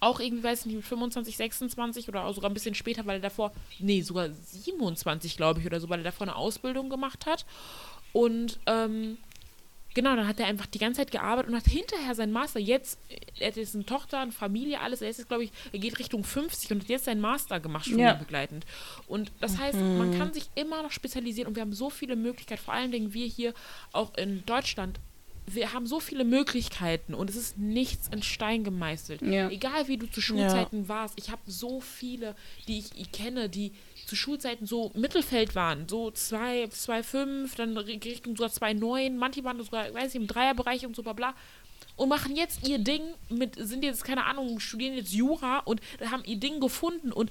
auch 0.00 0.20
irgendwie, 0.20 0.44
weiß 0.44 0.60
ich 0.60 0.66
nicht, 0.66 0.76
mit 0.76 0.84
25, 0.84 1.36
26 1.36 2.08
oder 2.08 2.24
auch 2.24 2.34
sogar 2.34 2.50
ein 2.50 2.54
bisschen 2.54 2.74
später, 2.74 3.06
weil 3.06 3.16
er 3.16 3.22
davor, 3.22 3.52
nee, 3.78 4.02
sogar 4.02 4.30
27, 4.30 5.36
glaube 5.36 5.60
ich, 5.60 5.66
oder 5.66 5.80
so, 5.80 5.88
weil 5.88 6.00
er 6.00 6.04
davor 6.04 6.26
eine 6.26 6.36
Ausbildung 6.36 6.88
gemacht 6.90 7.26
hat. 7.26 7.44
Und 8.12 8.58
ähm, 8.66 9.18
genau, 9.94 10.14
dann 10.14 10.28
hat 10.28 10.38
er 10.38 10.46
einfach 10.46 10.66
die 10.66 10.78
ganze 10.78 11.00
Zeit 11.00 11.10
gearbeitet 11.10 11.50
und 11.50 11.56
hat 11.56 11.66
hinterher 11.66 12.14
seinen 12.14 12.32
Master 12.32 12.60
jetzt, 12.60 12.98
er 13.38 13.48
hat 13.48 13.56
jetzt 13.56 13.74
eine 13.74 13.84
Tochter, 13.84 14.20
eine 14.20 14.32
Familie, 14.32 14.80
alles, 14.80 15.02
er 15.02 15.10
ist 15.10 15.18
jetzt, 15.18 15.28
glaube 15.28 15.44
ich, 15.44 15.52
er 15.72 15.78
geht 15.78 15.98
Richtung 15.98 16.24
50 16.24 16.70
und 16.72 16.82
hat 16.82 16.88
jetzt 16.88 17.06
seinen 17.06 17.20
Master 17.20 17.58
gemacht, 17.60 17.86
studienbegleitend. 17.86 18.64
Und 19.08 19.32
das 19.40 19.58
heißt, 19.58 19.78
man 19.78 20.16
kann 20.16 20.32
sich 20.32 20.48
immer 20.54 20.82
noch 20.82 20.92
spezialisieren 20.92 21.48
und 21.48 21.56
wir 21.56 21.62
haben 21.62 21.72
so 21.72 21.90
viele 21.90 22.16
Möglichkeiten, 22.16 22.62
vor 22.62 22.74
allen 22.74 22.92
Dingen 22.92 23.12
wir 23.12 23.26
hier 23.26 23.54
auch 23.92 24.14
in 24.16 24.44
Deutschland, 24.46 25.00
wir 25.54 25.72
haben 25.72 25.86
so 25.86 26.00
viele 26.00 26.24
Möglichkeiten 26.24 27.14
und 27.14 27.30
es 27.30 27.36
ist 27.36 27.58
nichts 27.58 28.08
in 28.08 28.22
Stein 28.22 28.64
gemeißelt. 28.64 29.22
Ja. 29.22 29.48
Egal 29.50 29.88
wie 29.88 29.96
du 29.96 30.10
zu 30.10 30.20
Schulzeiten 30.20 30.88
warst, 30.88 31.14
ich 31.18 31.30
habe 31.30 31.42
so 31.46 31.80
viele, 31.80 32.34
die 32.66 32.78
ich, 32.78 32.90
ich 32.96 33.12
kenne, 33.12 33.48
die 33.48 33.72
zu 34.06 34.16
Schulzeiten 34.16 34.66
so 34.66 34.90
Mittelfeld 34.94 35.54
waren, 35.54 35.88
so 35.88 36.10
2, 36.10 36.64
2,5, 36.64 37.56
dann 37.56 37.76
Richtung 37.76 38.36
sogar 38.36 38.50
2,9, 38.50 39.12
manche 39.16 39.44
waren 39.44 39.62
sogar, 39.62 39.92
weiß 39.92 40.14
ich, 40.14 40.20
im 40.20 40.26
Dreierbereich 40.26 40.86
und 40.86 40.96
so 40.96 41.02
bla 41.02 41.12
bla. 41.12 41.34
Und 41.98 42.08
machen 42.08 42.36
jetzt 42.36 42.66
ihr 42.66 42.78
Ding 42.78 43.02
mit, 43.28 43.56
sind 43.58 43.82
jetzt, 43.84 44.04
keine 44.04 44.24
Ahnung, 44.24 44.60
studieren 44.60 44.94
jetzt 44.94 45.12
Jura 45.12 45.58
und 45.58 45.80
haben 46.10 46.22
ihr 46.24 46.36
Ding 46.36 46.60
gefunden 46.60 47.12
und 47.12 47.30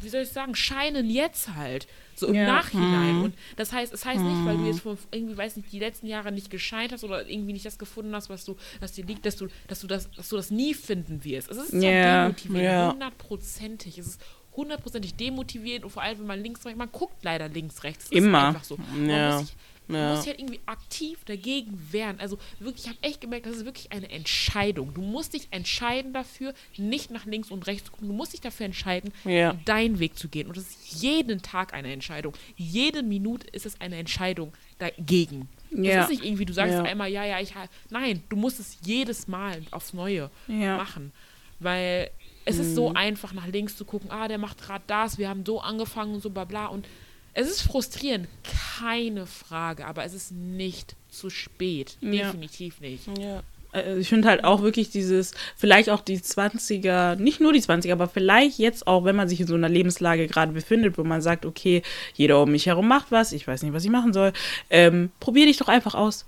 wie 0.00 0.08
soll 0.08 0.22
ich 0.22 0.28
sagen, 0.30 0.54
scheinen 0.54 1.10
jetzt 1.10 1.54
halt. 1.54 1.86
So 2.14 2.28
im 2.28 2.34
Ja. 2.34 2.46
Nachhinein. 2.46 3.22
Und 3.22 3.34
das 3.56 3.72
heißt, 3.72 3.92
es 3.92 4.04
heißt 4.04 4.20
nicht, 4.20 4.44
weil 4.44 4.56
du 4.58 4.66
jetzt 4.66 4.80
von, 4.80 4.96
irgendwie, 5.10 5.36
weiß 5.36 5.56
nicht, 5.56 5.72
die 5.72 5.78
letzten 5.80 6.06
Jahre 6.06 6.30
nicht 6.32 6.48
gescheint 6.50 6.92
hast 6.92 7.02
oder 7.02 7.28
irgendwie 7.28 7.52
nicht 7.52 7.64
das 7.64 7.78
gefunden 7.78 8.14
hast, 8.14 8.28
was 8.30 8.44
du, 8.44 8.56
was 8.78 8.92
dir 8.92 9.04
liegt, 9.04 9.26
dass 9.26 9.36
du, 9.36 9.48
dass 9.68 9.80
du 9.80 9.86
das, 9.86 10.10
dass 10.12 10.28
du 10.28 10.36
das 10.36 10.50
nie 10.50 10.72
finden 10.74 11.24
wirst. 11.24 11.50
Es 11.50 11.56
ist 11.56 11.72
Ja. 11.82 12.24
demotivierend, 12.26 12.64
Ja. 12.64 12.92
hundertprozentig. 12.92 13.98
Es 13.98 14.06
ist 14.06 14.20
hundertprozentig 14.54 15.14
demotivierend 15.14 15.84
und 15.84 15.90
vor 15.90 16.02
allem, 16.02 16.18
wenn 16.20 16.26
man 16.26 16.42
links, 16.42 16.64
rechts, 16.64 16.78
man 16.78 16.92
guckt 16.92 17.24
leider 17.24 17.48
links, 17.48 17.82
rechts. 17.84 18.08
Immer. 18.10 18.38
Ist 18.38 18.44
einfach 18.46 18.64
so. 18.64 18.76
Man 18.76 19.46
Ja. 19.94 19.98
muss 19.98 19.98
sich, 19.98 19.98
man 19.98 20.00
Ja. 20.02 20.10
muss 20.14 20.24
sich 20.24 20.28
halt 20.32 20.40
irgendwie 20.40 20.60
aktiv 20.66 21.18
dagegen 21.24 21.88
wehren. 21.90 22.20
Also 22.20 22.38
wirklich, 22.58 22.84
ich 22.84 22.88
habe 22.90 22.98
echt 23.02 23.20
gemerkt, 23.20 23.46
das 23.46 23.56
ist 23.56 23.64
wirklich 23.64 23.92
eine 23.92 24.10
Entscheidung. 24.10 24.92
Du 24.94 25.02
musst 25.02 25.34
dich 25.34 25.48
entscheiden 25.50 26.12
dafür, 26.12 26.54
nicht 26.76 27.10
nach 27.10 27.26
links 27.26 27.50
und 27.50 27.66
rechts 27.66 27.84
zu 27.86 27.92
gucken. 27.92 28.08
Du 28.08 28.14
musst 28.14 28.32
dich 28.32 28.40
dafür 28.40 28.66
entscheiden, 28.66 29.12
Ja. 29.24 29.54
deinen 29.64 29.98
Weg 29.98 30.16
zu 30.16 30.28
gehen. 30.28 30.46
Und 30.48 30.56
das 30.56 30.64
ist 30.64 31.02
jeden 31.02 31.42
Tag 31.42 31.74
eine 31.74 31.92
Entscheidung. 31.92 32.34
Jede 32.56 33.02
Minute 33.02 33.46
ist 33.48 33.66
es 33.66 33.80
eine 33.80 33.96
Entscheidung 33.96 34.52
dagegen. 34.78 35.48
Ja. 35.70 35.96
Das 35.96 36.04
ist 36.06 36.10
nicht 36.18 36.24
irgendwie, 36.24 36.46
du 36.46 36.52
sagst 36.52 36.74
Ja. 36.74 36.82
einmal, 36.82 37.10
ja, 37.10 37.24
ja, 37.24 37.38
ich 37.40 37.54
ha- 37.54 37.68
Nein, 37.90 38.22
du 38.28 38.36
musst 38.36 38.58
es 38.58 38.78
jedes 38.84 39.28
Mal 39.28 39.62
aufs 39.70 39.92
Neue 39.92 40.30
machen. 40.48 41.12
Weil 41.58 42.10
es 42.46 42.58
ist 42.58 42.74
so 42.74 42.92
einfach, 42.94 43.32
nach 43.34 43.46
links 43.46 43.76
zu 43.76 43.84
gucken, 43.84 44.10
ah, 44.10 44.26
der 44.28 44.38
macht 44.38 44.62
gerade 44.62 44.82
das, 44.86 45.18
wir 45.18 45.28
haben 45.28 45.44
so 45.44 45.60
angefangen 45.60 46.14
und 46.14 46.22
so 46.22 46.30
bla 46.30 46.44
bla. 46.44 46.66
Und 46.66 46.86
es 47.34 47.48
ist 47.48 47.62
frustrierend, 47.62 48.28
keine 48.80 49.26
Frage, 49.26 49.86
aber 49.86 50.04
es 50.04 50.14
ist 50.14 50.32
nicht 50.32 50.96
zu 51.08 51.30
spät. 51.30 51.96
Ja. 52.00 52.26
Definitiv 52.26 52.80
nicht. 52.80 53.06
Ja. 53.18 53.42
Also 53.72 54.00
ich 54.00 54.08
finde 54.08 54.28
halt 54.28 54.42
auch 54.42 54.62
wirklich 54.62 54.90
dieses, 54.90 55.32
vielleicht 55.56 55.90
auch 55.90 56.00
die 56.00 56.18
20er, 56.18 57.14
nicht 57.16 57.40
nur 57.40 57.52
die 57.52 57.62
20er, 57.62 57.92
aber 57.92 58.08
vielleicht 58.08 58.58
jetzt 58.58 58.86
auch, 58.86 59.04
wenn 59.04 59.14
man 59.14 59.28
sich 59.28 59.40
in 59.40 59.46
so 59.46 59.54
einer 59.54 59.68
Lebenslage 59.68 60.26
gerade 60.26 60.52
befindet, 60.52 60.98
wo 60.98 61.04
man 61.04 61.22
sagt, 61.22 61.46
okay, 61.46 61.82
jeder 62.14 62.42
um 62.42 62.50
mich 62.50 62.66
herum 62.66 62.88
macht 62.88 63.12
was, 63.12 63.32
ich 63.32 63.46
weiß 63.46 63.62
nicht, 63.62 63.72
was 63.72 63.84
ich 63.84 63.90
machen 63.90 64.12
soll, 64.12 64.32
ähm, 64.70 65.10
probier 65.20 65.46
dich 65.46 65.56
doch 65.56 65.68
einfach 65.68 65.94
aus. 65.94 66.26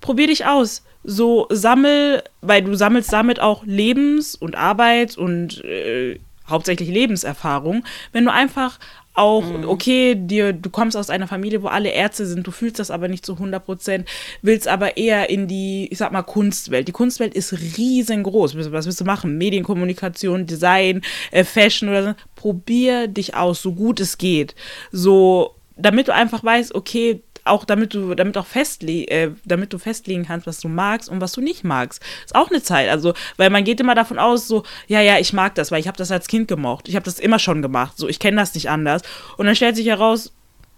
Probier 0.00 0.28
dich 0.28 0.46
aus. 0.46 0.82
So 1.04 1.46
sammel, 1.50 2.22
weil 2.40 2.62
du 2.62 2.74
sammelst 2.74 3.12
damit 3.12 3.40
auch 3.40 3.64
Lebens- 3.66 4.34
und 4.34 4.54
Arbeits- 4.54 5.18
und 5.18 5.62
äh, 5.64 6.18
hauptsächlich 6.48 6.88
Lebenserfahrung, 6.88 7.84
wenn 8.12 8.24
du 8.24 8.32
einfach 8.32 8.78
auch, 9.20 9.44
okay, 9.66 10.14
dir, 10.16 10.52
du 10.52 10.70
kommst 10.70 10.96
aus 10.96 11.10
einer 11.10 11.28
Familie, 11.28 11.62
wo 11.62 11.68
alle 11.68 11.90
Ärzte 11.90 12.26
sind, 12.26 12.46
du 12.46 12.50
fühlst 12.50 12.78
das 12.78 12.90
aber 12.90 13.06
nicht 13.06 13.24
zu 13.24 13.34
100 13.34 13.64
Prozent, 13.64 14.08
willst 14.40 14.66
aber 14.66 14.96
eher 14.96 15.28
in 15.28 15.46
die, 15.46 15.88
ich 15.90 15.98
sag 15.98 16.10
mal, 16.10 16.22
Kunstwelt. 16.22 16.88
Die 16.88 16.92
Kunstwelt 16.92 17.34
ist 17.34 17.52
riesengroß. 17.52 18.56
Was 18.56 18.72
was 18.72 18.86
willst 18.86 19.00
du 19.00 19.04
machen? 19.04 19.36
Medienkommunikation, 19.36 20.46
Design, 20.46 21.02
äh, 21.30 21.44
Fashion 21.44 21.90
oder 21.90 22.02
so. 22.02 22.14
Probier 22.34 23.06
dich 23.06 23.34
aus, 23.34 23.60
so 23.60 23.72
gut 23.72 24.00
es 24.00 24.16
geht. 24.16 24.54
So, 24.90 25.54
damit 25.76 26.08
du 26.08 26.14
einfach 26.14 26.42
weißt, 26.42 26.74
okay, 26.74 27.22
auch 27.44 27.64
damit 27.64 27.94
du, 27.94 28.14
damit 28.14 28.36
auch 28.36 28.46
festle 28.46 29.04
äh, 29.08 29.30
damit 29.44 29.72
du 29.72 29.78
festlegen 29.78 30.24
kannst, 30.26 30.46
was 30.46 30.60
du 30.60 30.68
magst 30.68 31.08
und 31.08 31.20
was 31.20 31.32
du 31.32 31.40
nicht 31.40 31.64
magst. 31.64 32.02
Ist 32.24 32.34
auch 32.34 32.50
eine 32.50 32.62
Zeit. 32.62 32.88
Also, 32.88 33.14
weil 33.36 33.50
man 33.50 33.64
geht 33.64 33.80
immer 33.80 33.94
davon 33.94 34.18
aus, 34.18 34.48
so, 34.48 34.64
ja, 34.86 35.00
ja, 35.00 35.18
ich 35.18 35.32
mag 35.32 35.54
das, 35.54 35.70
weil 35.70 35.80
ich 35.80 35.88
habe 35.88 35.98
das 35.98 36.10
als 36.10 36.28
Kind 36.28 36.48
gemocht. 36.48 36.88
Ich 36.88 36.96
habe 36.96 37.04
das 37.04 37.18
immer 37.18 37.38
schon 37.38 37.62
gemacht. 37.62 37.96
So, 37.96 38.08
ich 38.08 38.18
kenne 38.18 38.36
das 38.36 38.54
nicht 38.54 38.70
anders. 38.70 39.02
Und 39.36 39.46
dann 39.46 39.56
stellt 39.56 39.76
sich 39.76 39.86
heraus, 39.86 40.32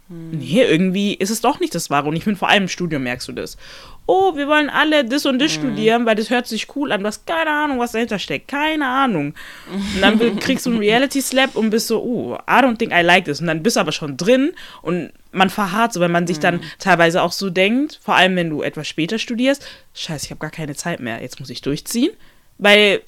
nee, 0.09 0.63
irgendwie 0.63 1.15
ist 1.15 1.31
es 1.31 1.41
doch 1.41 1.61
nicht 1.61 1.75
das 1.75 1.91
Wahre. 1.91 2.09
Und 2.09 2.17
ich 2.17 2.25
finde, 2.25 2.39
vor 2.39 2.49
allem 2.49 2.65
im 2.65 2.69
Studium 2.69 3.03
merkst 3.03 3.29
du 3.29 3.33
das. 3.33 3.57
Oh, 4.07 4.37
wir 4.37 4.49
wollen 4.49 4.69
alle 4.69 5.05
das 5.05 5.27
und 5.27 5.39
das 5.39 5.53
studieren, 5.53 6.07
weil 6.07 6.17
das 6.17 6.29
hört 6.29 6.47
sich 6.47 6.75
cool 6.75 6.91
an. 6.91 7.01
Du 7.01 7.07
hast 7.07 7.27
keine 7.27 7.51
Ahnung, 7.51 7.79
was 7.79 7.93
dahinter 7.93 8.19
steckt. 8.19 8.49
Keine 8.49 8.87
Ahnung. 8.87 9.35
Und 9.73 10.01
dann 10.01 10.39
kriegst 10.41 10.67
du 10.67 10.71
einen 10.71 10.81
Reality-Slap 10.81 11.55
und 11.55 11.71
bist 11.71 11.87
so, 11.87 12.03
oh, 12.03 12.35
I 12.49 12.63
don't 12.63 12.79
think 12.79 12.93
I 12.93 13.03
like 13.03 13.25
this. 13.25 13.41
Und 13.41 13.47
dann 13.47 13.63
bist 13.63 13.77
du 13.77 13.81
aber 13.81 13.93
schon 13.93 14.17
drin 14.17 14.53
und 14.83 15.13
man 15.33 15.51
verharrt 15.51 15.93
so, 15.93 16.01
wenn 16.01 16.13
man 16.13 16.27
sich 16.27 16.39
dann 16.39 16.61
teilweise 16.79 17.23
auch 17.23 17.33
so 17.33 17.51
denkt, 17.51 17.99
vor 18.03 18.15
allem 18.15 18.37
wenn 18.37 18.51
du 18.51 18.63
etwas 18.63 18.87
später 18.87 19.19
studierst, 19.19 19.67
scheiße, 19.95 20.27
ich 20.27 20.31
habe 20.31 20.41
gar 20.41 20.51
keine 20.51 20.77
Zeit 20.77 21.01
mehr, 21.01 21.23
jetzt 21.23 21.41
muss 21.41 21.51
ich 21.51 21.63
durchziehen. 21.63 22.11
Weil 22.59 23.03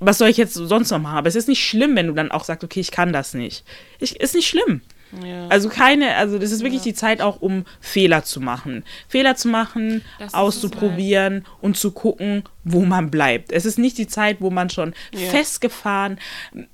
was 0.00 0.18
soll 0.18 0.28
ich 0.28 0.36
jetzt 0.36 0.54
sonst 0.54 0.90
noch 0.90 0.98
machen? 0.98 1.16
Aber 1.16 1.28
es 1.28 1.36
ist 1.36 1.48
nicht 1.48 1.64
schlimm, 1.64 1.96
wenn 1.96 2.06
du 2.06 2.12
dann 2.12 2.30
auch 2.30 2.44
sagst, 2.44 2.64
okay, 2.64 2.80
ich 2.80 2.90
kann 2.90 3.12
das 3.12 3.34
nicht. 3.34 3.64
Ich, 3.98 4.20
ist 4.20 4.34
nicht 4.34 4.48
schlimm. 4.48 4.82
Ja. 5.24 5.46
Also 5.48 5.68
keine, 5.68 6.16
also 6.16 6.38
das 6.38 6.52
ist 6.52 6.62
wirklich 6.62 6.82
die 6.82 6.94
Zeit 6.94 7.20
auch, 7.20 7.40
um 7.42 7.64
Fehler 7.80 8.24
zu 8.24 8.40
machen. 8.40 8.84
Fehler 9.08 9.36
zu 9.36 9.48
machen, 9.48 10.02
Das 10.18 10.32
auszuprobieren 10.32 11.44
und 11.60 11.76
zu 11.76 11.90
gucken, 11.90 12.44
wo 12.64 12.80
man 12.84 13.10
bleibt. 13.10 13.52
Es 13.52 13.64
ist 13.66 13.78
nicht 13.78 13.98
die 13.98 14.06
Zeit, 14.06 14.36
wo 14.40 14.48
man 14.50 14.70
schon 14.70 14.94
Ja. 15.12 15.28
festgefahren 15.30 16.18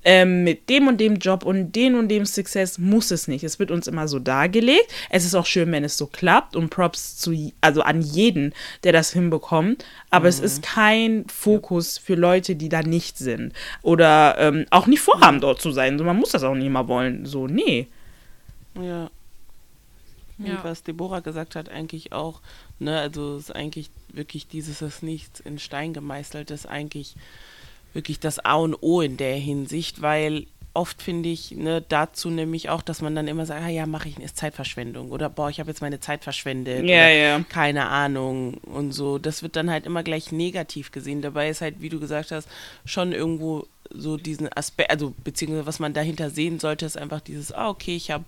ähm, 0.04 0.44
mit 0.44 0.68
dem 0.68 0.86
und 0.86 1.00
dem 1.00 1.16
Job 1.16 1.44
und 1.44 1.72
dem 1.74 1.94
und 1.98 2.08
dem 2.08 2.26
Success 2.26 2.78
muss 2.78 3.10
es 3.10 3.26
nicht. 3.26 3.42
Es 3.42 3.58
wird 3.58 3.70
uns 3.70 3.86
immer 3.86 4.06
so 4.06 4.18
dargelegt. 4.18 4.92
Es 5.10 5.24
ist 5.24 5.34
auch 5.34 5.46
schön, 5.46 5.72
wenn 5.72 5.84
es 5.84 5.96
so 5.96 6.06
klappt 6.06 6.54
und 6.56 6.70
Props 6.70 7.16
zu, 7.16 7.52
also 7.60 7.80
an 7.82 8.02
jeden, 8.02 8.52
der 8.84 8.92
das 8.92 9.12
hinbekommt. 9.12 9.84
Aber 10.10 10.28
es 10.28 10.40
ist 10.40 10.62
kein 10.62 11.24
Fokus 11.28 11.98
für 11.98 12.14
Leute, 12.14 12.54
die 12.54 12.68
da 12.68 12.82
nicht 12.82 13.18
sind 13.18 13.52
oder 13.82 14.36
ähm, 14.38 14.66
auch 14.70 14.86
nicht 14.86 15.00
vorhaben, 15.00 15.40
dort 15.40 15.60
zu 15.60 15.70
sein. 15.72 15.98
So, 15.98 16.04
man 16.04 16.16
muss 16.16 16.30
das 16.32 16.44
auch 16.44 16.54
nicht 16.54 16.66
immer 16.66 16.86
wollen. 16.88 17.24
So, 17.26 17.46
nee. 17.46 17.88
Ja. 18.82 19.10
Und 20.38 20.46
Ja. 20.46 20.62
was 20.62 20.84
Deborah 20.84 21.20
gesagt 21.20 21.56
hat, 21.56 21.68
eigentlich 21.68 22.12
auch, 22.12 22.40
ne, 22.78 22.98
also 23.00 23.36
es 23.36 23.44
ist 23.48 23.56
eigentlich 23.56 23.90
wirklich 24.12 24.46
dieses, 24.46 24.78
das 24.78 25.02
nichts 25.02 25.40
in 25.40 25.58
Stein 25.58 25.92
gemeißelt 25.92 26.50
ist, 26.52 26.66
eigentlich 26.66 27.16
wirklich 27.92 28.20
das 28.20 28.38
A 28.38 28.54
und 28.54 28.76
O 28.80 29.00
in 29.00 29.16
der 29.16 29.34
Hinsicht, 29.36 30.00
weil 30.00 30.46
oft 30.74 31.02
finde 31.02 31.28
ich, 31.28 31.50
ne, 31.52 31.82
dazu 31.88 32.30
nämlich 32.30 32.68
auch, 32.68 32.82
dass 32.82 33.02
man 33.02 33.16
dann 33.16 33.26
immer 33.26 33.46
sagt, 33.46 33.62
ah 33.64 33.68
ja, 33.68 33.86
mache 33.86 34.08
ich, 34.10 34.18
ist 34.20 34.36
Zeitverschwendung 34.36 35.10
oder 35.10 35.28
boah, 35.28 35.50
ich 35.50 35.58
habe 35.58 35.70
jetzt 35.70 35.80
meine 35.80 35.98
Zeit 35.98 36.22
verschwendet. 36.22 36.84
Ja, 36.84 37.08
ja. 37.08 37.40
Keine 37.48 37.88
Ahnung 37.88 38.54
und 38.58 38.92
so. 38.92 39.18
Das 39.18 39.42
wird 39.42 39.56
dann 39.56 39.70
halt 39.70 39.86
immer 39.86 40.04
gleich 40.04 40.30
negativ 40.30 40.92
gesehen. 40.92 41.20
Dabei 41.20 41.48
ist 41.48 41.62
halt, 41.62 41.80
wie 41.80 41.88
du 41.88 41.98
gesagt 41.98 42.30
hast, 42.30 42.48
schon 42.84 43.10
irgendwo 43.12 43.66
so 43.90 44.16
diesen 44.16 44.52
Aspekt, 44.52 44.90
also 44.90 45.14
beziehungsweise 45.24 45.66
was 45.66 45.80
man 45.80 45.94
dahinter 45.94 46.30
sehen 46.30 46.60
sollte, 46.60 46.86
ist 46.86 46.96
einfach 46.98 47.22
dieses, 47.22 47.50
ah, 47.50 47.70
okay, 47.70 47.96
ich 47.96 48.12
habe 48.12 48.24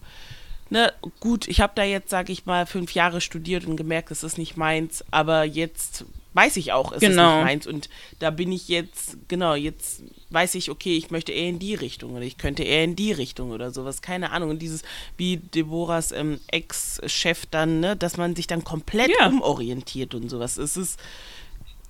ne, 0.70 0.92
gut, 1.20 1.46
ich 1.48 1.61
habe 1.61 1.72
da 1.76 1.83
jetzt, 1.85 2.11
sage 2.11 2.33
ich 2.33 2.46
mal, 2.46 2.66
fünf 2.66 2.94
Jahre 2.94 3.20
studiert 3.20 3.66
und 3.66 3.76
gemerkt, 3.76 4.11
es 4.11 4.22
ist 4.22 4.38
nicht 4.38 4.56
meins, 4.56 5.04
aber 5.11 5.44
jetzt 5.44 6.04
weiß 6.33 6.56
ich 6.59 6.70
auch, 6.72 6.92
es 6.92 7.00
Genau. 7.00 7.28
ist 7.30 7.35
nicht 7.37 7.44
meins 7.44 7.66
und 7.66 7.88
da 8.20 8.30
bin 8.30 8.52
ich 8.52 8.68
jetzt, 8.68 9.16
genau, 9.26 9.54
jetzt 9.56 10.04
weiß 10.30 10.54
ich, 10.54 10.70
okay, 10.70 10.96
ich 10.96 11.11
möchte 11.11 11.33
eher 11.33 11.48
in 11.48 11.59
die 11.59 11.74
Richtung 11.74 12.12
oder 12.12 12.22
ich 12.22 12.38
könnte 12.38 12.62
eher 12.62 12.85
in 12.85 12.94
die 12.94 13.11
Richtung 13.11 13.50
oder 13.50 13.72
sowas, 13.72 14.00
keine 14.00 14.30
Ahnung. 14.30 14.50
Und 14.50 14.62
dieses, 14.62 14.83
wie 15.16 15.38
Deborahs 15.38 16.12
ähm, 16.12 16.38
Ex-Chef 16.46 17.46
dann, 17.50 17.80
ne, 17.80 17.96
dass 17.96 18.16
man 18.16 18.37
sich 18.37 18.46
dann 18.46 18.62
komplett 18.62 19.11
Ja. 19.18 19.26
umorientiert 19.26 20.14
und 20.14 20.28
sowas. 20.28 20.56
Es 20.56 20.76
ist, 20.76 21.00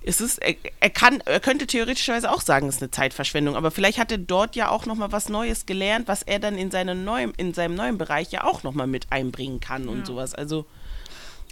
es 0.03 0.19
ist, 0.21 0.39
er, 0.39 0.55
er 0.79 0.89
kann, 0.89 1.21
er 1.25 1.39
könnte 1.39 1.67
theoretischerweise 1.67 2.31
auch 2.31 2.41
sagen, 2.41 2.67
es 2.67 2.75
ist 2.77 2.81
eine 2.81 2.91
Zeitverschwendung, 2.91 3.55
aber 3.55 3.69
vielleicht 3.71 3.99
hat 3.99 4.11
er 4.11 4.17
dort 4.17 4.55
ja 4.55 4.69
auch 4.69 4.85
nochmal 4.85 5.11
was 5.11 5.29
Neues 5.29 5.65
gelernt, 5.65 6.07
was 6.07 6.23
er 6.23 6.39
dann 6.39 6.57
in, 6.57 6.71
seinem 6.71 7.03
neuen, 7.03 7.33
in 7.37 7.53
seinem 7.53 7.75
neuen 7.75 7.97
Bereich 7.97 8.31
ja 8.31 8.43
auch 8.43 8.63
nochmal 8.63 8.87
mit 8.87 9.11
einbringen 9.11 9.59
kann 9.59 9.87
und 9.87 9.99
Ja. 9.99 10.05
sowas. 10.05 10.33
Also 10.33 10.65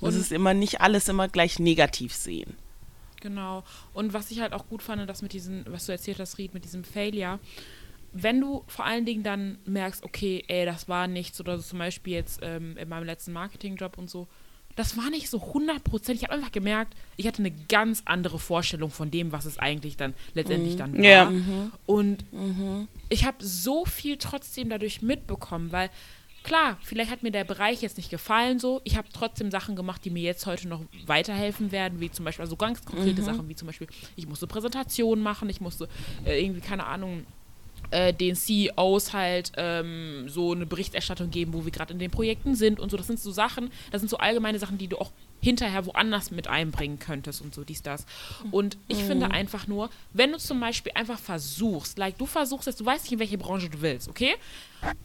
Und- 0.02 0.10
es 0.10 0.16
ist 0.16 0.32
immer 0.32 0.54
nicht 0.54 0.82
alles 0.82 1.08
immer 1.10 1.28
gleich 1.28 1.60
negativ 1.60 2.14
sehen. 2.16 2.56
Genau. 3.22 3.64
Und 3.94 4.14
was 4.14 4.32
ich 4.32 4.40
halt 4.40 4.54
auch 4.54 4.68
gut 4.68 4.82
fand, 4.82 5.08
das 5.10 5.22
mit 5.22 5.34
diesem, 5.34 5.66
was 5.68 5.86
du 5.86 5.92
erzählt 5.92 6.20
hast, 6.20 6.38
Ried, 6.38 6.54
mit 6.54 6.64
diesem 6.64 6.84
Failure, 6.86 7.38
wenn 8.14 8.40
du 8.42 8.64
vor 8.68 8.86
allen 8.86 9.06
Dingen 9.06 9.24
dann 9.24 9.60
merkst, 9.66 10.04
okay, 10.04 10.44
ey, 10.48 10.66
das 10.66 10.88
war 10.88 11.08
nichts, 11.08 11.40
oder 11.40 11.58
so 11.58 11.64
zum 11.64 11.80
Beispiel 11.80 12.14
jetzt 12.14 12.40
ähm, 12.42 12.78
in 12.78 12.90
meinem 12.90 13.06
letzten 13.06 13.34
Marketingjob 13.34 13.98
und 13.98 14.10
so, 14.10 14.28
das 14.80 14.96
war 14.96 15.10
nicht 15.10 15.30
so 15.30 15.40
100%. 15.40 16.12
Ich 16.14 16.24
habe 16.24 16.36
einfach 16.36 16.54
gemerkt, 16.54 16.96
ich 17.18 17.28
hatte 17.28 17.40
eine 17.40 17.52
ganz 17.52 18.02
andere 18.06 18.40
Vorstellung 18.40 18.92
von 18.92 19.12
dem, 19.12 19.34
was 19.34 19.44
es 19.44 19.60
eigentlich 19.60 19.98
dann 19.98 20.14
letztendlich 20.36 20.78
dann 20.78 20.98
war. 20.98 21.04
Ja. 21.04 21.30
Und 21.86 22.24
ich 23.10 23.26
habe 23.26 23.44
so 23.44 23.84
viel 23.84 24.16
trotzdem 24.16 24.70
dadurch 24.70 25.02
mitbekommen, 25.02 25.74
weil 25.74 25.90
klar, 26.44 26.78
vielleicht 26.82 27.12
hat 27.12 27.24
mir 27.24 27.32
der 27.32 27.44
Bereich 27.44 27.82
jetzt 27.82 27.98
nicht 27.98 28.10
gefallen 28.10 28.58
so. 28.58 28.80
Ich 28.86 28.96
habe 28.96 29.10
trotzdem 29.12 29.52
Sachen 29.52 29.76
gemacht, 29.76 30.06
die 30.06 30.12
mir 30.12 30.24
jetzt 30.24 30.46
heute 30.46 30.70
noch 30.70 30.82
weiterhelfen 31.06 31.74
werden, 31.74 32.00
wie 32.00 32.10
zum 32.10 32.24
Beispiel, 32.24 32.44
also 32.44 32.56
ganz 32.56 32.86
konkrete 32.86 33.22
Sachen, 33.22 33.50
wie 33.50 33.56
zum 33.56 33.66
Beispiel, 33.66 33.88
ich 34.16 34.28
musste 34.30 34.48
Präsentationen 34.48 35.22
machen, 35.22 35.50
ich 35.50 35.60
musste 35.60 35.90
äh, 36.24 36.42
irgendwie, 36.42 36.62
keine 36.62 36.86
Ahnung, 36.86 37.26
äh, 37.92 38.14
den 38.14 38.36
CEOs 38.36 39.14
halt 39.14 39.52
ähm, 39.58 40.28
so 40.28 40.52
eine 40.52 40.66
Berichterstattung 40.66 41.30
geben, 41.30 41.54
wo 41.54 41.66
wir 41.66 41.72
gerade 41.72 41.94
in 41.94 42.00
den 42.00 42.12
Projekten 42.12 42.56
sind 42.56 42.80
und 42.80 42.90
so. 42.90 42.98
Das 42.98 43.08
sind 43.08 43.20
so 43.20 43.32
Sachen, 43.32 43.72
das 43.92 44.02
sind 44.02 44.10
so 44.10 44.18
allgemeine 44.18 44.60
Sachen, 44.60 44.78
die 44.78 44.88
du 44.88 44.98
auch 44.98 45.12
hinterher 45.42 45.86
woanders 45.86 46.32
mit 46.32 46.48
einbringen 46.48 47.00
könntest 47.00 47.42
und 47.42 47.56
so 47.56 47.64
dies, 47.64 47.82
das. 47.82 48.06
Und 48.52 48.78
ich 48.88 48.98
finde 48.98 49.32
einfach 49.32 49.68
nur, 49.68 49.90
wenn 50.14 50.32
du 50.32 50.38
zum 50.38 50.60
Beispiel 50.60 50.92
einfach 50.96 51.18
versuchst, 51.18 51.98
like 51.98 52.18
du 52.18 52.26
versuchst 52.26 52.68
jetzt, 52.68 52.80
du 52.82 52.86
weißt 52.86 53.06
nicht, 53.06 53.14
in 53.14 53.20
welche 53.20 53.38
Branche 53.38 53.70
du 53.70 53.82
willst, 53.82 54.10
okay? 54.10 54.36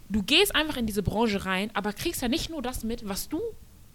Du 0.09 0.23
gehst 0.23 0.55
einfach 0.55 0.77
in 0.77 0.87
diese 0.87 1.03
Branche 1.03 1.45
rein, 1.45 1.71
aber 1.75 1.93
kriegst 1.93 2.23
ja 2.23 2.29
nicht 2.29 2.51
nur 2.51 2.63
das 2.63 2.85
mit, 2.85 3.09
was 3.09 3.29
du 3.29 3.41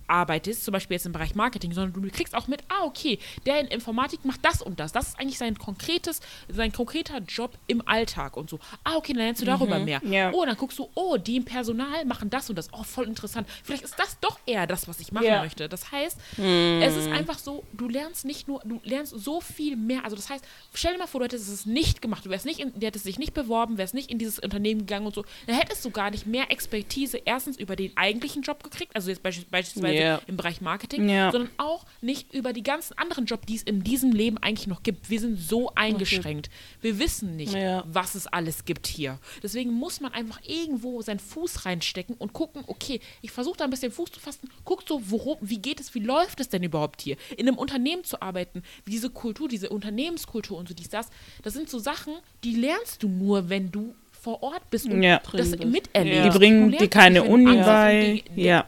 arbeitest, 0.10 0.63
zum 0.65 0.72
Beispiel 0.72 0.95
jetzt 0.95 1.06
im 1.06 1.12
Bereich 1.12 1.36
Marketing, 1.36 1.72
sondern 1.74 2.02
du 2.02 2.10
kriegst 2.10 2.36
auch 2.36 2.48
mit, 2.48 2.63
ah, 2.69 2.84
okay, 2.84 3.19
der 3.45 3.60
in 3.60 3.67
Informatik 3.67 4.26
macht 4.26 4.43
das 4.43 4.62
und 4.62 4.80
das. 4.80 4.91
Das 4.91 5.10
ist 5.10 5.19
eigentlich 5.19 5.38
sein 5.38 5.58
konkretes, 5.58 6.19
sein 6.50 6.72
konkreter 6.72 7.19
Job 7.19 7.58
im 7.67 7.88
Alltag 7.88 8.36
und 8.38 8.50
so. 8.50 8.60
Ah, 8.84 8.95
okay, 8.95 9.13
dann 9.13 9.22
lernst 9.24 9.41
du 9.41 9.45
darüber 9.45 9.80
mehr. 9.80 10.02
Ja. 10.04 10.32
Oh, 10.34 10.45
dann 10.45 10.56
guckst 10.58 10.80
du, 10.80 10.89
oh, 10.95 11.17
die 11.17 11.38
im 11.38 11.45
Personal 11.45 12.06
machen 12.06 12.30
das 12.30 12.50
und 12.50 12.56
das. 12.58 12.67
Oh, 12.74 12.84
voll 12.84 13.06
interessant. 13.08 13.48
Vielleicht 13.63 13.84
ist 13.84 13.98
das 13.98 14.19
doch 14.19 14.39
eher 14.45 14.67
das, 14.67 14.88
was 14.88 15.00
ich 15.00 15.12
machen 15.12 15.26
Ja. 15.26 15.41
möchte. 15.41 15.69
Das 15.69 15.91
heißt, 15.91 16.17
es 16.38 16.95
ist 16.95 17.12
einfach 17.12 17.38
so, 17.39 17.63
du 17.74 17.88
lernst 17.88 18.26
nicht 18.26 18.48
nur, 18.48 18.62
du 18.63 18.80
lernst 18.84 19.13
so 19.17 19.41
viel 19.41 19.76
mehr. 19.76 20.04
Also 20.04 20.15
das 20.15 20.30
heißt, 20.30 20.43
stell 20.74 20.93
dir 20.93 21.00
mal 21.00 21.08
vor, 21.08 21.19
du 21.19 21.26
hättest 21.26 21.50
es 21.50 21.65
nicht 21.65 22.02
gemacht, 22.02 22.26
du 22.26 22.30
wärst 22.30 22.45
nicht, 22.45 22.60
in, 22.60 22.74
du 22.80 22.86
hättest 22.86 23.06
dich 23.06 23.19
nicht 23.19 23.34
beworben, 23.34 23.78
wärst 23.78 23.93
nicht 23.93 24.10
in 24.10 24.17
dieses 24.17 24.39
Unternehmen 24.39 24.82
gegangen 24.82 25.06
und 25.06 25.13
so, 25.15 25.24
dann 25.48 25.56
hättest 25.56 25.84
du 25.86 25.91
gar 25.91 26.10
nicht 26.12 26.26
mehr 26.26 26.52
Expertise 26.52 27.17
erstens 27.26 27.58
über 27.58 27.76
den 27.76 27.95
eigentlichen 27.95 28.41
Job 28.41 28.63
gekriegt, 28.63 28.95
also 28.95 29.10
jetzt 29.10 29.22
beispielsweise 29.24 29.98
Ja. 29.99 30.21
im 30.27 30.38
Bereich 30.38 30.62
Marketing, 30.62 31.07
Ja. 31.09 31.31
sondern 31.31 31.51
auch 31.57 31.85
nicht 32.01 32.33
über 32.33 32.53
die 32.53 32.63
ganzen 32.63 32.97
anderen 32.97 33.25
Jobs, 33.25 33.45
die 33.47 33.55
es 33.55 33.63
in 33.63 33.83
diesem 33.83 34.12
Leben 34.12 34.38
eigentlich 34.38 34.67
noch 34.67 34.83
gibt. 34.83 35.09
Wir 35.09 35.19
sind 35.19 35.38
so 35.39 35.71
eingeschränkt. 35.75 36.49
Wir 36.81 36.99
wissen 36.99 37.35
nicht, 37.35 37.53
Ja. 37.53 37.83
was 37.91 38.15
es 38.15 38.27
alles 38.27 38.65
gibt 38.65 38.88
hier. 38.88 39.19
Deswegen 39.43 39.71
muss 39.71 39.99
man 40.01 40.13
einfach 40.13 40.39
irgendwo 40.45 41.01
seinen 41.01 41.19
Fuß 41.19 41.65
reinstecken 41.65 42.15
und 42.17 42.33
gucken, 42.33 42.63
okay, 42.67 42.99
ich 43.21 43.31
versuche 43.31 43.57
da 43.57 43.63
ein 43.65 43.69
bisschen 43.69 43.91
Fuß 43.91 44.12
zu 44.12 44.19
fassen, 44.19 44.49
guck 44.65 44.83
so, 44.88 45.01
worum, 45.09 45.38
wie 45.41 45.59
geht 45.59 45.79
es, 45.79 45.93
wie 45.95 45.99
läuft 45.99 46.39
es 46.39 46.49
denn 46.49 46.63
überhaupt 46.63 47.01
hier? 47.01 47.17
In 47.38 47.47
einem 47.47 47.57
Unternehmen 47.57 48.03
zu 48.03 48.21
arbeiten, 48.21 48.63
diese 48.88 49.09
Kultur, 49.09 49.47
diese 49.47 49.69
Unternehmenskultur 49.69 50.57
und 50.57 50.67
so 50.67 50.74
dies, 50.74 50.89
das, 50.89 51.09
das 51.43 51.53
sind 51.53 51.69
so 51.69 51.80
Sachen, 51.80 52.13
die 52.43 52.55
lernst 52.55 53.03
du 53.03 53.09
nur, 53.09 53.49
wenn 53.49 53.71
du 53.71 53.95
vor 54.11 54.43
Ort 54.43 54.69
bist 54.69 54.86
und 54.88 55.01
Ja. 55.01 55.21
das 55.32 55.51
miterlebst. 55.51 55.93
Ja. 55.95 56.24
Die 56.24 56.30
Du 56.30 56.39
bringen 56.39 56.71
dir 56.71 56.89
keine 56.89 57.24
Uni 57.24 57.55
bei. 57.57 58.21
die- 58.28 58.34
die- 58.36 58.41
Ja. 58.43 58.67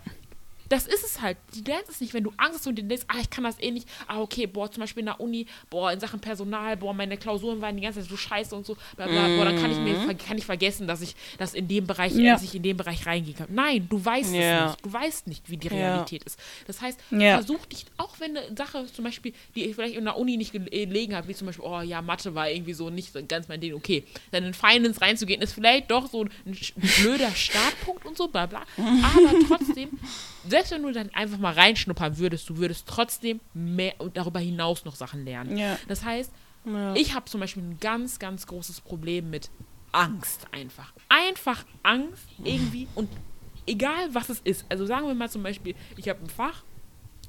Das 0.71 0.87
ist 0.87 1.03
es 1.03 1.21
halt. 1.21 1.37
Du 1.53 1.61
lernst 1.69 1.89
es 1.89 2.01
nicht, 2.01 2.13
wenn 2.13 2.23
du 2.23 2.31
Angst 2.37 2.59
hast 2.59 2.67
und 2.67 2.75
dir 2.75 2.83
denkst, 2.83 3.03
ah, 3.09 3.17
ich 3.21 3.29
kann 3.29 3.43
das 3.43 3.59
eh 3.59 3.71
nicht. 3.71 3.87
Ah, 4.07 4.19
okay, 4.21 4.47
boah, 4.47 4.71
zum 4.71 4.81
Beispiel 4.81 5.01
in 5.01 5.07
der 5.07 5.19
Uni, 5.19 5.45
boah, 5.69 5.91
in 5.91 5.99
Sachen 5.99 6.19
Personal, 6.19 6.77
boah, 6.77 6.93
meine 6.93 7.17
Klausuren 7.17 7.61
waren 7.61 7.75
die 7.75 7.83
ganze 7.83 7.99
Zeit 8.01 8.09
so 8.09 8.15
scheiße 8.17 8.55
und 8.55 8.65
so, 8.65 8.75
bla, 8.95 9.05
bla, 9.07 9.27
boah, 9.35 9.45
dann 9.45 9.59
kann 9.61 9.71
ich 9.71 9.77
mir 9.77 9.95
ver- 9.99 10.13
kann 10.15 10.37
ich 10.37 10.45
vergessen, 10.45 10.87
dass 10.87 11.01
ich 11.01 11.15
das 11.37 11.53
in 11.53 11.67
dem 11.67 11.85
Bereich, 11.87 12.13
Ja. 12.15 12.33
dass 12.33 12.43
ich 12.43 12.55
in 12.55 12.63
dem 12.63 12.77
Bereich 12.77 13.05
reingehen 13.05 13.35
kann. 13.37 13.47
Nein, 13.51 13.87
du 13.89 14.03
weißt 14.03 14.33
Ja. 14.33 14.65
es 14.65 14.71
nicht. 14.71 14.85
Du 14.85 14.93
weißt 14.93 15.27
nicht, 15.27 15.49
wie 15.49 15.57
die 15.57 15.67
Ja. 15.67 15.73
Realität 15.73 16.23
ist. 16.23 16.39
Das 16.67 16.81
heißt, 16.81 16.99
Ja. 17.11 17.35
versuch 17.37 17.65
dich, 17.65 17.85
auch 17.97 18.19
wenn 18.19 18.37
eine 18.37 18.55
Sache 18.55 18.85
zum 18.93 19.03
Beispiel, 19.05 19.33
die 19.55 19.65
ich 19.65 19.75
vielleicht 19.75 19.95
in 19.95 20.05
der 20.05 20.17
Uni 20.17 20.37
nicht 20.37 20.53
gelegen 20.53 21.15
habe, 21.15 21.27
wie 21.27 21.35
zum 21.35 21.47
Beispiel, 21.47 21.65
oh 21.65 21.81
ja, 21.81 22.01
Mathe 22.01 22.33
war 22.33 22.49
irgendwie 22.49 22.73
so 22.73 22.89
nicht 22.89 23.13
ganz 23.27 23.47
mein 23.47 23.59
Ding, 23.59 23.73
okay, 23.73 24.03
dann 24.31 24.45
in 24.45 24.53
Finance 24.53 25.01
reinzugehen, 25.01 25.41
ist 25.41 25.53
vielleicht 25.53 25.91
doch 25.91 26.09
so 26.09 26.23
ein, 26.23 26.29
blöder 27.01 27.31
Startpunkt 27.31 28.05
und 28.05 28.17
so, 28.17 28.27
bla 28.27 28.45
bla. 28.45 28.63
Aber 28.77 29.33
trotzdem, 29.47 29.89
selbst 30.61 30.71
wenn 30.71 30.83
du 30.83 30.91
dann 30.91 31.09
einfach 31.13 31.37
mal 31.39 31.53
reinschnuppern 31.53 32.17
würdest, 32.17 32.47
du 32.49 32.57
würdest 32.57 32.87
trotzdem 32.87 33.39
mehr 33.53 33.93
und 33.99 34.15
darüber 34.17 34.39
hinaus 34.39 34.85
noch 34.85 34.95
Sachen 34.95 35.25
lernen. 35.25 35.57
Ja. 35.57 35.77
Das 35.87 36.03
heißt, 36.05 36.31
Ja. 36.65 36.93
ich 36.95 37.15
habe 37.15 37.25
zum 37.25 37.39
Beispiel 37.41 37.63
ein 37.63 37.77
ganz, 37.79 38.19
ganz 38.19 38.45
großes 38.45 38.81
Problem 38.81 39.29
mit 39.29 39.49
Angst 39.91 40.45
einfach. 40.51 40.93
Einfach 41.09 41.65
Angst 41.83 42.27
irgendwie 42.43 42.87
und 42.95 43.09
egal 43.65 44.13
was 44.13 44.29
es 44.29 44.39
ist. 44.43 44.65
Also 44.69 44.85
sagen 44.85 45.07
wir 45.07 45.15
mal 45.15 45.29
zum 45.29 45.43
Beispiel, 45.43 45.75
ich 45.97 46.07
habe 46.07 46.19
ein 46.23 46.29
Fach, 46.29 46.63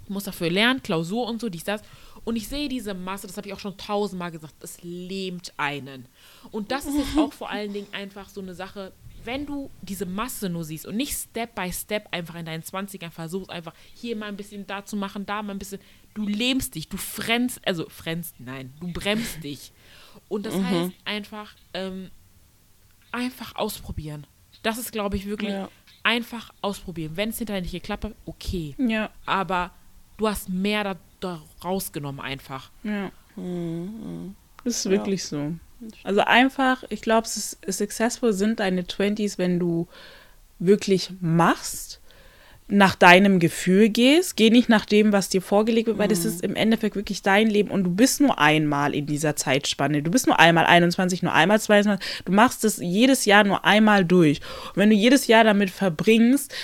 muss 0.08 0.24
dafür 0.24 0.50
lernen, 0.50 0.82
Klausur 0.82 1.26
und 1.28 1.40
so, 1.40 1.48
dies, 1.48 1.64
das. 1.64 1.80
Und 2.24 2.36
ich 2.36 2.48
sehe 2.48 2.68
diese 2.68 2.92
Masse, 2.94 3.26
das 3.26 3.36
habe 3.36 3.48
ich 3.48 3.54
auch 3.54 3.58
schon 3.60 3.76
tausendmal 3.78 4.30
gesagt, 4.30 4.54
es 4.62 4.78
lähmt 4.82 5.52
einen. 5.56 6.06
Und 6.50 6.70
das 6.70 6.84
ist 6.84 6.96
jetzt 6.96 7.16
auch 7.18 7.32
vor 7.32 7.48
allen 7.50 7.72
Dingen 7.72 7.86
einfach 7.92 8.28
so 8.28 8.40
eine 8.42 8.54
Sache, 8.54 8.92
wenn 9.24 9.46
du 9.46 9.70
diese 9.82 10.06
Masse 10.06 10.48
nur 10.48 10.64
siehst 10.64 10.86
und 10.86 10.96
nicht 10.96 11.12
Step 11.14 11.54
by 11.54 11.72
Step 11.72 12.06
einfach 12.10 12.34
in 12.36 12.46
deinen 12.46 12.62
20ern 12.62 13.10
versuchst, 13.10 13.50
einfach 13.50 13.74
hier 13.94 14.16
mal 14.16 14.26
ein 14.26 14.36
bisschen 14.36 14.66
da 14.66 14.84
zu 14.84 14.96
machen, 14.96 15.26
da 15.26 15.42
mal 15.42 15.52
ein 15.52 15.58
bisschen, 15.58 15.80
du 16.14 16.26
lähmst 16.26 16.74
dich, 16.74 16.88
du 16.88 16.96
frennst, 16.96 17.60
also 17.66 17.88
frennst, 17.88 18.34
nein, 18.38 18.72
du 18.80 18.92
bremst 18.92 19.42
dich. 19.44 19.72
Und 20.28 20.46
das 20.46 20.54
heißt 20.54 20.92
einfach, 21.04 21.54
ähm, 21.74 22.10
einfach 23.10 23.54
ausprobieren. 23.56 24.26
Das 24.62 24.78
ist, 24.78 24.92
glaube 24.92 25.16
ich, 25.16 25.26
wirklich 25.26 25.50
Ja. 25.50 25.68
einfach 26.02 26.52
ausprobieren. 26.60 27.12
Wenn 27.16 27.30
es 27.30 27.38
hinterher 27.38 27.62
nicht 27.62 27.72
geklappt 27.72 28.04
hat, 28.04 28.14
okay. 28.26 28.74
Ja, 28.78 29.10
Aber 29.26 29.70
du 30.18 30.28
hast 30.28 30.48
mehr 30.48 30.84
da, 30.84 30.96
da 31.20 31.42
rausgenommen 31.64 32.20
einfach. 32.20 32.70
ja. 32.82 33.10
Mhm. 33.34 34.36
Das 34.64 34.76
ist 34.84 34.90
wirklich 34.90 35.24
so. 35.24 35.54
Also 36.04 36.20
einfach, 36.20 36.84
ich 36.88 37.02
glaube, 37.02 37.26
es 37.26 37.58
ist 37.66 37.78
successful 37.78 38.32
sind 38.32 38.60
deine 38.60 38.82
20s, 38.82 39.38
wenn 39.38 39.58
du 39.58 39.88
wirklich 40.58 41.10
machst, 41.20 42.00
nach 42.68 42.94
deinem 42.94 43.38
Gefühl 43.38 43.90
gehst, 43.90 44.36
geh 44.36 44.48
nicht 44.48 44.70
nach 44.70 44.86
dem, 44.86 45.12
was 45.12 45.28
dir 45.28 45.42
vorgelegt 45.42 45.88
wird, 45.88 45.98
weil 45.98 46.08
das 46.08 46.24
ist 46.24 46.42
im 46.42 46.56
Endeffekt 46.56 46.96
wirklich 46.96 47.20
dein 47.20 47.48
Leben 47.50 47.70
und 47.70 47.84
du 47.84 47.90
bist 47.90 48.20
nur 48.20 48.38
einmal 48.38 48.94
in 48.94 49.04
dieser 49.04 49.36
Zeitspanne. 49.36 50.02
Du 50.02 50.10
bist 50.10 50.26
nur 50.26 50.40
einmal 50.40 50.64
21, 50.64 51.22
nur 51.22 51.34
einmal 51.34 51.60
22. 51.60 52.24
Du 52.24 52.32
machst 52.32 52.64
das 52.64 52.78
jedes 52.78 53.26
Jahr 53.26 53.44
nur 53.44 53.66
einmal 53.66 54.06
durch. 54.06 54.40
Und 54.68 54.76
wenn 54.76 54.88
du 54.88 54.96
jedes 54.96 55.26
Jahr 55.26 55.44
damit 55.44 55.68
verbringst, 55.68 56.54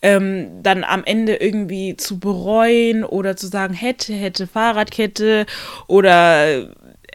ähm, 0.00 0.62
dann 0.62 0.84
am 0.84 1.04
Ende 1.04 1.36
irgendwie 1.36 1.96
zu 1.96 2.18
bereuen 2.18 3.04
oder 3.04 3.36
zu 3.36 3.48
sagen, 3.48 3.74
hätte, 3.74 4.14
hätte 4.14 4.46
Fahrradkette 4.46 5.44
oder 5.86 6.70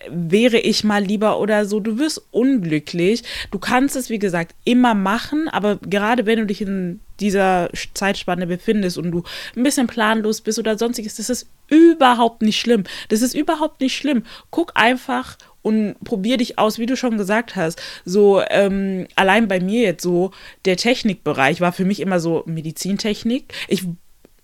wäre 0.10 0.58
ich 0.58 0.84
mal 0.84 1.04
lieber 1.04 1.39
oder 1.39 1.66
so. 1.66 1.80
Du 1.80 1.97
wirst 1.97 2.22
unglücklich. 2.32 3.24
Du 3.51 3.60
kannst 3.60 3.95
es, 3.95 4.10
wie 4.10 4.20
gesagt, 4.20 4.56
immer 4.64 4.93
machen, 4.93 5.47
aber 5.49 5.78
gerade 5.78 6.26
wenn 6.26 6.39
du 6.39 6.45
dich 6.45 6.62
in 6.62 6.99
dieser 7.20 7.70
Zeitspanne 7.93 8.47
befindest 8.47 8.97
und 8.97 9.12
du 9.12 9.24
ein 9.56 9.64
bisschen 9.64 9.88
planlos 9.88 10.41
bist 10.41 10.60
oder 10.60 10.78
sonstiges, 10.78 11.16
das 11.16 11.30
ist 11.30 11.47
überhaupt 11.70 12.41
nicht 12.41 12.60
schlimm. 12.60 12.84
Das 13.10 13.22
ist 13.22 13.34
überhaupt 13.34 13.82
nicht 13.82 13.95
schlimm. 13.95 14.24
Guck 14.51 14.72
einfach 14.76 15.38
und 15.62 15.95
probier 16.04 16.38
dich 16.38 16.60
aus, 16.60 16.78
wie 16.78 16.86
du 16.86 16.95
schon 16.95 17.18
gesagt 17.18 17.56
hast. 17.56 17.82
So, 18.06 18.41
ähm, 18.49 19.08
allein 19.16 19.47
bei 19.47 19.60
mir 19.60 19.82
jetzt 19.82 20.04
so, 20.04 20.32
der 20.66 20.78
Technikbereich 20.78 21.62
war 21.62 21.72
für 21.72 21.86
mich 21.86 21.99
immer 21.99 22.20
so 22.20 22.43
Medizintechnik. 22.45 23.54
Ich 23.68 23.86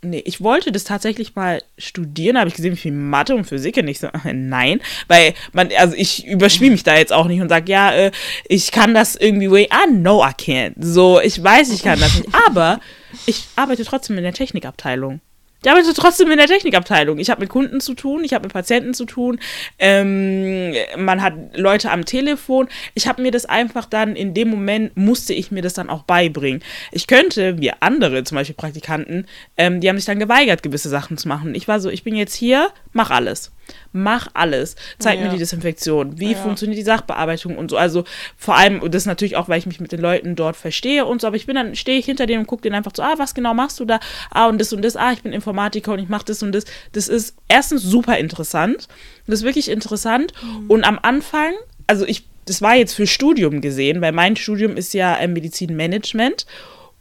Nee, 0.01 0.23
ich 0.25 0.41
wollte 0.41 0.71
das 0.71 0.85
tatsächlich 0.85 1.35
mal 1.35 1.61
studieren, 1.77 2.37
habe 2.37 2.47
ich 2.47 2.55
gesehen, 2.55 2.71
wie 2.71 2.77
viel 2.77 2.93
Mathe 2.93 3.35
und 3.35 3.43
Physik 3.43 3.75
und 3.75 3.87
ich 3.89 3.99
so, 3.99 4.07
nein, 4.23 4.79
weil 5.09 5.33
man, 5.51 5.69
also 5.77 5.93
ich 5.93 6.25
überspiele 6.25 6.71
mich 6.71 6.83
da 6.83 6.95
jetzt 6.97 7.11
auch 7.11 7.27
nicht 7.27 7.41
und 7.41 7.49
sage, 7.49 7.69
ja, 7.69 7.91
äh, 7.91 8.11
ich 8.47 8.71
kann 8.71 8.93
das 8.93 9.17
irgendwie 9.17 9.51
way, 9.51 9.67
ah, 9.71 9.87
no, 9.91 10.23
I 10.23 10.29
can't. 10.29 10.75
So, 10.79 11.19
ich 11.19 11.43
weiß, 11.43 11.73
ich 11.73 11.83
kann 11.83 11.99
das 11.99 12.15
nicht, 12.15 12.29
aber 12.47 12.79
ich 13.25 13.43
arbeite 13.57 13.83
trotzdem 13.83 14.17
in 14.17 14.23
der 14.23 14.33
Technikabteilung. 14.33 15.19
Ich 15.61 15.69
arbeite 15.69 15.93
trotzdem 15.93 16.31
in 16.31 16.37
der 16.37 16.47
Technikabteilung. 16.47 17.19
Ich 17.19 17.29
habe 17.29 17.41
mit 17.41 17.49
Kunden 17.49 17.81
zu 17.81 17.93
tun, 17.93 18.23
ich 18.23 18.33
habe 18.33 18.43
mit 18.43 18.53
Patienten 18.53 18.93
zu 18.93 19.03
tun, 19.05 19.39
ähm, 19.77 20.73
man 20.97 21.21
hat 21.21 21.33
Leute 21.53 21.91
am 21.91 22.05
Telefon. 22.05 22.69
Ich 22.93 23.07
habe 23.07 23.21
mir 23.21 23.31
das 23.31 23.45
einfach 23.45 23.85
dann, 23.85 24.15
in 24.15 24.33
dem 24.33 24.49
Moment 24.49 24.95
musste 24.95 25.33
ich 25.33 25.51
mir 25.51 25.61
das 25.61 25.73
dann 25.73 25.89
auch 25.89 26.03
beibringen. 26.03 26.63
Ich 26.93 27.07
könnte, 27.07 27.59
wie 27.59 27.73
andere, 27.81 28.23
zum 28.23 28.35
Beispiel 28.35 28.55
Praktikanten, 28.55 29.27
ähm, 29.57 29.81
die 29.81 29.89
haben 29.89 29.97
sich 29.97 30.05
dann 30.05 30.19
geweigert, 30.19 30.63
gewisse 30.63 30.87
Sachen 30.87 31.17
zu 31.17 31.27
machen. 31.27 31.53
Ich 31.53 31.67
war 31.67 31.81
so, 31.81 31.89
ich 31.89 32.03
bin 32.03 32.15
jetzt 32.15 32.35
hier, 32.35 32.69
mach 32.93 33.11
alles. 33.11 33.51
Mach 33.91 34.27
alles. 34.33 34.75
Zeig 34.99 35.19
mir 35.19 35.25
Ja. 35.25 35.31
die 35.31 35.37
Desinfektion. 35.39 36.19
Wie 36.19 36.31
Ja. 36.33 36.37
funktioniert 36.37 36.77
die 36.77 36.83
Sachbearbeitung 36.83 37.57
und 37.57 37.71
so. 37.71 37.77
Also 37.77 38.03
vor 38.37 38.55
allem, 38.55 38.81
und 38.81 38.93
das 38.93 39.05
natürlich 39.05 39.35
auch, 39.35 39.49
weil 39.49 39.59
ich 39.59 39.65
mich 39.65 39.79
mit 39.79 39.91
den 39.91 40.01
Leuten 40.01 40.35
dort 40.35 40.55
verstehe 40.55 41.05
und 41.05 41.21
so, 41.21 41.27
aber 41.27 41.35
ich 41.35 41.45
bin 41.45 41.55
dann, 41.55 41.75
stehe 41.75 41.97
ich 41.99 42.05
hinter 42.05 42.25
denen 42.25 42.41
und 42.41 42.47
gucke 42.47 42.61
denen 42.61 42.75
einfach 42.75 42.91
so, 42.95 43.01
ah, 43.03 43.15
was 43.17 43.33
genau 43.33 43.53
machst 43.53 43.79
du 43.79 43.85
da? 43.85 43.99
Ah, 44.31 44.47
und 44.47 44.59
das 44.59 44.73
und 44.73 44.83
das, 44.83 44.95
ah, 44.95 45.11
ich 45.11 45.21
bin 45.21 45.33
Informatiker 45.33 45.93
und 45.93 45.99
ich 45.99 46.09
mache 46.09 46.25
das 46.25 46.43
und 46.43 46.51
das. 46.53 46.65
Das 46.91 47.07
ist 47.07 47.35
erstens 47.47 47.83
super 47.83 48.17
interessant. 48.17 48.87
Das 49.27 49.39
ist 49.39 49.45
wirklich 49.45 49.69
interessant. 49.69 50.33
Und 50.67 50.83
am 50.83 50.97
Anfang, 51.01 51.53
also 51.87 52.05
ich, 52.05 52.25
das 52.45 52.61
war 52.61 52.75
jetzt 52.75 52.93
für 52.93 53.05
Studium 53.07 53.61
gesehen, 53.61 54.01
weil 54.01 54.11
mein 54.11 54.35
Studium 54.35 54.75
ist 54.77 54.93
ja 54.93 55.15
äh, 55.17 55.27
Medizinmanagement 55.27 56.45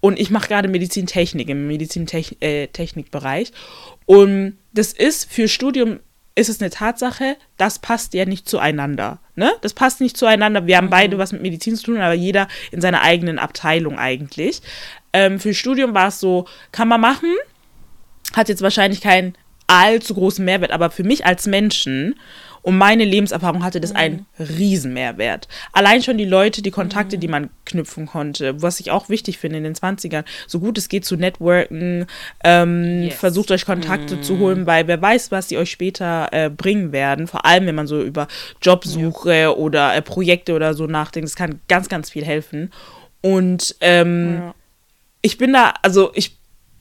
und 0.00 0.18
ich 0.18 0.30
mache 0.30 0.48
gerade 0.48 0.68
Medizintechnik 0.68 1.48
im 1.48 1.66
Medizintechnikbereich. 1.66 3.48
Äh, 3.48 3.52
und 4.06 4.58
das 4.72 4.92
ist 4.92 5.30
für 5.30 5.48
Studium 5.48 6.00
ist 6.39 6.49
es 6.49 6.61
eine 6.61 6.70
Tatsache, 6.70 7.36
das 7.57 7.78
passt 7.80 8.14
ja 8.14 8.24
nicht 8.24 8.49
zueinander. 8.49 9.18
Ne? 9.34 9.53
Das 9.61 9.74
passt 9.74 10.01
nicht 10.01 10.16
zueinander. 10.16 10.66
Wir 10.66 10.76
haben 10.76 10.91
beide 10.91 11.18
was 11.18 11.32
mit 11.32 11.43
Medizin 11.43 11.76
zu 11.76 11.84
tun, 11.84 11.99
aber 11.99 12.14
jeder 12.14 12.49
in 12.70 12.80
seiner 12.80 13.03
eigenen 13.03 13.39
Abteilung 13.39 13.99
eigentlich. 13.99 14.62
Ähm, 15.12 15.41
für 15.41 15.53
Studium 15.53 15.95
war 15.95 16.09
es 16.09 16.20
so, 16.20 16.47
kann 16.70 16.89
man 16.89 17.01
machen, 17.01 17.34
hat 18.34 18.49
jetzt 18.49 18.62
wahrscheinlich 18.62 19.01
keinen 19.01 19.34
allzu 19.66 20.14
großen 20.14 20.45
Mehrwert, 20.45 20.70
aber 20.70 20.91
für 20.91 21.05
mich 21.05 21.26
als 21.26 21.47
Menschen 21.47 22.14
und 22.68 22.76
meine 22.76 23.06
Lebenserfahrung 23.06 23.64
hatte 23.64 23.80
das 23.80 23.92
einen 23.92 24.26
riesen 24.38 24.92
Mehrwert. 24.92 25.48
Allein 25.72 26.02
schon 26.02 26.18
die 26.18 26.26
Leute, 26.26 26.60
die 26.60 26.70
Kontakte, 26.70 27.16
die 27.16 27.26
man 27.26 27.48
knüpfen 27.64 28.04
konnte, 28.04 28.60
was 28.60 28.78
ich 28.78 28.90
auch 28.90 29.08
wichtig 29.08 29.38
finde 29.38 29.56
in 29.56 29.64
den 29.64 29.74
20ern, 29.74 30.24
so 30.46 30.60
gut 30.60 30.76
es 30.76 30.90
geht 30.90 31.06
zu 31.06 31.16
networken, 31.16 32.04
ähm, 32.44 33.04
Yes. 33.04 33.14
versucht 33.14 33.50
euch 33.52 33.64
Kontakte 33.64 34.20
zu 34.20 34.38
holen, 34.38 34.66
weil 34.66 34.86
wer 34.86 35.00
weiß, 35.00 35.30
was 35.30 35.46
die 35.46 35.56
euch 35.56 35.70
später 35.70 36.28
äh, 36.30 36.50
bringen 36.50 36.92
werden, 36.92 37.26
vor 37.26 37.46
allem 37.46 37.64
wenn 37.64 37.74
man 37.74 37.86
so 37.86 38.02
über 38.02 38.28
Jobsuche 38.60 39.56
oder 39.56 39.94
äh, 39.96 40.02
Projekte 40.02 40.52
oder 40.54 40.74
so 40.74 40.86
nachdenkt, 40.86 41.26
das 41.28 41.36
kann 41.36 41.60
ganz, 41.68 41.88
ganz 41.88 42.10
viel 42.10 42.24
helfen. 42.26 42.70
Und 43.22 43.76
ähm, 43.80 44.34
Ja. 44.34 44.54
ich 45.22 45.38
bin 45.38 45.54
da, 45.54 45.72
also 45.82 46.10
ich 46.14 46.38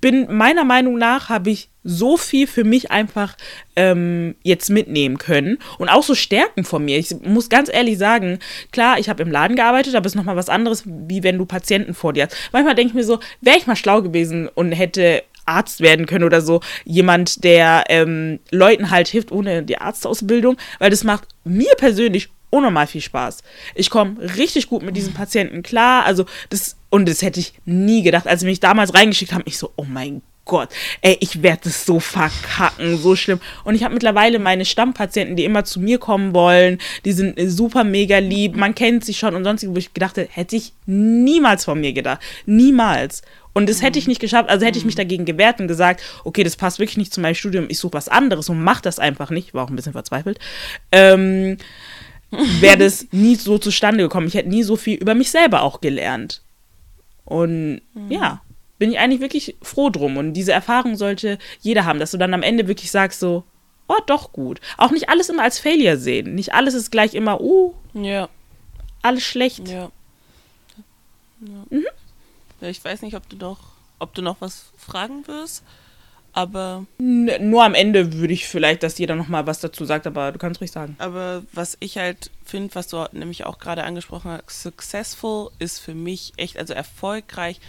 bin 0.07 0.37
meiner 0.37 0.63
Meinung 0.63 0.97
nach 0.97 1.27
habe 1.27 1.49
ich 1.49 1.67
so 1.83 2.15
viel 2.15 2.47
für 2.47 2.63
mich 2.63 2.91
einfach 2.91 3.35
ähm, 3.75 4.35
jetzt 4.41 4.69
mitnehmen 4.69 5.17
können 5.17 5.57
und 5.79 5.89
auch 5.89 6.01
so 6.01 6.15
Stärken 6.15 6.63
von 6.63 6.85
mir. 6.85 6.97
Ich 6.97 7.13
muss 7.25 7.49
ganz 7.49 7.69
ehrlich 7.69 7.97
sagen, 7.97 8.39
klar, 8.71 8.99
ich 8.99 9.09
habe 9.09 9.21
im 9.21 9.29
Laden 9.29 9.57
gearbeitet, 9.57 9.95
aber 9.95 10.05
es 10.05 10.13
ist 10.13 10.15
nochmal 10.15 10.37
was 10.37 10.47
anderes, 10.47 10.83
wie 10.85 11.23
wenn 11.23 11.37
du 11.37 11.45
Patienten 11.45 11.93
vor 11.93 12.13
dir 12.13 12.27
hast. 12.27 12.37
Manchmal 12.53 12.73
denke 12.75 12.91
ich 12.91 12.95
mir 12.95 13.03
so, 13.03 13.19
wäre 13.41 13.57
ich 13.57 13.67
mal 13.67 13.75
schlau 13.75 14.01
gewesen 14.01 14.47
und 14.47 14.71
hätte 14.71 15.23
Arzt 15.45 15.81
werden 15.81 16.05
können 16.05 16.23
oder 16.23 16.39
so. 16.39 16.61
Jemand, 16.85 17.43
der 17.43 17.83
ähm, 17.89 18.39
Leuten 18.49 18.89
halt 18.91 19.09
hilft 19.09 19.33
ohne 19.33 19.61
die 19.61 19.77
Arztausbildung, 19.77 20.55
weil 20.79 20.89
das 20.89 21.03
macht 21.03 21.27
mir 21.43 21.75
persönlich 21.75 22.29
unnormal 22.49 22.87
viel 22.87 23.01
Spaß. 23.01 23.43
Ich 23.75 23.89
komme 23.89 24.15
richtig 24.37 24.69
gut 24.69 24.83
mit 24.83 24.95
diesen 24.95 25.13
Patienten 25.13 25.63
klar. 25.63 26.05
Also 26.05 26.25
das, 26.49 26.76
und 26.89 27.07
das 27.07 27.21
hätte 27.21 27.39
ich 27.39 27.53
nie 27.65 28.03
gedacht. 28.03 28.27
Als 28.27 28.41
sie 28.41 28.45
mich 28.45 28.59
damals 28.59 28.93
reingeschickt 28.93 29.33
haben, 29.33 29.43
ich 29.45 29.57
so, 29.57 29.71
oh 29.75 29.85
mein 29.87 30.21
Gott, 30.47 30.69
ey, 31.01 31.17
ich 31.19 31.43
werde 31.43 31.63
das 31.65 31.85
so 31.85 31.99
verkacken, 31.99 32.97
so 32.97 33.15
schlimm. 33.15 33.39
Und 33.65 33.75
ich 33.75 33.83
habe 33.83 33.93
mittlerweile 33.93 34.39
meine 34.39 34.65
Stammpatienten, 34.65 35.35
die 35.35 35.43
immer 35.43 35.65
zu 35.65 35.79
mir 35.79 35.99
kommen 35.99 36.33
wollen, 36.33 36.79
die 37.03 37.11
sind 37.11 37.37
äh, 37.37 37.49
super 37.49 37.83
mega 37.83 38.17
lieb, 38.19 38.55
man 38.55 38.73
kennt 38.73 39.03
sie 39.03 39.13
schon 39.13 39.35
und 39.35 39.43
sonstiges, 39.43 39.75
wo 39.75 39.79
ich 39.79 39.93
gedacht 39.93 40.15
hätte, 40.15 40.31
hätte 40.31 40.55
ich 40.55 40.73
niemals 40.85 41.65
von 41.65 41.79
mir 41.79 41.91
gedacht. 41.91 42.21
Niemals. 42.45 43.21
Und 43.53 43.67
das 43.67 43.81
hätte 43.81 43.99
ich 43.99 44.07
nicht 44.07 44.21
geschafft, 44.21 44.49
also 44.49 44.65
hätte 44.65 44.77
ich 44.77 44.85
mich 44.85 44.95
dagegen 44.95 45.25
gewehrt 45.25 45.59
und 45.59 45.67
gesagt, 45.67 46.01
okay, 46.23 46.43
das 46.43 46.55
passt 46.55 46.79
wirklich 46.79 46.97
nicht 46.97 47.13
zu 47.13 47.19
meinem 47.19 47.35
Studium, 47.35 47.65
ich 47.69 47.79
suche 47.79 47.93
was 47.93 48.07
anderes 48.07 48.49
und 48.49 48.63
mach 48.63 48.81
das 48.81 48.99
einfach 48.99 49.31
nicht, 49.31 49.53
war 49.53 49.65
auch 49.65 49.69
ein 49.69 49.75
bisschen 49.75 49.93
verzweifelt, 49.93 50.39
ähm, 50.91 51.57
wäre 52.59 52.77
das 52.77 53.07
nie 53.11 53.35
so 53.35 53.57
zustande 53.57 54.03
gekommen. 54.03 54.27
Ich 54.27 54.35
hätte 54.35 54.49
nie 54.49 54.63
so 54.63 54.75
viel 54.75 54.97
über 54.97 55.15
mich 55.15 55.31
selber 55.31 55.63
auch 55.63 55.81
gelernt. 55.81 56.41
Und 57.27 57.81
ja, 58.09 58.41
bin 58.79 58.91
ich 58.91 58.99
eigentlich 58.99 59.21
wirklich 59.21 59.55
froh 59.61 59.89
drum. 59.89 60.17
Und 60.17 60.33
diese 60.33 60.53
Erfahrung 60.53 60.95
sollte 60.95 61.37
jeder 61.59 61.85
haben, 61.85 61.99
dass 61.99 62.11
du 62.11 62.17
dann 62.17 62.33
am 62.33 62.41
Ende 62.41 62.67
wirklich 62.67 62.89
sagst 62.89 63.19
so, 63.19 63.43
oh, 63.87 63.99
doch 64.05 64.31
gut. 64.31 64.61
Auch 64.77 64.91
nicht 64.91 65.09
alles 65.09 65.29
immer 65.29 65.43
als 65.43 65.59
Failure 65.59 65.97
sehen. 65.97 66.35
Nicht 66.35 66.53
alles 66.53 66.73
ist 66.73 66.91
gleich 66.91 67.13
immer, 67.13 67.41
uh, 67.41 67.73
Ja, 67.93 68.29
alles 69.01 69.23
schlecht. 69.23 69.67
ja. 69.67 69.91
ja. 71.41 71.63
Mhm. 71.69 71.85
ja 72.61 72.69
ich 72.69 72.83
weiß 72.83 73.01
nicht, 73.01 73.15
ob 73.15 73.27
du 73.29 73.35
noch, 73.35 73.59
ob 73.99 74.13
du 74.13 74.21
noch 74.21 74.37
was 74.39 74.71
fragen 74.77 75.27
wirst, 75.27 75.63
aber, 76.37 76.85
nur 76.99 77.63
am 77.63 77.73
Ende 77.73 78.13
würde 78.13 78.31
ich 78.31 78.47
vielleicht, 78.47 78.83
dass 78.83 78.99
jeder 78.99 79.15
noch 79.15 79.27
mal 79.27 79.47
was 79.47 79.59
dazu 79.59 79.85
sagt, 79.85 80.05
aber 80.05 80.31
du 80.31 80.37
kannst 80.37 80.61
ruhig 80.61 80.69
sagen. 80.69 80.95
aber 80.99 81.41
was 81.51 81.77
ich 81.79 81.97
halt 81.97 82.29
finde, 82.45 82.75
was 82.75 82.87
du 82.89 83.03
nämlich 83.11 83.47
auch 83.47 83.57
gerade 83.57 83.83
angesprochen 83.83 84.29
hast, 84.29 84.61
successful 84.61 85.49
ist 85.57 85.79
für 85.79 85.95
mich 85.95 86.33
echt, 86.37 86.59
also 86.59 86.75
erfolgreich 86.75 87.59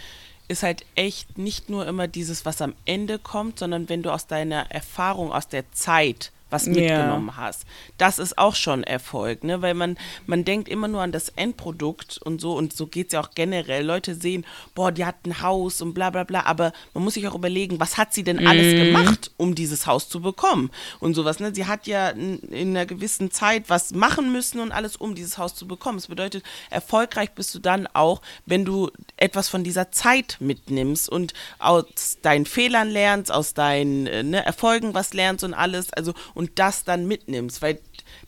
ist 0.49 0.61
halt 0.61 0.85
echt 0.93 1.39
nicht 1.39 1.71
nur 1.71 1.87
immer 1.87 2.07
dieses, 2.07 2.45
was 2.45 2.61
am 2.61 2.75
Ende 2.85 3.17
kommt, 3.17 3.57
sondern 3.57 3.89
wenn 3.89 4.03
du 4.03 4.11
aus 4.11 4.27
deiner 4.27 4.69
Erfahrung, 4.69 5.31
aus 5.31 5.47
der 5.47 5.71
Zeit 5.71 6.31
was 6.49 6.65
mitgenommen 6.65 7.37
hast. 7.37 7.65
Das 7.97 8.19
ist 8.19 8.37
auch 8.37 8.55
schon 8.55 8.83
Erfolg, 8.83 9.43
ne? 9.43 9.61
Weil 9.61 9.73
man, 9.73 9.97
man 10.25 10.45
denkt 10.45 10.67
immer 10.69 10.87
nur 10.87 11.01
an 11.01 11.11
das 11.11 11.29
Endprodukt 11.29 12.19
und 12.23 12.41
so, 12.41 12.53
und 12.55 12.73
so 12.73 12.87
geht 12.87 13.07
es 13.07 13.13
ja 13.13 13.21
auch 13.21 13.31
generell. 13.35 13.85
Leute 13.85 14.15
sehen, 14.15 14.45
boah, 14.75 14.91
die 14.91 15.05
hat 15.05 15.25
ein 15.25 15.41
Haus 15.41 15.81
und 15.81 15.93
bla 15.93 16.09
bla 16.09 16.23
bla, 16.23 16.45
aber 16.45 16.71
man 16.93 17.03
muss 17.03 17.13
sich 17.13 17.27
auch 17.27 17.35
überlegen, 17.35 17.79
was 17.79 17.97
hat 17.97 18.13
sie 18.13 18.23
denn 18.23 18.47
alles 18.47 18.75
gemacht, 18.75 19.31
um 19.37 19.55
dieses 19.55 19.87
Haus 19.87 20.09
zu 20.09 20.21
bekommen 20.21 20.71
und 20.99 21.13
sowas, 21.13 21.39
ne? 21.39 21.53
Sie 21.53 21.65
hat 21.65 21.87
ja 21.87 22.09
in, 22.09 22.39
in 22.39 22.69
einer 22.69 22.85
gewissen 22.85 23.31
Zeit 23.31 23.69
was 23.69 23.93
machen 23.93 24.31
müssen 24.31 24.59
und 24.59 24.71
alles, 24.71 24.95
um 24.95 25.15
dieses 25.15 25.37
Haus 25.37 25.55
zu 25.55 25.67
bekommen. 25.67 25.97
Das 25.97 26.07
bedeutet, 26.07 26.43
erfolgreich 26.69 27.31
bist 27.31 27.53
du 27.55 27.59
dann 27.59 27.87
auch, 27.87 28.21
wenn 28.45 28.65
du 28.65 28.89
etwas 29.17 29.49
von 29.49 29.63
dieser 29.63 29.91
Zeit 29.91 30.37
mitnimmst 30.39 31.09
und 31.09 31.33
aus 31.59 32.17
deinen 32.21 32.45
Fehlern 32.45 32.89
lernst, 32.89 33.31
aus 33.31 33.53
deinen 33.53 34.07
äh, 34.07 34.23
ne, 34.23 34.45
Erfolgen 34.45 34.93
was 34.93 35.13
lernst 35.13 35.43
und 35.43 35.53
alles, 35.53 35.93
also 35.93 36.13
und 36.39 36.57
das 36.57 36.85
dann 36.85 37.05
mitnimmst, 37.05 37.61
weil 37.61 37.79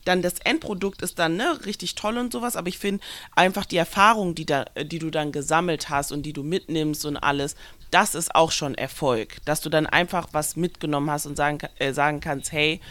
dann 0.04 0.20
das 0.20 0.34
Endprodukt 0.40 1.00
ist 1.00 1.18
dann 1.18 1.36
ne, 1.36 1.58
richtig 1.64 1.94
toll 1.94 2.18
und 2.18 2.30
sowas, 2.30 2.56
aber 2.56 2.68
ich 2.68 2.76
finde 2.76 3.02
einfach 3.34 3.64
die 3.64 3.78
Erfahrung, 3.78 4.34
die, 4.34 4.44
da, 4.44 4.66
die 4.84 4.98
du 4.98 5.08
dann 5.08 5.32
gesammelt 5.32 5.88
hast 5.88 6.12
und 6.12 6.24
die 6.24 6.34
du 6.34 6.42
mitnimmst 6.42 7.06
und 7.06 7.16
alles, 7.16 7.56
das 7.90 8.14
ist 8.14 8.34
auch 8.34 8.52
schon 8.52 8.74
Erfolg, 8.74 9.38
dass 9.46 9.62
du 9.62 9.70
dann 9.70 9.86
einfach 9.86 10.28
was 10.32 10.56
mitgenommen 10.56 11.10
hast 11.10 11.24
und 11.24 11.36
sagen, 11.36 11.60
äh, 11.78 11.94
sagen 11.94 12.20
kannst, 12.20 12.52
hey, 12.52 12.82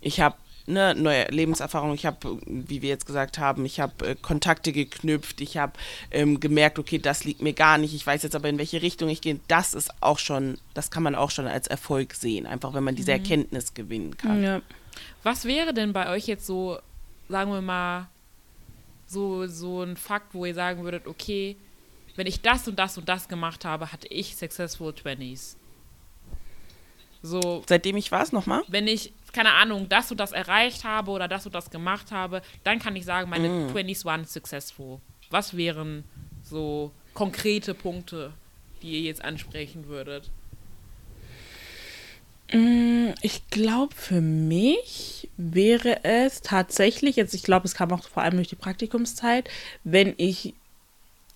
ich 0.00 0.20
habe 0.22 0.36
ne, 0.66 0.94
neue 0.94 1.26
Lebenserfahrung, 1.26 1.94
ich 1.94 2.06
habe, 2.06 2.38
wie 2.46 2.82
wir 2.82 2.88
jetzt 2.88 3.06
gesagt 3.06 3.38
haben, 3.38 3.64
ich 3.64 3.80
habe 3.80 4.06
äh, 4.06 4.14
Kontakte 4.14 4.72
geknüpft, 4.72 5.40
ich 5.40 5.56
habe 5.56 5.72
ähm, 6.10 6.40
gemerkt, 6.40 6.78
okay, 6.78 6.98
das 6.98 7.24
liegt 7.24 7.42
mir 7.42 7.52
gar 7.52 7.78
nicht, 7.78 7.94
ich 7.94 8.06
weiß 8.06 8.22
jetzt 8.22 8.34
aber, 8.34 8.48
in 8.48 8.58
welche 8.58 8.82
Richtung 8.82 9.08
ich 9.08 9.20
gehe. 9.20 9.40
Das 9.48 9.74
ist 9.74 9.90
auch 10.00 10.18
schon, 10.18 10.58
das 10.74 10.90
kann 10.90 11.02
man 11.02 11.14
auch 11.14 11.30
schon 11.30 11.46
als 11.46 11.66
Erfolg 11.66 12.14
sehen, 12.14 12.46
einfach 12.46 12.74
wenn 12.74 12.84
man 12.84 12.94
diese 12.94 13.12
Erkenntnis 13.12 13.74
gewinnen 13.74 14.16
kann. 14.16 14.42
Ja. 14.42 14.62
Was 15.22 15.44
wäre 15.44 15.72
denn 15.72 15.92
bei 15.92 16.10
euch 16.10 16.26
jetzt 16.26 16.46
so, 16.46 16.78
sagen 17.28 17.52
wir 17.52 17.60
mal, 17.60 18.08
so, 19.06 19.46
so 19.46 19.82
ein 19.82 19.96
Fakt, 19.96 20.34
wo 20.34 20.44
ihr 20.44 20.54
sagen 20.54 20.84
würdet, 20.84 21.06
okay, 21.06 21.56
wenn 22.16 22.26
ich 22.26 22.40
das 22.40 22.68
und 22.68 22.78
das 22.78 22.98
und 22.98 23.08
das 23.08 23.28
gemacht 23.28 23.64
habe, 23.64 23.92
hatte 23.92 24.08
ich 24.08 24.36
Successful 24.36 24.92
20s. 24.92 25.56
So, 27.22 27.62
Seitdem 27.68 27.96
ich 27.96 28.10
war 28.10 28.22
es 28.22 28.32
nochmal? 28.32 28.62
wenn 28.68 28.88
ich, 28.88 29.12
keine 29.32 29.52
Ahnung, 29.52 29.88
das 29.88 30.10
und 30.10 30.18
das 30.18 30.32
erreicht 30.32 30.84
habe 30.84 31.10
oder 31.10 31.28
das 31.28 31.46
und 31.46 31.54
das 31.54 31.70
gemacht 31.70 32.12
habe, 32.12 32.42
dann 32.64 32.78
kann 32.78 32.96
ich 32.96 33.04
sagen, 33.04 33.30
meine 33.30 33.48
20s 33.68 34.04
waren 34.04 34.24
successful. 34.24 34.98
Was 35.30 35.56
wären 35.56 36.04
so 36.42 36.92
konkrete 37.14 37.74
Punkte, 37.74 38.32
die 38.82 38.92
ihr 38.92 39.00
jetzt 39.00 39.24
ansprechen 39.24 39.86
würdet? 39.86 40.30
Mm, 42.52 43.10
Ich 43.22 43.48
glaube, 43.50 43.94
für 43.94 44.20
mich 44.20 45.28
wäre 45.36 46.04
es 46.04 46.42
tatsächlich, 46.42 47.16
jetzt 47.16 47.34
ich 47.34 47.42
glaube, 47.42 47.66
es 47.66 47.74
kam 47.74 47.92
auch 47.92 48.08
vor 48.08 48.22
allem 48.22 48.36
durch 48.36 48.48
die 48.48 48.56
Praktikumszeit, 48.56 49.48
wenn 49.84 50.14
ich 50.18 50.54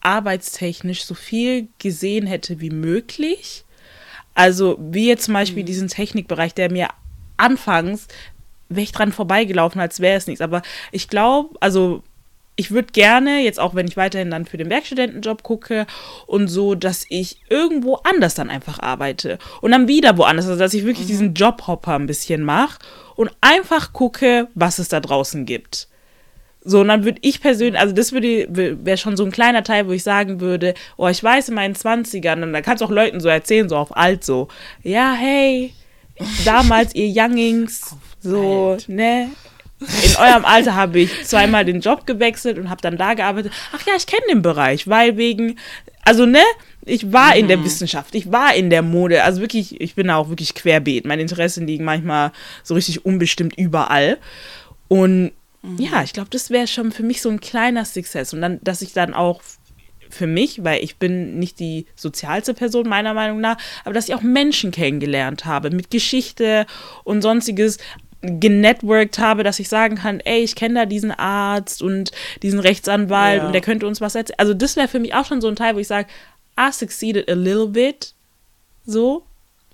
arbeitstechnisch 0.01 1.05
so 1.05 1.15
viel 1.15 1.69
gesehen 1.79 2.27
hätte 2.27 2.61
wie 2.61 2.71
möglich. 2.71 3.65
Also 4.35 4.77
wie 4.79 5.09
jetzt 5.09 5.25
zum 5.25 5.35
Beispiel 5.35 5.65
diesen 5.65 5.89
Technikbereich, 5.89 6.55
der 6.55 6.71
mir 6.71 6.91
anfangs 7.37 8.09
wäre 8.69 8.83
ich 8.83 8.93
dran 8.93 9.13
vorbeigelaufen, 9.13 9.81
als 9.81 10.01
wäre 10.01 10.17
es 10.17 10.27
nichts. 10.27 10.41
Aber 10.41 10.63
ich 10.91 11.09
glaube, 11.09 11.57
also 11.61 12.03
ich 12.57 12.71
würde 12.71 12.89
gerne, 12.93 13.41
jetzt 13.41 13.61
auch 13.61 13.75
wenn 13.75 13.87
ich 13.87 13.97
weiterhin 13.97 14.31
dann 14.31 14.47
für 14.47 14.57
den 14.57 14.71
Werkstudentenjob 14.71 15.43
gucke 15.43 15.87
und 16.27 16.49
so, 16.49 16.75
dass 16.75 17.05
ich 17.09 17.39
irgendwo 17.51 17.97
anders 17.97 18.35
dann 18.35 18.51
einfach 18.51 18.79
arbeite. 18.81 19.39
Und 19.61 19.73
dann 19.73 19.89
wieder 19.89 20.17
woanders. 20.17 20.47
Also 20.47 20.59
dass 20.59 20.75
ich 20.75 20.85
wirklich 20.85 21.07
diesen 21.07 21.35
Jobhopper 21.35 21.95
ein 21.95 22.07
bisschen 22.07 22.43
mache 22.43 22.79
und 23.15 23.31
einfach 23.43 23.93
gucke, 23.93 24.49
was 24.55 24.79
es 24.79 24.89
da 24.89 25.01
draußen 25.01 25.45
gibt. 25.45 25.89
So, 26.69 26.81
und 26.81 26.89
dann 26.89 27.05
würde 27.05 27.21
ich 27.23 27.41
persönlich, 27.41 27.81
also 27.81 27.95
das 27.95 28.11
würde 28.11 28.49
wäre 28.51 28.97
schon 28.97 29.17
so 29.17 29.25
ein 29.25 29.31
kleiner 29.31 29.63
Teil, 29.63 29.87
wo 29.87 29.93
ich 29.93 30.03
sagen 30.03 30.41
würde, 30.41 30.75
oh, 30.97 31.07
ich 31.07 31.23
weiß 31.23 31.51
in 31.51 31.55
meinen 31.55 31.77
20ern, 31.77 32.43
und 32.43 32.53
da 32.53 32.61
kannst 32.61 32.81
du 32.81 32.87
auch 32.87 32.91
Leuten 32.91 33.21
so 33.21 33.29
erzählen, 33.29 33.69
so 33.69 33.77
auf 33.77 33.97
alt 33.97 34.25
so, 34.25 34.49
ja, 34.83 35.13
hey, 35.13 35.73
damals 36.45 36.95
ihr 36.95 37.09
Youngings, 37.09 37.97
so, 38.21 38.73
alt. 38.73 38.89
ne, 38.89 39.31
in 39.81 40.17
eurem 40.17 40.45
Alter 40.45 40.75
habe 40.75 41.01
ich 41.01 41.25
zweimal 41.25 41.65
den 41.65 41.81
Job 41.81 42.07
gewechselt 42.07 42.59
und 42.59 42.71
habe 42.71 42.81
dann 42.81 42.97
da 42.97 43.15
gearbeitet. 43.15 43.53
Ach 43.73 43.87
ja, 43.87 43.93
ich 43.97 44.07
kenne 44.07 44.23
den 44.31 44.41
Bereich, 44.41 44.89
weil 44.89 45.19
wegen, 45.19 45.59
also 46.03 46.25
ne, 46.25 46.43
ich 46.87 47.13
war 47.13 47.37
in 47.37 47.49
der 47.49 47.63
Wissenschaft, 47.63 48.15
ich 48.15 48.33
war 48.33 48.55
in 48.55 48.71
der 48.71 48.83
Mode, 48.83 49.25
also 49.25 49.41
wirklich, 49.41 49.81
ich 49.81 49.95
bin 49.95 50.07
da 50.07 50.17
auch 50.17 50.29
wirklich 50.29 50.55
querbeet. 50.55 51.05
Meine 51.05 51.23
Interessen 51.23 51.67
liegen 51.67 51.85
manchmal 51.85 52.33
so 52.63 52.75
richtig 52.75 53.05
unbestimmt 53.05 53.59
überall. 53.59 54.19
Und 54.89 55.33
ja, 55.79 56.03
ich 56.03 56.13
glaube, 56.13 56.31
das 56.31 56.51
wäre 56.51 56.69
schon 56.69 56.93
für 56.93 57.03
mich 57.03 57.21
so 57.21 57.29
ein 57.29 57.41
kleiner 57.41 57.85
Success. 57.85 58.33
Und 58.33 58.41
dann, 58.41 58.61
dass 58.63 58.83
ich 58.83 58.93
dann 58.93 59.15
auch 59.15 59.43
für 60.11 60.27
mich, 60.27 60.65
weil 60.65 60.83
ich 60.83 60.97
bin 60.97 61.39
nicht 61.39 61.59
die 61.61 61.87
sozialste 61.95 62.55
Person 62.55 62.89
meiner 62.89 63.15
Meinung 63.15 63.41
nach, 63.41 63.57
aber 63.85 63.95
dass 63.95 64.09
ich 64.09 64.15
auch 64.15 64.23
Menschen 64.23 64.71
kennengelernt 64.71 65.45
habe 65.45 65.71
mit 65.71 65.91
Geschichte 65.91 66.67
und 67.05 67.23
sonstiges 67.23 67.79
genetworked 68.23 69.19
habe, 69.19 69.43
dass 69.45 69.59
ich 69.59 69.69
sagen 69.69 69.97
kann, 69.97 70.21
ey, 70.21 70.41
ich 70.43 70.55
kenne 70.57 70.81
da 70.81 70.87
diesen 70.87 71.13
Arzt 71.13 71.83
und 71.83 72.11
diesen 72.43 72.59
Rechtsanwalt 72.61 73.43
Ja. 73.43 73.47
und 73.47 73.53
der 73.53 73.61
könnte 73.61 73.87
uns 73.87 74.01
was 74.01 74.15
erzählen. 74.15 74.39
Also 74.39 74.55
das 74.55 74.77
wäre 74.77 74.89
für 74.89 74.99
mich 74.99 75.15
auch 75.15 75.25
schon 75.25 75.41
so 75.41 75.49
ein 75.49 75.57
Teil, 75.57 75.75
wo 75.77 75.79
ich 75.79 75.87
sage, 75.89 76.09
I 76.59 76.73
succeeded 76.73 77.29
a 77.31 77.35
little 77.35 77.69
bit, 77.69 78.15
so. 78.85 79.23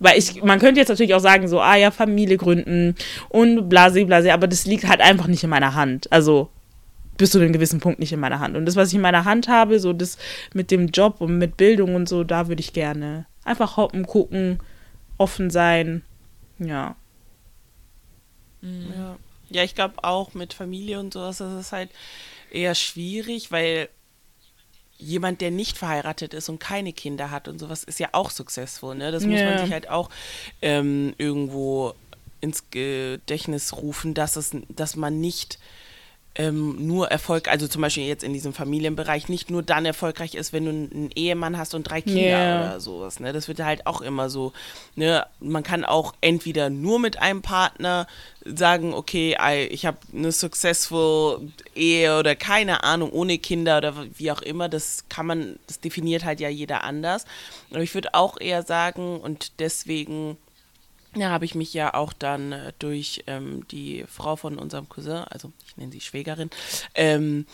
Weil 0.01 0.19
ich, 0.19 0.43
man 0.43 0.59
könnte 0.59 0.81
jetzt 0.81 0.89
natürlich 0.89 1.15
auch 1.15 1.21
sagen, 1.21 1.47
so, 1.47 1.61
ah 1.61 1.77
ja, 1.77 1.93
Familie 1.93 2.37
gründen 2.37 2.97
und 3.29 3.69
blase, 3.69 4.05
blase, 4.05 4.33
aber 4.33 4.49
das 4.49 4.67
liegt 4.67 4.89
halt 4.89 5.01
einfach 5.01 5.29
nicht 5.29 5.45
in 5.45 5.51
meiner 5.51 5.75
Hand. 5.75 6.11
Also 6.11 6.51
bis 7.23 7.31
zu 7.31 7.39
einem 7.39 7.53
gewissen 7.53 7.79
Punkt 7.79 8.01
nicht 8.01 8.13
in 8.13 8.19
meiner 8.19 8.41
Hand. 8.41 8.57
Und 8.57 8.67
das, 8.67 8.75
was 8.75 8.89
ich 8.89 8.97
in 8.97 9.01
meiner 9.01 9.25
Hand 9.25 9.47
habe, 9.47 9.79
so 9.79 9.93
das 9.93 10.19
mit 10.55 10.73
dem 10.73 10.89
Job 10.89 11.21
und 11.21 11.39
mit 11.39 11.57
Bildung 11.57 11.95
und 11.95 12.09
so, 12.09 12.25
da 12.25 12.49
würde 12.49 12.59
ich 12.59 12.73
gerne 12.73 13.27
einfach 13.45 13.77
hoppen, 13.77 14.09
gucken, 14.09 14.59
offen 15.19 15.49
sein. 15.49 16.03
Ja. 16.59 16.97
Ja, 18.61 19.17
ja 19.51 19.63
ich 19.63 19.77
glaube 19.77 20.03
auch 20.03 20.35
mit 20.35 20.53
Familie 20.53 20.99
und 20.99 21.13
sowas 21.13 21.41
ist 21.41 21.53
es 21.53 21.71
halt 21.71 21.91
eher 22.51 22.75
schwierig, 22.75 23.53
weil 23.53 23.89
jemand, 24.99 25.41
der 25.41 25.53
nicht 25.53 25.79
verheiratet 25.79 26.35
ist 26.35 26.49
und 26.49 26.59
keine 26.59 26.93
Kinder 26.93 27.31
hat 27.31 27.47
und 27.47 27.61
sowas, 27.61 27.85
ist 27.85 28.01
ja 28.01 28.09
auch 28.11 28.31
successful. 28.31 28.97
Ne? 28.97 29.13
Das 29.13 29.25
muss 29.25 29.41
man 29.41 29.59
sich 29.61 29.71
halt 29.71 29.89
auch 29.89 30.11
ähm, 30.61 31.15
irgendwo 31.19 31.95
ins 32.41 32.69
Gedächtnis 32.71 33.77
rufen, 33.77 34.13
dass, 34.13 34.35
es, 34.35 34.57
dass 34.71 34.97
man 34.97 35.21
nicht 35.21 35.61
ähm, 36.35 36.87
nur 36.87 37.09
Erfolg, 37.11 37.49
also 37.49 37.69
zum 37.69 37.83
Beispiel 37.83 38.07
jetzt 38.07 38.25
in 38.25 38.33
diesem 38.33 38.55
Familienbereich, 38.55 39.29
nicht 39.29 39.51
nur 39.51 39.63
dann 39.63 39.85
erfolgreich 39.85 40.35
ist, 40.35 40.53
wenn 40.55 40.65
du 40.65 40.71
einen 40.71 41.11
Ehemann 41.15 41.59
hast 41.59 41.75
und 41.75 41.83
drei 41.85 42.01
Kinder 42.01 42.21
Ja. 42.23 42.57
oder 42.71 42.81
sowas. 42.81 43.21
Ne? 43.21 43.33
Das 43.35 43.49
wird 43.49 43.61
halt 43.61 43.87
auch 43.87 44.01
immer 44.01 44.31
so. 44.31 44.53
Ne? 44.97 45.27
Man 45.41 45.63
kann 45.63 45.85
auch 45.85 46.15
entweder 46.23 46.71
nur 46.71 46.99
mit 47.01 47.19
einem 47.21 47.43
Partner 47.43 48.07
sagen, 48.45 48.95
okay, 48.95 49.37
ich 49.71 49.85
habe 49.85 49.99
eine 50.15 50.33
successful 50.33 51.53
Ehe 51.75 52.19
oder 52.19 52.35
keine 52.35 52.83
Ahnung, 52.83 53.13
ohne 53.13 53.39
Kinder 53.39 53.77
oder 53.79 53.95
wie 54.17 54.33
auch 54.33 54.43
immer. 54.43 54.69
Das 54.69 55.05
kann 55.11 55.27
man, 55.27 55.59
das 55.67 55.81
definiert 55.81 56.25
halt 56.25 56.41
ja 56.41 56.49
jeder 56.49 56.83
anders. 56.85 57.27
Aber 57.71 57.81
ich 57.83 57.95
würde 57.95 58.15
auch 58.15 58.41
eher 58.41 58.63
sagen, 58.63 59.21
und 59.21 59.53
deswegen 59.61 60.39
ja, 61.15 61.31
habe 61.31 61.45
ich 61.45 61.55
mich 61.55 61.75
ja 61.75 61.95
auch 61.95 62.13
dann 62.13 62.53
äh, 62.53 62.73
durch 62.79 63.25
ähm, 63.27 63.67
die 63.69 64.05
Frau 64.09 64.37
von 64.37 64.59
unserem 64.59 64.89
Cousin, 64.89 65.25
also 65.29 65.53
ich 65.67 65.77
nenne 65.77 65.93
sie 65.93 66.01
Schwägerin, 66.01 66.51
ähm, 66.95 67.47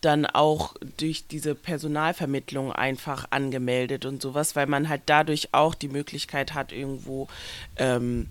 dann 0.00 0.26
auch 0.26 0.74
durch 0.96 1.26
diese 1.26 1.54
Personalvermittlung 1.54 2.72
einfach 2.72 3.26
angemeldet 3.30 4.04
und 4.04 4.20
sowas, 4.20 4.56
weil 4.56 4.66
man 4.66 4.88
halt 4.88 5.02
dadurch 5.06 5.48
auch 5.52 5.74
die 5.74 5.88
Möglichkeit 5.88 6.54
hat, 6.54 6.72
irgendwo 6.72 7.28
ähm, 7.76 8.30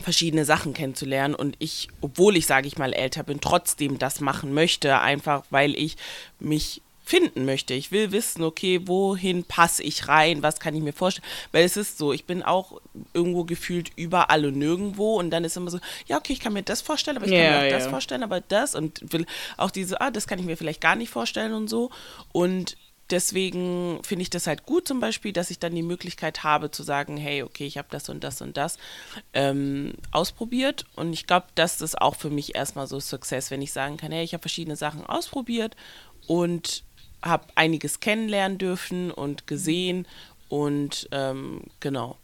verschiedene 0.00 0.44
Sachen 0.44 0.74
kennenzulernen. 0.74 1.34
Und 1.34 1.56
ich, 1.58 1.88
obwohl 2.00 2.36
ich, 2.36 2.46
sage 2.46 2.66
ich 2.66 2.78
mal, 2.78 2.92
älter 2.92 3.22
bin, 3.22 3.40
trotzdem 3.40 3.98
das 3.98 4.20
machen 4.20 4.52
möchte, 4.52 4.98
einfach 5.00 5.44
weil 5.50 5.74
ich 5.76 5.96
mich 6.40 6.82
finden 7.04 7.44
möchte. 7.44 7.74
Ich 7.74 7.92
will 7.92 8.12
wissen, 8.12 8.42
okay, 8.42 8.80
wohin 8.86 9.44
passe 9.44 9.82
ich 9.82 10.08
rein, 10.08 10.42
was 10.42 10.58
kann 10.58 10.74
ich 10.74 10.82
mir 10.82 10.94
vorstellen. 10.94 11.26
Weil 11.52 11.64
es 11.64 11.76
ist 11.76 11.98
so, 11.98 12.12
ich 12.12 12.24
bin 12.24 12.42
auch 12.42 12.80
irgendwo 13.12 13.44
gefühlt 13.44 13.90
überall 13.96 14.46
und 14.46 14.56
nirgendwo 14.56 15.16
und 15.18 15.30
dann 15.30 15.44
ist 15.44 15.56
immer 15.56 15.70
so, 15.70 15.78
ja, 16.06 16.16
okay, 16.16 16.32
ich 16.32 16.40
kann 16.40 16.54
mir 16.54 16.62
das 16.62 16.80
vorstellen, 16.80 17.18
aber 17.18 17.26
ich 17.26 17.32
Ja, 17.32 17.38
kann 17.42 17.50
mir 17.52 17.58
auch 17.58 17.70
ja. 17.70 17.78
das 17.78 17.86
vorstellen, 17.88 18.22
aber 18.22 18.40
das 18.40 18.74
und 18.74 19.12
will 19.12 19.26
auch 19.58 19.70
diese, 19.70 20.00
ah, 20.00 20.10
das 20.10 20.26
kann 20.26 20.38
ich 20.38 20.46
mir 20.46 20.56
vielleicht 20.56 20.80
gar 20.80 20.96
nicht 20.96 21.10
vorstellen 21.10 21.52
und 21.52 21.68
so. 21.68 21.90
Und 22.32 22.76
deswegen 23.10 24.00
finde 24.02 24.22
ich 24.22 24.30
das 24.30 24.46
halt 24.46 24.64
gut 24.64 24.88
zum 24.88 24.98
Beispiel, 24.98 25.32
dass 25.34 25.50
ich 25.50 25.58
dann 25.58 25.74
die 25.74 25.82
Möglichkeit 25.82 26.42
habe 26.42 26.70
zu 26.70 26.82
sagen, 26.82 27.18
hey, 27.18 27.42
okay, 27.42 27.66
ich 27.66 27.76
habe 27.76 27.88
das 27.90 28.08
und 28.08 28.24
das 28.24 28.40
und 28.40 28.56
das 28.56 28.78
ähm, 29.34 29.92
ausprobiert 30.10 30.86
und 30.96 31.12
ich 31.12 31.26
glaube, 31.26 31.46
das 31.54 31.82
ist 31.82 32.00
auch 32.00 32.16
für 32.16 32.30
mich 32.30 32.54
erstmal 32.54 32.86
so 32.86 32.98
Success, 33.00 33.50
wenn 33.50 33.60
ich 33.60 33.72
sagen 33.72 33.98
kann, 33.98 34.10
hey, 34.10 34.24
ich 34.24 34.32
habe 34.32 34.40
verschiedene 34.40 34.76
Sachen 34.76 35.04
ausprobiert 35.04 35.76
und 36.26 36.82
habe 37.24 37.46
einiges 37.54 38.00
kennenlernen 38.00 38.58
dürfen 38.58 39.10
und 39.10 39.46
gesehen 39.46 40.06
und 40.48 41.08
ähm, 41.10 41.62
genau. 41.80 42.18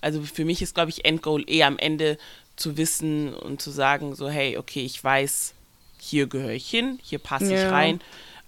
Also 0.00 0.22
für 0.22 0.44
mich 0.44 0.60
ist, 0.62 0.74
glaube 0.74 0.90
ich, 0.90 1.04
Endgoal 1.04 1.44
eher 1.48 1.66
am 1.66 1.78
Ende 1.78 2.18
zu 2.56 2.76
wissen 2.76 3.34
und 3.34 3.62
zu 3.62 3.70
sagen, 3.70 4.14
so, 4.14 4.28
hey, 4.28 4.56
okay, 4.56 4.84
ich 4.84 5.02
weiß, 5.02 5.54
hier 5.98 6.26
gehöre 6.26 6.52
ich 6.52 6.68
hin, 6.68 6.98
hier 7.02 7.18
passe 7.18 7.54
ich 7.54 7.60
Ja. 7.60 7.70
rein. 7.70 8.00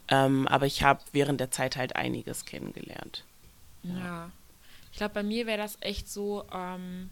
Ähm, 0.09 0.48
aber 0.48 0.66
ich 0.66 0.82
habe 0.82 1.00
während 1.12 1.40
der 1.40 1.50
Zeit 1.50 1.76
halt 1.76 1.96
einiges 1.96 2.44
kennengelernt. 2.44 3.24
Ja. 3.84 4.30
Ich 4.90 4.98
glaube, 4.98 5.14
bei 5.14 5.22
mir 5.22 5.46
wäre 5.46 5.59
das 5.59 5.78
echt 5.80 6.09
so, 6.09 6.44
ähm, 6.53 7.09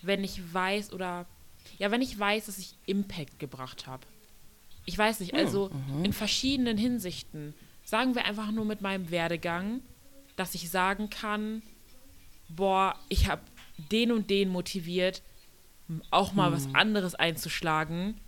wenn 0.00 0.24
ich 0.24 0.54
weiß 0.54 0.92
oder 0.92 1.26
ja, 1.78 1.90
wenn 1.90 2.02
ich 2.02 2.18
weiß, 2.18 2.46
dass 2.46 2.58
ich 2.58 2.74
Impact 2.86 3.38
gebracht 3.38 3.86
habe. 3.86 4.06
Ich 4.84 4.96
weiß 4.98 5.20
nicht, 5.20 5.34
also 5.34 5.70
in 6.02 6.12
verschiedenen 6.12 6.76
Hinsichten. 6.76 7.54
Sagen 7.92 8.14
wir 8.14 8.24
einfach 8.24 8.50
nur 8.52 8.64
mit 8.64 8.80
meinem 8.80 9.10
Werdegang, 9.10 9.82
dass 10.36 10.54
ich 10.54 10.70
sagen 10.70 11.10
kann, 11.10 11.60
boah, 12.48 12.98
ich 13.10 13.28
habe 13.28 13.42
den 13.90 14.12
und 14.12 14.30
den 14.30 14.48
motiviert, 14.48 15.20
auch 16.10 16.32
mal 16.32 16.52
was 16.52 16.74
anderes 16.74 17.14
einzuschlagen. 17.14 18.18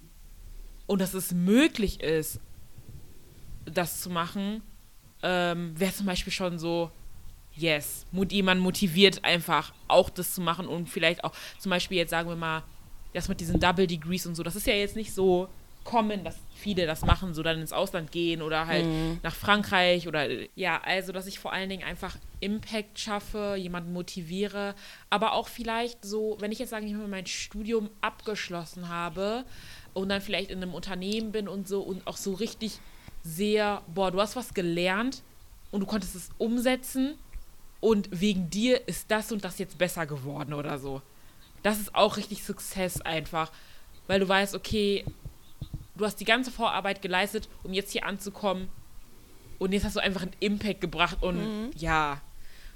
Und 0.87 1.01
dass 1.01 1.15
es 1.15 1.33
möglich 1.33 2.03
ist, 2.03 2.41
das 3.65 4.03
zu 4.03 4.11
machen, 4.11 4.61
ähm, 5.23 5.73
wäre 5.81 5.95
zum 5.95 6.05
Beispiel 6.05 6.35
schon 6.35 6.59
so, 6.59 6.91
yes, 7.57 8.05
jemand 8.29 8.61
motiviert 8.61 9.25
einfach 9.25 9.73
auch 9.89 10.11
das 10.11 10.35
zu 10.35 10.43
machen 10.43 10.69
und 10.69 10.91
vielleicht 10.91 11.25
auch 11.25 11.33
zum 11.59 11.71
Beispiel 11.71 11.97
jetzt 11.97 12.11
sagen 12.11 12.29
wir 12.29 12.37
mal, 12.37 12.65
das 13.15 13.31
mit 13.31 13.41
diesen 13.41 13.61
Double 13.61 13.87
Degrees 13.87 14.27
und 14.27 14.35
so, 14.35 14.43
das 14.43 14.57
ist 14.57 14.67
ja 14.67 14.75
jetzt 14.75 14.95
nicht 14.95 15.15
so 15.15 15.49
common, 15.85 16.25
dass 16.25 16.37
viele 16.55 16.87
das 16.87 17.03
machen, 17.03 17.35
so 17.35 17.43
dann 17.43 17.61
ins 17.61 17.73
Ausland 17.73 18.11
gehen 18.11 18.43
oder 18.43 18.67
halt 18.67 18.87
nach 19.23 19.35
Frankreich 19.35 20.09
oder 20.09 20.27
ja, 20.57 20.81
also 20.83 21.13
dass 21.13 21.27
ich 21.27 21.39
vor 21.39 21.53
allen 21.53 21.69
Dingen 21.69 21.85
einfach 21.85 22.17
Impact 22.41 22.99
schaffe, 22.99 23.55
jemanden 23.59 23.93
motiviere, 23.93 24.75
aber 25.11 25.33
auch 25.33 25.49
vielleicht 25.49 26.05
so, 26.05 26.37
wenn 26.41 26.53
ich 26.53 26.59
jetzt 26.59 26.71
sage, 26.71 26.87
ich 26.87 26.95
habe 26.95 27.07
mein 27.07 27.27
Studium 27.27 27.91
abgeschlossen 28.01 28.89
habe 28.89 29.45
und 29.93 30.09
dann 30.09 30.21
vielleicht 30.21 30.51
in 30.51 30.63
einem 30.63 30.75
Unternehmen 30.75 31.33
bin 31.33 31.49
und 31.49 31.69
so 31.69 31.83
und 31.83 32.07
auch 32.07 32.17
so 32.17 32.33
richtig 32.33 32.79
sehr, 33.23 33.83
boah, 33.95 34.11
du 34.11 34.21
hast 34.21 34.37
was 34.37 34.55
gelernt 34.55 35.23
und 35.71 35.81
du 35.81 35.87
konntest 35.87 36.15
es 36.15 36.31
umsetzen 36.39 37.19
und 37.81 38.09
wegen 38.11 38.49
dir 38.49 38.89
ist 38.89 39.11
das 39.11 39.33
und 39.33 39.45
das 39.45 39.59
jetzt 39.59 39.77
besser 39.77 40.07
geworden 40.07 40.55
oder 40.55 40.79
so. 40.79 41.03
Das 41.63 41.79
ist 41.81 41.95
auch 41.95 42.17
richtig 42.17 42.43
Success 42.43 43.01
einfach, 43.01 43.51
weil 44.07 44.21
du 44.21 44.29
weißt, 44.29 44.55
okay, 44.55 45.05
du 45.97 46.05
hast 46.05 46.17
die 46.17 46.25
ganze 46.25 46.51
Vorarbeit 46.51 47.03
geleistet, 47.03 47.49
um 47.63 47.73
jetzt 47.73 47.93
hier 47.93 48.05
anzukommen 48.05 48.69
und 49.59 49.73
jetzt 49.73 49.85
hast 49.85 49.97
du 49.97 50.01
einfach 50.01 50.23
einen 50.23 50.37
Impact 50.41 50.81
gebracht 50.81 51.23
und 51.23 51.71
ja. 51.77 52.21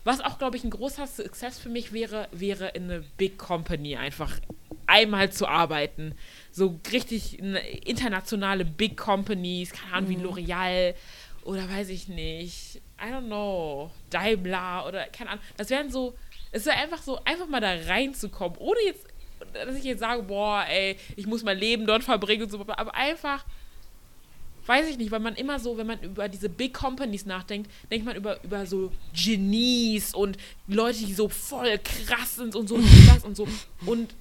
Was 0.04 0.20
auch, 0.20 0.38
glaube 0.38 0.56
ich, 0.56 0.64
ein 0.64 0.70
großer 0.70 1.06
Success 1.06 1.58
für 1.58 1.68
mich 1.68 1.92
wäre, 1.92 2.28
wäre 2.32 2.68
in 2.68 2.84
eine 2.84 3.04
Big 3.18 3.36
Company 3.36 3.96
einfach 3.96 4.38
einmal 4.86 5.30
zu 5.30 5.46
arbeiten. 5.46 6.14
So 6.50 6.80
richtig 6.92 7.38
internationale 7.40 8.64
Big 8.64 8.96
Companies, 8.96 9.72
keine 9.72 9.92
Ahnung, 9.92 10.10
wie 10.10 10.16
L'Oreal 10.16 10.94
oder 11.44 11.68
weiß 11.68 11.90
ich 11.90 12.08
nicht, 12.08 12.80
I 13.00 13.12
don't 13.12 13.26
know, 13.26 13.90
Daimler 14.10 14.86
oder 14.86 15.06
keine 15.06 15.30
Ahnung. 15.30 15.44
Das 15.56 15.68
wären 15.70 15.90
so, 15.90 16.14
es 16.52 16.64
wäre 16.64 16.76
einfach 16.76 17.02
so, 17.02 17.22
einfach 17.24 17.48
mal 17.48 17.60
da 17.60 17.74
reinzukommen, 17.86 18.56
ohne 18.58 18.78
jetzt, 18.86 19.06
dass 19.52 19.76
ich 19.76 19.84
jetzt 19.84 20.00
sage, 20.00 20.22
boah, 20.22 20.64
ey, 20.68 20.96
ich 21.16 21.26
muss 21.26 21.42
mein 21.42 21.58
Leben 21.58 21.86
dort 21.86 22.04
verbringen 22.04 22.44
und 22.44 22.50
so, 22.50 22.60
aber 22.60 22.94
einfach 22.94 23.44
weiß 24.68 24.86
ich 24.90 24.98
nicht, 24.98 25.10
weil 25.10 25.20
man 25.20 25.34
immer 25.34 25.58
so, 25.58 25.78
wenn 25.78 25.86
man 25.86 26.00
über 26.02 26.28
diese 26.28 26.50
Big 26.50 26.74
Companies 26.74 27.24
nachdenkt, 27.24 27.70
denkt 27.90 28.04
man 28.04 28.14
über, 28.16 28.42
über 28.44 28.66
so 28.66 28.92
Genies 29.14 30.14
und 30.14 30.36
Leute, 30.66 30.98
die 30.98 31.14
so 31.14 31.28
voll 31.28 31.78
krass 31.78 32.36
sind 32.36 32.54
und 32.54 32.68
so 32.68 32.74
und 32.74 32.86
das 33.08 33.24
und 33.24 33.34
so. 33.34 33.48
Und 33.86 34.14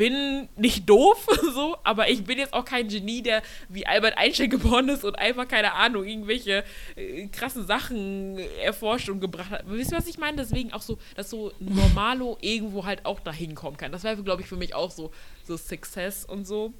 bin 0.00 0.48
nicht 0.56 0.88
doof, 0.88 1.26
so, 1.54 1.76
aber 1.84 2.08
ich 2.08 2.24
bin 2.24 2.38
jetzt 2.38 2.54
auch 2.54 2.64
kein 2.64 2.88
Genie, 2.88 3.20
der 3.20 3.42
wie 3.68 3.86
Albert 3.86 4.16
Einstein 4.16 4.48
geboren 4.48 4.88
ist 4.88 5.04
und 5.04 5.18
einfach, 5.18 5.46
keine 5.46 5.74
Ahnung, 5.74 6.06
irgendwelche 6.06 6.64
äh, 6.96 7.26
krassen 7.26 7.66
Sachen 7.66 8.38
erforscht 8.62 9.10
und 9.10 9.20
gebracht 9.20 9.50
hat. 9.50 9.64
Wisst 9.66 9.92
ihr, 9.92 9.98
was 9.98 10.06
ich 10.06 10.16
meine? 10.16 10.38
Deswegen 10.38 10.72
auch 10.72 10.80
so, 10.80 10.96
dass 11.16 11.28
so 11.28 11.52
Normalo 11.60 12.38
irgendwo 12.40 12.86
halt 12.86 13.04
auch 13.04 13.20
dahin 13.20 13.54
kommen 13.54 13.76
kann. 13.76 13.92
Das 13.92 14.02
wäre, 14.02 14.22
glaube 14.22 14.40
ich, 14.40 14.48
für 14.48 14.56
mich 14.56 14.74
auch 14.74 14.90
so, 14.90 15.10
so 15.46 15.58
Success 15.58 16.24
und 16.24 16.46
so. 16.46 16.72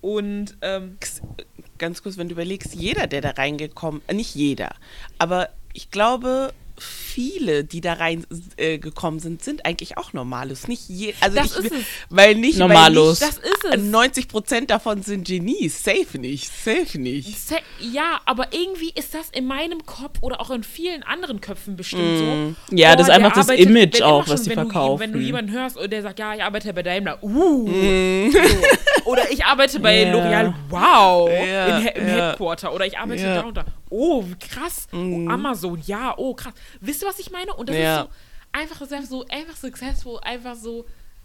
Und 0.00 0.56
ähm, 0.62 0.98
Ganz 1.78 2.00
kurz, 2.00 2.16
wenn 2.16 2.28
du 2.28 2.34
überlegst, 2.34 2.76
jeder, 2.76 3.08
der 3.08 3.20
da 3.22 3.30
reingekommen, 3.30 4.02
äh, 4.06 4.14
nicht 4.14 4.36
jeder, 4.36 4.76
aber 5.18 5.48
ich 5.72 5.90
glaube, 5.90 6.52
viele, 7.12 7.64
die 7.64 7.80
da 7.80 7.94
reingekommen 7.94 8.48
äh, 8.56 8.78
gekommen 8.78 9.18
sind, 9.20 9.42
sind 9.44 9.66
eigentlich 9.66 9.98
auch 9.98 10.12
Normalos. 10.12 10.68
Nicht 10.68 10.88
je, 10.88 11.14
also 11.20 11.36
Das 11.36 11.58
ich, 11.58 11.64
ist 11.66 11.72
es. 11.72 11.84
weil 12.10 12.34
nicht, 12.34 12.58
Normalos. 12.58 13.20
Weil 13.20 13.28
nicht, 13.28 13.42
Das 13.42 13.50
ist 13.50 13.64
es. 13.84 13.90
90 13.90 14.28
Prozent 14.28 14.70
davon 14.70 15.02
sind 15.02 15.26
Genies. 15.26 15.82
Safe 15.84 16.18
nicht, 16.18 16.50
safe 16.52 16.98
nicht. 16.98 17.38
Se- 17.38 17.56
Ja, 17.80 18.20
aber 18.24 18.48
irgendwie 18.52 18.90
ist 18.94 19.14
das 19.14 19.28
in 19.30 19.46
meinem 19.46 19.84
Kopf 19.86 20.18
oder 20.22 20.40
auch 20.40 20.50
in 20.50 20.62
vielen 20.64 21.02
anderen 21.02 21.40
Köpfen 21.40 21.76
bestimmt 21.76 22.18
so. 22.18 22.24
Mm. 22.24 22.56
Ja, 22.76 22.96
das 22.96 23.08
ist 23.08 23.14
einfach 23.14 23.32
das 23.34 23.48
arbeitet- 23.48 23.66
Image 23.66 23.94
wenn 24.00 24.02
auch, 24.02 24.26
immer 24.26 24.32
was 24.34 24.40
schon, 24.40 24.44
die 24.44 24.50
wenn 24.50 24.56
Du, 24.64 24.70
verkaufen. 24.70 25.00
wenn 25.00 25.12
du 25.12 25.18
jemanden 25.18 25.52
hörst 25.52 25.76
und 25.76 25.92
der 25.92 26.02
sagt, 26.02 26.18
ja, 26.18 26.34
ich 26.34 26.42
arbeite 26.42 26.72
bei 26.72 26.82
Daimler, 26.82 27.22
uh. 27.22 27.68
So. 28.32 28.38
Oder 29.10 29.30
ich 29.30 29.44
arbeite 29.44 29.80
bei 29.80 30.02
Ja. 30.04 30.12
L'Oreal, 30.14 30.54
wow, 30.70 31.28
Ja, 31.28 31.78
in, 31.78 31.86
im 31.88 32.08
ja. 32.08 32.28
Headquarter. 32.30 32.72
Oder 32.72 32.86
ich 32.86 32.96
arbeite 32.98 33.22
da 33.22 33.40
und 33.42 33.56
da. 33.56 33.64
Oh, 33.90 34.24
wie 34.26 34.36
krass. 34.36 34.86
Oh, 34.92 34.96
Amazon, 35.28 35.80
ja, 35.86 36.14
oh, 36.16 36.32
krass. 36.34 36.54
Wisst 36.80 37.01
ihr, 37.02 37.08
was 37.08 37.18
ich 37.18 37.30
meine? 37.30 37.54
Und 37.54 37.68
das 37.68 37.76
Ja. 37.76 38.00
ist 38.02 38.06
so 38.06 38.12
einfach, 38.52 38.80
ist 38.80 38.92
einfach 38.92 39.08
so, 39.08 39.26
einfach 39.28 39.56
successful, 39.56 40.18
einfach 40.22 40.54
so, 40.56 40.84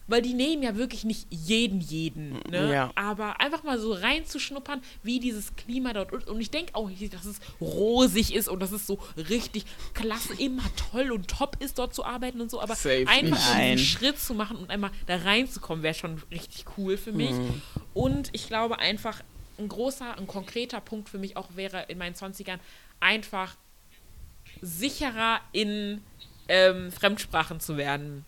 weil 0.09 0.21
die 0.21 0.33
nehmen 0.33 0.63
ja 0.63 0.77
wirklich 0.77 1.03
nicht 1.03 1.27
jeden, 1.29 1.81
jeden, 1.81 2.39
ne? 2.49 2.71
Ja. 2.71 2.91
Aber 2.95 3.41
einfach 3.41 3.63
mal 3.63 3.77
so 3.77 3.91
reinzuschnuppern, 3.91 4.81
wie 5.03 5.19
dieses 5.19 5.53
Klima 5.57 5.91
dort 5.91 6.13
ist. 6.13 6.29
Und 6.29 6.39
ich 6.39 6.49
denke 6.49 6.75
auch 6.75 6.87
nicht, 6.87 7.13
dass 7.13 7.25
es 7.25 7.41
rosig 7.59 8.33
ist 8.33 8.47
und 8.47 8.61
dass 8.61 8.71
es 8.71 8.87
so 8.87 8.99
richtig 9.17 9.65
klasse, 9.93 10.33
immer 10.39 10.63
toll 10.91 11.11
und 11.11 11.27
top 11.27 11.57
ist, 11.61 11.77
dort 11.77 11.93
zu 11.93 12.05
arbeiten 12.05 12.39
und 12.39 12.49
so. 12.49 12.61
Aber 12.61 12.75
Safe 12.75 13.05
einfach 13.05 13.57
diesen 13.57 13.79
Schritt 13.79 14.17
zu 14.17 14.33
machen 14.33 14.55
und 14.55 14.69
einmal 14.69 14.91
da 15.07 15.17
reinzukommen, 15.17 15.83
wäre 15.83 15.93
schon 15.93 16.23
richtig 16.31 16.63
cool 16.77 16.95
für 16.95 17.11
mich. 17.11 17.31
Mhm. 17.31 17.61
Und 17.93 18.29
ich 18.31 18.47
glaube 18.47 18.79
einfach, 18.79 19.21
ein 19.59 19.67
großer, 19.67 20.17
ein 20.17 20.27
konkreter 20.27 20.79
Punkt 20.79 21.09
für 21.09 21.17
mich 21.17 21.35
auch 21.35 21.49
wäre 21.55 21.83
in 21.89 21.97
meinen 21.97 22.15
20ern 22.15 22.59
einfach 23.01 23.55
sicherer 24.61 25.39
in 25.51 26.01
ähm, 26.47 26.91
Fremdsprachen 26.91 27.59
zu 27.59 27.77
werden. 27.77 28.25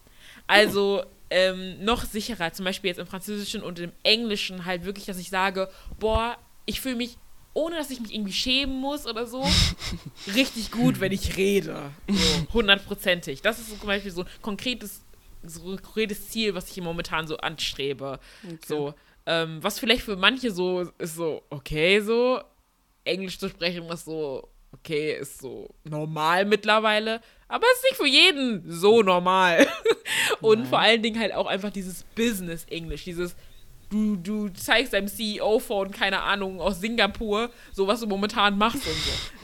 Also 0.48 1.04
ähm, 1.30 1.84
noch 1.84 2.04
sicherer, 2.06 2.54
zum 2.54 2.66
Beispiel 2.66 2.90
jetzt 2.90 3.00
im 3.00 3.08
Französischen 3.08 3.62
und 3.62 3.80
im 3.80 3.92
Englischen 4.04 4.66
halt 4.66 4.86
wirklich, 4.86 5.06
dass 5.06 5.20
ich 5.20 5.30
sage, 5.30 5.70
boah, 6.00 6.38
ich 6.66 6.82
fühle 6.82 6.96
mich, 6.96 7.18
ohne 7.54 7.76
dass 7.76 7.92
ich 7.92 8.00
mich 8.00 8.14
irgendwie 8.14 8.34
schämen 8.34 8.80
muss 8.80 9.06
oder 9.06 9.26
so, 9.28 9.46
richtig 10.36 10.72
gut, 10.72 11.00
wenn 11.00 11.12
ich 11.12 11.38
rede. 11.38 11.92
So, 12.08 12.54
hundertprozentig. 12.54 13.42
Das 13.42 13.60
ist 13.60 13.70
so 13.70 13.76
zum 13.76 13.88
Beispiel 13.88 14.12
so 14.12 14.22
ein 14.22 14.28
konkretes, 14.42 15.02
so 15.44 15.72
ein 15.72 15.82
konkretes 15.82 16.30
Ziel, 16.30 16.56
was 16.56 16.70
ich 16.70 16.82
momentan 16.82 17.28
so 17.28 17.38
anstrebe. 17.38 18.20
So, 18.66 18.94
ähm, 19.26 19.60
was 19.62 19.80
vielleicht 19.80 20.04
für 20.04 20.16
manche 20.16 20.52
so 20.52 20.82
ist 20.98 21.16
so, 21.16 21.44
okay, 21.50 22.02
so, 22.02 22.42
Englisch 23.04 23.38
zu 23.38 23.50
sprechen 23.50 23.88
ist 23.90 24.06
so, 24.06 24.50
okay, 24.74 25.18
ist 25.20 25.40
so 25.40 25.70
normal 25.84 26.46
mittlerweile, 26.46 27.22
aber 27.48 27.66
es 27.72 27.78
ist 27.80 27.84
nicht 27.86 27.96
für 27.98 28.08
jeden 28.08 28.72
so 28.72 29.02
normal. 29.02 29.68
Und 30.42 30.68
vor 30.68 30.80
allen 30.80 31.02
Dingen 31.02 31.20
halt 31.20 31.34
auch 31.34 31.48
einfach 31.48 31.72
dieses 31.72 32.04
Business-Englisch, 32.16 33.04
dieses 33.04 33.36
du, 33.90 34.16
du 34.16 34.50
zeigst 34.50 34.94
deinem 34.94 35.08
CEO 35.08 35.60
von, 35.60 35.92
keine 35.92 36.22
Ahnung, 36.22 36.62
aus 36.62 36.80
Singapur, 36.80 37.50
so 37.74 37.88
was 37.88 38.00
du 38.00 38.08
momentan 38.08 38.58
machst 38.58 38.86
und 38.86 38.96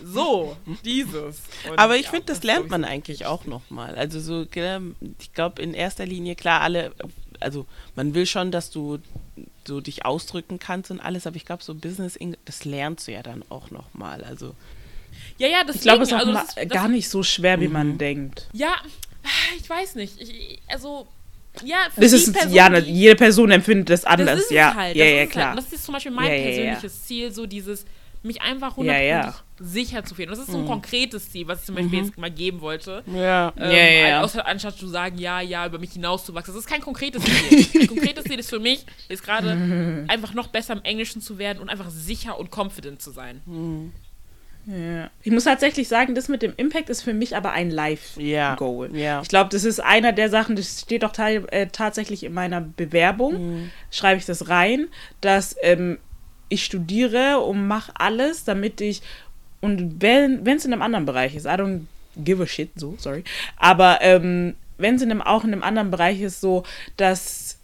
so. 0.04 0.06
So, 0.06 0.58
dieses. 0.86 1.42
Und 1.70 1.80
Aber 1.80 1.96
ich 1.98 2.06
ja, 2.06 2.12
finde, 2.12 2.28
das 2.28 2.42
glaub 2.42 2.58
lernt 2.58 2.70
man 2.70 2.84
eigentlich 2.86 3.26
auch 3.26 3.46
nochmal. 3.46 3.96
Also 3.96 4.20
so, 4.20 4.44
ich 4.44 5.34
glaube 5.34 5.62
in 5.62 5.74
erster 5.74 6.06
Linie, 6.06 6.36
klar, 6.36 6.62
alle, 6.62 6.92
also 7.40 7.66
man 7.96 8.14
will 8.14 8.26
schon, 8.26 8.52
dass 8.52 8.70
du 8.70 9.00
so 9.68 9.82
dich 9.82 10.06
ausdrücken 10.06 10.60
kannst 10.60 10.92
und 10.92 11.00
alles, 11.00 11.28
aber 11.28 11.36
ich 11.36 11.46
glaube, 11.46 11.64
so 11.64 11.74
Business, 11.74 12.16
English, 12.16 12.40
das 12.46 12.66
lernst 12.66 13.08
du 13.08 13.12
ja 13.12 13.24
dann 13.24 13.44
auch 13.50 13.72
nochmal. 13.72 14.24
Also, 14.24 14.56
Ja, 15.38 15.48
ja, 15.48 15.58
deswegen. 15.64 15.76
Ich 15.78 15.82
glaube, 15.84 16.04
es 16.04 16.10
ist 16.10 16.14
auch 16.16 16.20
also 16.20 16.34
das, 16.34 16.56
das, 16.56 16.68
gar 16.70 16.88
nicht 16.88 17.10
so 17.10 17.24
schwer, 17.24 17.60
wie 17.60 17.68
Mhm. 17.68 17.74
man 17.74 17.98
denkt. 17.98 18.48
Ja, 18.54 18.76
ich 19.60 19.70
weiß 19.70 19.96
nicht. 19.96 20.20
Ich, 20.22 20.60
also, 20.68 21.08
ja, 21.64 21.78
für 21.94 22.02
Das 22.02 22.12
die 22.12 22.18
ist, 22.18 22.34
Person, 22.34 22.54
ja, 22.54 22.70
die- 22.82 22.92
jede 22.92 23.16
Person 23.16 23.52
empfindet 23.52 23.90
das 23.90 24.02
das 24.02 24.10
anders. 24.12 24.40
ist 24.42 24.52
ja, 24.52 24.70
es 24.72 24.76
halt. 24.76 24.96
ja, 24.96 25.06
das 25.06 25.14
ja, 25.14 25.22
ist 25.24 25.32
klar. 25.32 25.46
Halt. 25.50 25.58
Und 25.60 25.66
das 25.66 25.74
ist 25.74 25.86
zum 25.86 25.94
Beispiel 25.94 26.12
mein 26.12 26.28
Ja, 26.28 26.34
ja, 26.34 26.40
ja. 26.40 26.46
persönliches 26.48 27.04
Ziel, 27.06 27.32
so 27.32 27.46
dieses, 27.46 27.86
mich 28.24 28.42
einfach 28.42 28.76
hundertprozentig 28.76 29.36
ja. 29.36 29.36
sicher 29.60 30.04
zu 30.04 30.16
fühlen. 30.16 30.30
Das 30.30 30.40
ist 30.40 30.48
Mhm. 30.48 30.54
so 30.54 30.58
ein 30.60 30.66
konkretes 30.66 31.30
Ziel, 31.32 31.48
was 31.48 31.60
ich 31.60 31.66
zum 31.68 31.76
Beispiel 31.76 32.00
jetzt 32.04 32.18
mal 32.18 32.32
geben 32.32 32.60
wollte. 32.62 33.04
ja. 33.14 33.54
Ähm, 33.56 33.72
Ja, 33.72 34.08
ja. 34.08 34.22
Außer, 34.24 34.46
anstatt 34.48 34.78
zu 34.80 34.88
sagen, 34.88 35.20
ja, 35.20 35.42
ja, 35.42 35.66
über 35.68 35.78
mich 35.78 35.92
hinauszuwachsen. 35.94 36.54
Das 36.54 36.64
ist 36.64 36.68
kein 36.70 36.82
konkretes 36.82 37.24
Ziel. 37.24 37.68
ein 37.84 37.88
konkretes 37.88 38.24
Ziel 38.24 38.40
ist 38.40 38.50
für 38.50 38.60
mich, 38.60 38.84
ist 39.10 39.22
gerade 39.24 39.52
einfach 40.08 40.34
noch 40.34 40.48
besser 40.48 40.74
im 40.74 40.82
Englischen 40.84 41.22
zu 41.22 41.38
werden 41.38 41.60
und 41.60 41.70
einfach 41.70 41.90
sicher 41.92 42.40
und 42.40 42.50
confident 42.52 43.00
zu 43.02 43.12
sein. 43.12 43.42
Ja. 44.68 45.10
Ich 45.22 45.32
muss 45.32 45.44
tatsächlich 45.44 45.88
sagen, 45.88 46.16
das 46.16 46.28
mit 46.28 46.42
dem 46.42 46.54
Impact 46.58 46.90
ist 46.90 47.04
für 47.04 47.14
mich 47.14 47.36
aber 47.36 47.52
ein 47.52 47.70
Live-Goal. 47.70 48.96
Ja, 48.96 48.98
ja. 48.98 49.22
Ich 49.22 49.30
glaube, 49.30 49.50
das 49.52 49.64
ist 49.64 49.80
einer 49.80 50.12
der 50.12 50.30
Sachen, 50.30 50.56
das 50.56 50.82
steht 50.82 51.06
auch 51.06 51.18
äh, 51.18 51.68
tatsächlich 51.72 52.24
in 52.24 52.34
meiner 52.34 52.62
Bewerbung, 52.62 53.70
schreibe 53.92 54.18
ich 54.18 54.26
das 54.26 54.50
rein, 54.50 54.88
dass 55.22 55.56
ähm, 55.62 56.00
ich 56.50 56.66
studiere 56.66 57.40
und 57.40 57.68
mache 57.68 57.92
alles, 57.96 58.44
damit 58.44 58.82
ich, 58.82 59.02
und 59.62 60.02
wenn 60.02 60.46
es 60.46 60.66
in 60.66 60.74
einem 60.74 60.82
anderen 60.82 61.06
Bereich 61.06 61.36
ist, 61.36 61.46
I 61.46 61.50
don't 61.50 61.82
give 62.18 62.42
a 62.42 62.48
shit, 62.48 62.72
so, 62.76 62.96
sorry, 62.98 63.24
aber 63.58 64.00
ähm, 64.02 64.56
wenn 64.78 64.96
es 64.96 65.02
in 65.02 65.12
einem, 65.12 65.22
auch 65.22 65.44
in 65.44 65.54
einem 65.54 65.64
anderen 65.64 65.92
Bereich 65.92 66.22
ist, 66.22 66.42
so, 66.42 66.64
dass 66.98 67.60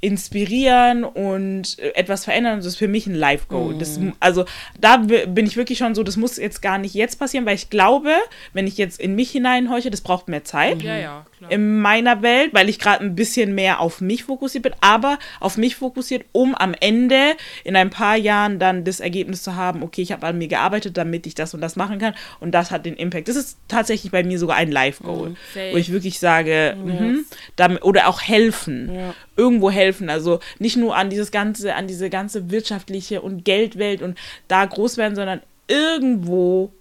inspirieren 0.00 1.04
und 1.04 1.78
äh, 1.78 1.90
etwas 1.94 2.24
verändern, 2.24 2.56
das 2.58 2.66
ist 2.66 2.76
für 2.76 2.88
mich 2.88 3.06
ein 3.06 3.14
Life-Goal. 3.14 3.76
Das, 3.78 3.98
Mhm. 3.98 4.14
also 4.20 4.44
da 4.80 4.96
bin 4.98 5.46
ich 5.46 5.56
wirklich 5.56 5.78
schon 5.78 5.94
so, 5.94 6.02
das 6.02 6.16
muss 6.16 6.36
jetzt 6.36 6.62
gar 6.62 6.78
nicht 6.78 6.94
jetzt 6.94 7.18
passieren, 7.18 7.46
weil 7.46 7.54
ich 7.54 7.70
glaube, 7.70 8.12
wenn 8.52 8.66
ich 8.66 8.78
jetzt 8.78 9.00
in 9.00 9.14
mich 9.14 9.30
hineinhorche, 9.30 9.90
das 9.90 10.00
braucht 10.00 10.28
mehr 10.28 10.44
Zeit 10.44 10.82
Ja, 10.82 10.96
ja, 10.96 11.26
klar. 11.40 11.50
in 11.50 11.80
meiner 11.80 12.22
Welt, 12.22 12.54
weil 12.54 12.68
ich 12.68 12.78
gerade 12.78 13.04
ein 13.04 13.14
bisschen 13.14 13.54
mehr 13.54 13.80
auf 13.80 14.00
mich 14.00 14.24
fokussiert 14.24 14.62
bin, 14.62 14.74
aber 14.80 15.18
auf 15.40 15.56
mich 15.56 15.76
fokussiert, 15.76 16.24
um 16.32 16.54
am 16.54 16.74
Ende 16.78 17.32
in 17.64 17.74
ein 17.76 17.90
paar 17.90 18.16
Jahren 18.16 18.58
dann 18.58 18.84
das 18.84 19.00
Ergebnis 19.00 19.42
zu 19.42 19.56
haben, 19.56 19.82
okay, 19.82 20.02
ich 20.02 20.12
habe 20.12 20.26
an 20.26 20.38
mir 20.38 20.48
gearbeitet, 20.48 20.96
damit 20.96 21.26
ich 21.26 21.34
das 21.34 21.54
und 21.54 21.60
das 21.60 21.76
machen 21.76 21.98
kann 21.98 22.14
und 22.38 22.52
das 22.52 22.70
hat 22.70 22.86
den 22.86 22.94
Impact. 22.94 23.28
Das 23.28 23.36
ist 23.36 23.58
tatsächlich 23.68 24.12
bei 24.12 24.22
mir 24.22 24.38
sogar 24.38 24.56
ein 24.56 24.70
Life-Goal, 24.70 25.34
Safe. 25.54 25.72
wo 25.72 25.76
ich 25.76 25.90
wirklich 25.90 26.20
sage, 26.20 26.76
mhm, 26.82 27.24
damit, 27.56 27.82
oder 27.82 28.08
auch 28.08 28.22
helfen, 28.22 28.90
irgendwo 29.36 29.70
helfen, 29.70 30.10
also 30.10 30.40
nicht 30.58 30.76
nur 30.76 30.96
an 30.96 31.10
dieses 31.10 31.30
ganze, 31.30 31.74
an 31.74 31.86
diese 31.86 32.10
ganze 32.10 32.50
wirtschaftliche 32.50 33.22
und 33.22 33.44
Geldwelt 33.44 34.02
und 34.02 34.18
da 34.48 34.64
groß 34.64 34.96
werden, 34.96 35.16
sondern 35.16 35.40
irgendwo 35.68 36.72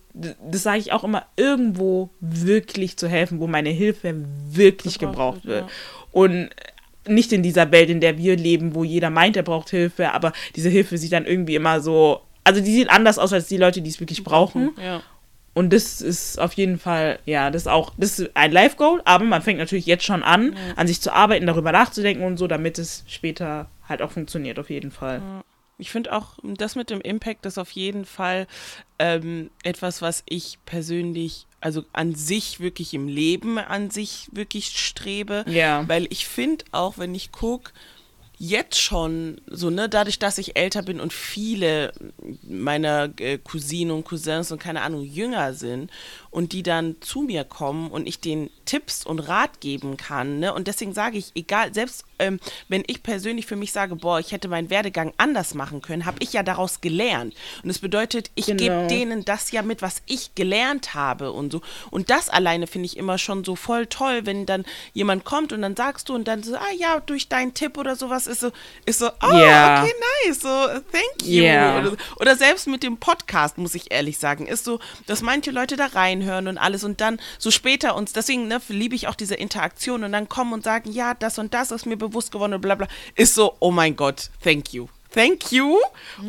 das 0.51 0.63
sage 0.63 0.79
ich 0.79 0.91
auch 0.91 1.03
immer, 1.03 1.25
irgendwo 1.35 2.09
wirklich 2.19 2.97
zu 2.97 3.07
helfen, 3.07 3.39
wo 3.39 3.47
meine 3.47 3.69
Hilfe 3.69 4.15
wirklich 4.49 4.99
gebraucht 4.99 5.45
wird. 5.45 5.65
Und 6.11 6.49
nicht 7.07 7.31
in 7.31 7.43
dieser 7.43 7.71
Welt, 7.71 7.89
in 7.89 8.01
der 8.01 8.17
wir 8.17 8.35
leben, 8.35 8.75
wo 8.75 8.83
jeder 8.83 9.09
meint, 9.09 9.37
er 9.37 9.43
braucht 9.43 9.69
Hilfe, 9.69 10.11
aber 10.13 10.33
diese 10.55 10.69
Hilfe 10.69 10.97
sieht 10.97 11.13
dann 11.13 11.25
irgendwie 11.25 11.55
immer 11.55 11.79
so, 11.79 12.21
also 12.43 12.61
die 12.61 12.71
sieht 12.71 12.89
anders 12.89 13.17
aus 13.19 13.33
als 13.33 13.47
die 13.47 13.57
Leute, 13.57 13.81
die 13.81 13.89
es 13.89 13.99
wirklich 13.99 14.23
brauchen. 14.23 14.71
ja. 14.83 15.01
Und 15.55 15.73
das 15.73 15.99
ist 15.99 16.39
auf 16.39 16.53
jeden 16.53 16.77
Fall, 16.77 17.19
ja, 17.25 17.49
das 17.49 17.63
ist 17.63 17.67
auch, 17.67 17.91
das 17.97 18.19
ist 18.19 18.35
ein 18.35 18.51
Life-Goal, 18.51 19.01
aber 19.03 19.25
man 19.25 19.41
fängt 19.41 19.59
natürlich 19.59 19.87
jetzt 19.87 20.05
schon 20.05 20.23
an, 20.23 20.55
an 20.75 20.87
sich 20.87 21.01
zu 21.01 21.11
arbeiten, 21.11 21.47
darüber 21.47 21.71
nachzudenken 21.71 22.23
und 22.23 22.37
so, 22.37 22.47
damit 22.47 22.77
es 22.77 23.03
später 23.07 23.67
halt 23.87 24.01
auch 24.01 24.11
funktioniert, 24.11 24.59
auf 24.59 24.69
jeden 24.69 24.91
Fall. 24.91 25.21
Ich 25.79 25.89
finde 25.91 26.13
auch, 26.13 26.37
das 26.43 26.75
mit 26.75 26.89
dem 26.89 27.01
Impact 27.01 27.45
ist 27.45 27.57
auf 27.57 27.71
jeden 27.71 28.05
Fall 28.05 28.47
ähm, 28.99 29.49
etwas, 29.63 30.01
was 30.01 30.23
ich 30.27 30.59
persönlich, 30.65 31.47
also 31.61 31.83
an 31.93 32.13
sich 32.15 32.59
wirklich 32.59 32.93
im 32.93 33.07
Leben 33.07 33.57
an 33.57 33.89
sich 33.89 34.27
wirklich 34.31 34.67
strebe. 34.67 35.45
Ja. 35.47 35.87
Weil 35.87 36.05
ich 36.09 36.27
finde 36.27 36.65
auch, 36.71 36.97
wenn 36.97 37.15
ich 37.15 37.31
gucke, 37.31 37.71
jetzt 38.39 38.79
schon, 38.79 39.41
so, 39.47 39.69
ne, 39.69 39.89
dadurch, 39.89 40.17
dass 40.17 40.37
ich 40.37 40.55
älter 40.55 40.81
bin 40.81 41.01
und 41.01 41.11
viele 41.11 41.91
meiner 42.41 43.09
äh, 43.19 43.37
Cousinen 43.37 43.91
und 43.91 44.05
Cousins 44.05 44.51
und 44.51 44.59
keine 44.59 44.81
Ahnung 44.81 45.03
jünger 45.03 45.53
sind 45.53 45.91
und 46.31 46.53
die 46.53 46.63
dann 46.63 46.95
zu 47.01 47.21
mir 47.21 47.43
kommen 47.43 47.89
und 47.91 48.07
ich 48.07 48.19
denen 48.19 48.49
Tipps 48.65 49.05
und 49.05 49.19
Rat 49.19 49.61
geben 49.61 49.97
kann, 49.97 50.39
ne, 50.39 50.53
und 50.53 50.67
deswegen 50.67 50.93
sage 50.93 51.17
ich, 51.17 51.31
egal, 51.35 51.73
selbst 51.73 52.05
ähm, 52.19 52.39
wenn 52.67 52.83
ich 52.87 53.01
persönlich 53.01 53.45
für 53.45 53.55
mich 53.55 53.71
sage, 53.71 53.95
boah, 53.95 54.19
ich 54.19 54.31
hätte 54.33 54.47
meinen 54.49 54.69
Werdegang 54.69 55.13
anders 55.17 55.53
machen 55.53 55.81
können, 55.81 56.05
habe 56.05 56.17
ich 56.19 56.33
ja 56.33 56.43
daraus 56.43 56.81
gelernt. 56.81 57.33
Und 57.63 57.69
das 57.69 57.79
bedeutet, 57.79 58.29
ich 58.35 58.45
gebe 58.47 58.59
Genau. 58.59 58.87
denen 58.87 59.23
das 59.25 59.51
ja 59.51 59.61
mit, 59.61 59.81
was 59.81 60.01
ich 60.05 60.35
gelernt 60.35 60.93
habe 60.93 61.31
und 61.31 61.51
so. 61.51 61.61
Und 61.91 62.09
das 62.09 62.29
alleine 62.29 62.67
finde 62.67 62.87
ich 62.87 62.97
immer 62.97 63.17
schon 63.17 63.43
so 63.45 63.55
voll 63.55 63.87
toll, 63.87 64.25
wenn 64.25 64.45
dann 64.45 64.65
jemand 64.93 65.23
kommt 65.23 65.53
und 65.53 65.61
dann 65.61 65.75
sagst 65.77 66.09
du 66.09 66.15
und 66.15 66.27
dann 66.27 66.43
so, 66.43 66.55
ah 66.55 66.71
ja, 66.77 66.99
durch 66.99 67.29
deinen 67.29 67.53
Tipp 67.53 67.77
oder 67.77 67.95
sowas 67.95 68.27
ist 68.27 68.41
so, 68.41 68.51
ist 68.85 68.99
so, 68.99 69.07
oh, 69.07 69.37
Ja. 69.37 69.81
okay, 69.83 69.93
nice, 70.27 70.41
so, 70.41 70.47
thank 70.91 71.23
you. 71.25 71.43
Ja. 71.43 71.79
Oder, 71.79 71.93
oder 72.17 72.35
selbst 72.35 72.67
mit 72.67 72.83
dem 72.83 72.97
Podcast, 72.97 73.57
muss 73.57 73.75
ich 73.75 73.91
ehrlich 73.91 74.17
sagen, 74.17 74.45
ist 74.45 74.65
so, 74.65 74.79
dass 75.07 75.21
manche 75.21 75.51
Leute 75.51 75.77
da 75.77 75.85
reinhören 76.19 76.47
und 76.47 76.57
alles 76.57 76.83
und 76.83 77.01
dann 77.01 77.19
so 77.37 77.51
später 77.51 77.95
uns, 77.95 78.13
deswegen 78.13 78.47
ne, 78.47 78.61
liebe 78.69 78.95
ich 78.95 79.07
auch 79.07 79.15
diese 79.15 79.35
Interaktion 79.35 80.03
und 80.03 80.11
dann 80.11 80.29
kommen 80.29 80.53
und 80.53 80.63
sagen, 80.63 80.91
ja, 80.91 81.13
das 81.13 81.39
und 81.39 81.53
das 81.53 81.71
ist 81.71 81.85
mir 81.85 81.97
bewusst 81.97 82.31
geworden 82.31 82.53
und 82.53 82.61
bla 82.61 82.75
bla, 82.75 82.87
ist 83.15 83.35
so, 83.35 83.55
oh 83.59 83.71
mein 83.71 83.95
Gott, 83.95 84.29
thank 84.43 84.73
you. 84.73 84.87
Thank 85.11 85.51
you 85.51 85.75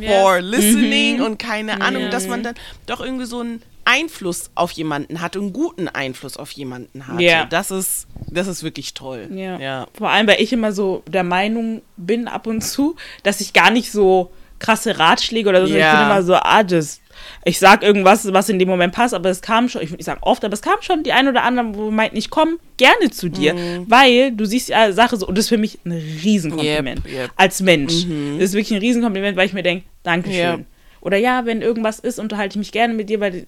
for 0.07 0.41
listening 0.41 1.21
und 1.21 1.39
keine 1.39 1.83
Ahnung, 1.83 2.09
dass 2.09 2.27
man 2.27 2.43
dann 2.43 2.55
doch 2.87 3.01
irgendwie 3.03 3.27
so 3.27 3.41
einen 3.41 3.63
Einfluss 3.85 4.51
auf 4.55 4.71
jemanden 4.73 5.21
hat, 5.21 5.37
einen 5.37 5.53
guten 5.53 5.87
Einfluss 5.87 6.39
auf 6.39 6.51
jemanden 6.53 7.07
hat. 7.07 7.21
Ja. 7.21 7.45
Das 7.45 7.71
ist, 7.71 8.07
das 8.27 8.47
ist 8.47 8.63
wirklich 8.63 8.95
toll. 8.95 9.29
Ja. 9.35 9.59
ja. 9.59 9.87
Vor 9.93 10.09
allem, 10.09 10.27
weil 10.27 10.41
ich 10.41 10.53
immer 10.55 10.73
so 10.73 11.03
der 11.07 11.25
Meinung 11.25 11.83
bin 11.99 12.27
ab 12.27 12.47
und 12.47 12.63
zu, 12.63 12.97
dass 13.23 13.43
ich 13.43 13.53
gar 13.53 13.71
nicht 13.71 13.93
so 13.93 14.33
krasse 14.61 14.99
Ratschläge 14.99 15.49
oder 15.49 15.67
so, 15.67 15.75
ich 15.75 15.81
bin 15.81 16.03
immer 16.03 16.23
so, 16.23 16.37
ah, 16.37 16.63
das, 16.63 17.01
ich 17.45 17.59
sag 17.59 17.83
irgendwas, 17.83 18.33
was 18.33 18.49
in 18.49 18.59
dem 18.59 18.69
Moment 18.69 18.93
passt, 18.95 19.15
aber 19.15 19.31
es 19.31 19.41
kam 19.43 19.69
schon, 19.69 19.83
ich, 19.83 19.93
ich 19.99 20.05
sag 20.05 20.19
oft, 20.23 20.45
aber 20.45 20.55
es 20.55 20.63
kam 20.63 20.81
schon 20.83 21.03
die 21.03 21.13
ein 21.13 21.29
oder 21.29 21.43
anderen, 21.43 21.75
wo 21.75 21.91
meinten, 21.91 22.17
ich 22.17 22.31
komme 22.31 22.59
gerne 22.77 23.11
zu 23.11 23.29
dir, 23.29 23.55
Mhm. 23.55 23.87
weil 23.91 24.33
du 24.33 24.45
siehst 24.45 24.69
ja 24.69 24.93
Sache 24.93 25.17
so, 25.17 25.27
und 25.27 25.37
das 25.39 25.45
ist 25.47 25.49
für 25.49 25.59
mich 25.59 25.79
ein 25.85 25.93
Riesenkompliment 25.93 27.05
Yep, 27.07 27.13
yep. 27.15 27.31
als 27.37 27.61
Mensch. 27.61 27.93
Das 28.39 28.45
ist 28.51 28.53
wirklich 28.55 28.73
ein 28.73 28.81
Riesenkompliment, 28.81 29.37
weil 29.37 29.47
ich 29.47 29.53
mir 29.53 29.63
denke, 29.63 29.85
Dankeschön. 30.03 30.39
Ja. 30.39 30.59
Oder 31.03 31.17
ja, 31.17 31.47
wenn 31.47 31.63
irgendwas 31.63 31.99
ist, 31.99 32.19
unterhalte 32.19 32.55
ich 32.55 32.59
mich 32.59 32.73
gerne 32.73 32.93
mit 32.95 33.09
dir, 33.09 33.21
weil 33.21 33.47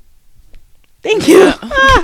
Thank 1.02 1.26
you. 1.28 1.38
Ah, 1.60 2.00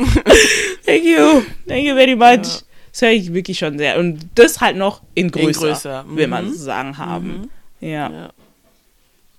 thank 0.85 1.05
you. 1.05 1.43
Thank 1.69 1.85
you 1.85 1.95
very 1.95 2.17
much. 2.17 2.63
Das 2.93 3.03
höre 3.03 3.11
ich 3.13 3.33
wirklich 3.33 3.59
schon 3.59 3.79
sehr. 3.79 3.99
Und 3.99 4.27
das 4.35 4.61
halt 4.61 4.77
noch 4.77 5.03
in 5.15 5.31
größer, 5.31 5.69
größer. 5.69 6.05
will 6.09 6.27
man 6.27 6.47
Mhm. 6.49 6.55
sagen 6.55 6.99
haben. 6.99 7.51
Ja. 7.81 8.11
Ja. 8.11 8.31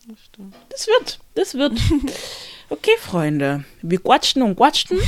Das 0.07 0.17
stimmt. 0.25 0.55
Das 0.69 0.87
wird, 0.87 1.19
das 1.39 1.55
wird. 1.55 1.73
Okay, 2.71 2.91
Freunde. 2.99 3.63
Wir 3.81 3.97
quatschen 3.97 4.43
und 4.43 4.55
quatschen. 4.55 4.99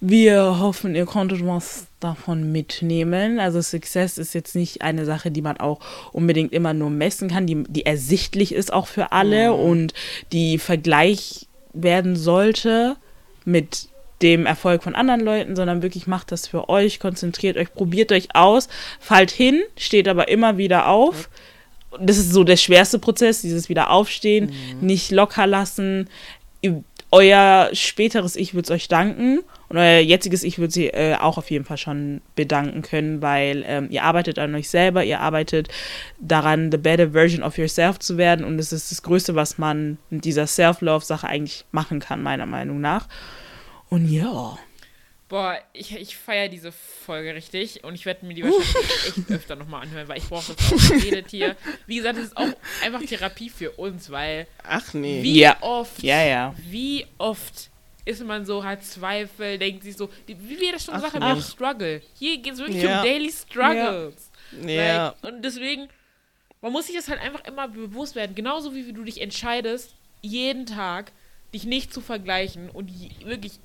Wir 0.00 0.58
hoffen, 0.58 0.94
ihr 0.94 1.06
konntet 1.06 1.46
was 1.46 1.86
davon 1.98 2.52
mitnehmen. 2.52 3.40
Also 3.40 3.62
Success 3.62 4.18
ist 4.18 4.34
jetzt 4.34 4.54
nicht 4.54 4.82
eine 4.82 5.06
Sache, 5.06 5.30
die 5.30 5.40
man 5.40 5.56
auch 5.56 5.80
unbedingt 6.12 6.52
immer 6.52 6.74
nur 6.74 6.90
messen 6.90 7.30
kann, 7.30 7.46
die, 7.46 7.64
die 7.66 7.86
ersichtlich 7.86 8.52
ist 8.52 8.70
auch 8.70 8.86
für 8.86 9.12
alle 9.12 9.54
und 9.54 9.94
die 10.32 10.58
Vergleich 10.58 11.48
werden 11.72 12.16
sollte 12.16 12.96
mit 13.46 13.88
dem 14.20 14.44
Erfolg 14.44 14.82
von 14.82 14.94
anderen 14.94 15.22
Leuten, 15.22 15.56
sondern 15.56 15.82
wirklich 15.82 16.06
macht 16.06 16.32
das 16.32 16.46
für 16.46 16.68
euch, 16.68 17.00
konzentriert 17.00 17.56
euch, 17.56 17.72
probiert 17.72 18.12
euch 18.12 18.34
aus, 18.34 18.68
fallt 18.98 19.30
hin, 19.30 19.62
steht 19.78 20.06
aber 20.06 20.28
immer 20.28 20.58
wieder 20.58 20.86
auf. 20.86 21.30
Das 21.98 22.18
ist 22.18 22.32
so 22.32 22.44
der 22.44 22.56
schwerste 22.56 22.98
Prozess, 22.98 23.42
dieses 23.42 23.68
Wiederaufstehen, 23.68 24.52
nicht 24.80 25.10
locker 25.10 25.46
lassen. 25.46 26.08
Euer 27.12 27.70
späteres 27.72 28.36
Ich 28.36 28.54
wird 28.54 28.66
es 28.66 28.70
euch 28.70 28.86
danken 28.86 29.40
und 29.68 29.78
euer 29.78 29.98
jetziges 29.98 30.44
Ich 30.44 30.60
wird 30.60 30.70
sie 30.70 30.88
äh, 30.88 31.16
auch 31.16 31.38
auf 31.38 31.50
jeden 31.50 31.64
Fall 31.64 31.78
schon 31.78 32.20
bedanken 32.36 32.82
können, 32.82 33.20
weil 33.20 33.64
ähm, 33.66 33.88
ihr 33.90 34.04
arbeitet 34.04 34.38
an 34.38 34.54
euch 34.54 34.68
selber, 34.68 35.04
ihr 35.04 35.20
arbeitet 35.20 35.68
daran, 36.20 36.70
the 36.70 36.78
better 36.78 37.10
version 37.10 37.42
of 37.42 37.58
yourself 37.58 37.98
zu 37.98 38.16
werden 38.16 38.44
und 38.44 38.58
es 38.60 38.72
ist 38.72 38.92
das 38.92 39.02
Größte, 39.02 39.34
was 39.34 39.58
man 39.58 39.98
mit 40.10 40.24
dieser 40.24 40.46
Self-Love-Sache 40.46 41.26
eigentlich 41.26 41.64
machen 41.72 41.98
kann, 41.98 42.22
meiner 42.22 42.46
Meinung 42.46 42.80
nach. 42.80 43.08
Und 43.88 44.08
ja. 44.08 44.56
Boah, 45.30 45.56
ich, 45.72 45.94
ich 45.96 46.16
feiere 46.16 46.48
diese 46.48 46.72
Folge 46.72 47.34
richtig 47.34 47.82
und 47.84 47.94
ich 47.94 48.04
werde 48.04 48.26
mir 48.26 48.34
die 48.34 48.42
wahrscheinlich 48.44 49.06
echt 49.16 49.30
öfter 49.30 49.54
nochmal 49.56 49.82
anhören, 49.84 50.06
weil 50.08 50.18
ich 50.18 50.28
brauche 50.28 50.52
das 50.54 50.72
auch 50.72 50.88
geredet 50.90 51.30
hier. 51.30 51.56
Wie 51.86 51.96
gesagt, 51.96 52.18
das 52.18 52.26
ist 52.26 52.36
auch 52.36 52.48
einfach 52.84 53.00
Therapie 53.02 53.48
für 53.48 53.70
uns, 53.70 54.10
weil 54.10 54.46
Ach 54.64 54.92
nee. 54.92 55.22
wie 55.22 55.38
Ja. 55.40 55.56
oft, 55.62 56.02
Ja, 56.02 56.22
ja. 56.24 56.54
wie 56.68 57.06
oft 57.16 57.70
ist 58.04 58.24
man 58.24 58.44
so, 58.44 58.64
hat 58.64 58.84
Zweifel, 58.84 59.56
denkt 59.56 59.84
sich 59.84 59.96
so, 59.96 60.10
die- 60.26 60.36
wie 60.48 60.58
wir 60.60 60.72
das 60.72 60.84
schon 60.84 60.94
gesagt 60.94 61.14
haben, 61.14 61.36
nee. 61.36 61.42
Struggle. 61.42 62.02
Hier 62.18 62.38
geht 62.38 62.54
es 62.54 62.58
wirklich 62.58 62.82
Ja. 62.82 62.98
um 62.98 63.04
Daily 63.06 63.30
Struggles. 63.30 64.30
Ja. 64.66 65.14
Like, 65.22 65.32
und 65.32 65.42
deswegen, 65.44 65.88
man 66.60 66.72
muss 66.72 66.86
sich 66.88 66.96
das 66.96 67.06
halt 67.08 67.20
einfach 67.20 67.44
immer 67.44 67.68
bewusst 67.68 68.16
werden. 68.16 68.34
Genauso 68.34 68.74
wie 68.74 68.92
du 68.92 69.04
dich 69.04 69.20
entscheidest, 69.20 69.94
jeden 70.22 70.66
Tag 70.66 71.12
dich 71.54 71.64
nicht 71.64 71.94
zu 71.94 72.00
vergleichen 72.00 72.68
und 72.70 72.90
wirklich, 73.24 73.60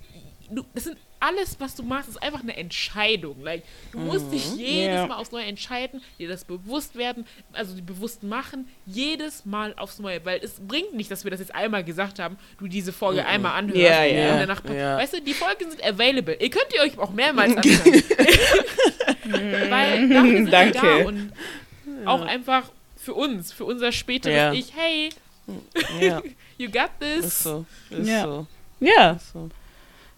du, 0.49 0.63
das 0.73 0.85
sind 0.85 0.97
alles, 1.19 1.59
was 1.59 1.73
du 1.75 1.81
machst, 1.83 2.09
ist 2.09 2.21
einfach 2.21 2.41
eine 2.41 2.55
Entscheidung. 2.55 3.41
Like, 3.41 3.63
du 3.91 3.99
musst 3.99 4.31
dich 4.31 4.55
jedes 4.55 4.93
Ja. 4.95 5.07
Mal 5.07 5.15
aufs 5.15 5.31
Neue 5.31 5.45
entscheiden, 5.45 6.01
dir 6.19 6.27
das 6.27 6.43
bewusst 6.45 6.95
werden, 6.95 7.25
also 7.53 7.73
die 7.75 7.81
bewusst 7.81 8.21
machen, 8.21 8.67
jedes 8.85 9.43
Mal 9.45 9.73
aufs 9.77 9.97
Neue. 9.99 10.23
Weil 10.25 10.39
es 10.43 10.59
bringt 10.59 10.93
nicht, 10.93 11.09
dass 11.09 11.23
wir 11.23 11.31
das 11.31 11.39
jetzt 11.39 11.55
einmal 11.55 11.83
gesagt 11.83 12.19
haben, 12.19 12.37
du 12.59 12.67
diese 12.67 12.93
Folge 12.93 13.25
einmal 13.25 13.53
anhörst 13.57 13.79
Ja, 13.81 14.03
ja. 14.03 14.33
und 14.33 14.39
danach, 14.41 14.63
Ja. 14.65 14.97
weißt 14.97 15.13
du, 15.15 15.21
die 15.21 15.33
Folgen 15.33 15.69
sind 15.71 15.83
available. 15.83 16.35
Ihr 16.39 16.49
könnt 16.49 16.67
ihr 16.75 16.81
euch 16.81 16.97
auch 16.99 17.11
mehrmals 17.11 17.55
anhören. 17.57 18.03
Weil 19.69 20.09
dafür 20.09 20.31
sind 20.31 20.51
Danke. 20.51 20.81
wir 20.81 20.99
da 20.99 21.05
und 21.07 21.33
auch 22.05 22.21
einfach 22.21 22.69
für 22.97 23.13
uns, 23.13 23.51
für 23.51 23.65
unser 23.65 23.91
späteres. 23.91 24.55
Ich, 24.57 24.73
hey, 24.75 25.09
you 26.57 26.69
got 26.69 26.89
ist 26.99 27.21
this. 27.23 27.43
so. 27.43 27.65
Ist 27.89 28.07
Ja. 28.07 28.23
so. 28.23 28.47
Ja, 28.79 29.11
Ist 29.11 29.31
so. 29.33 29.49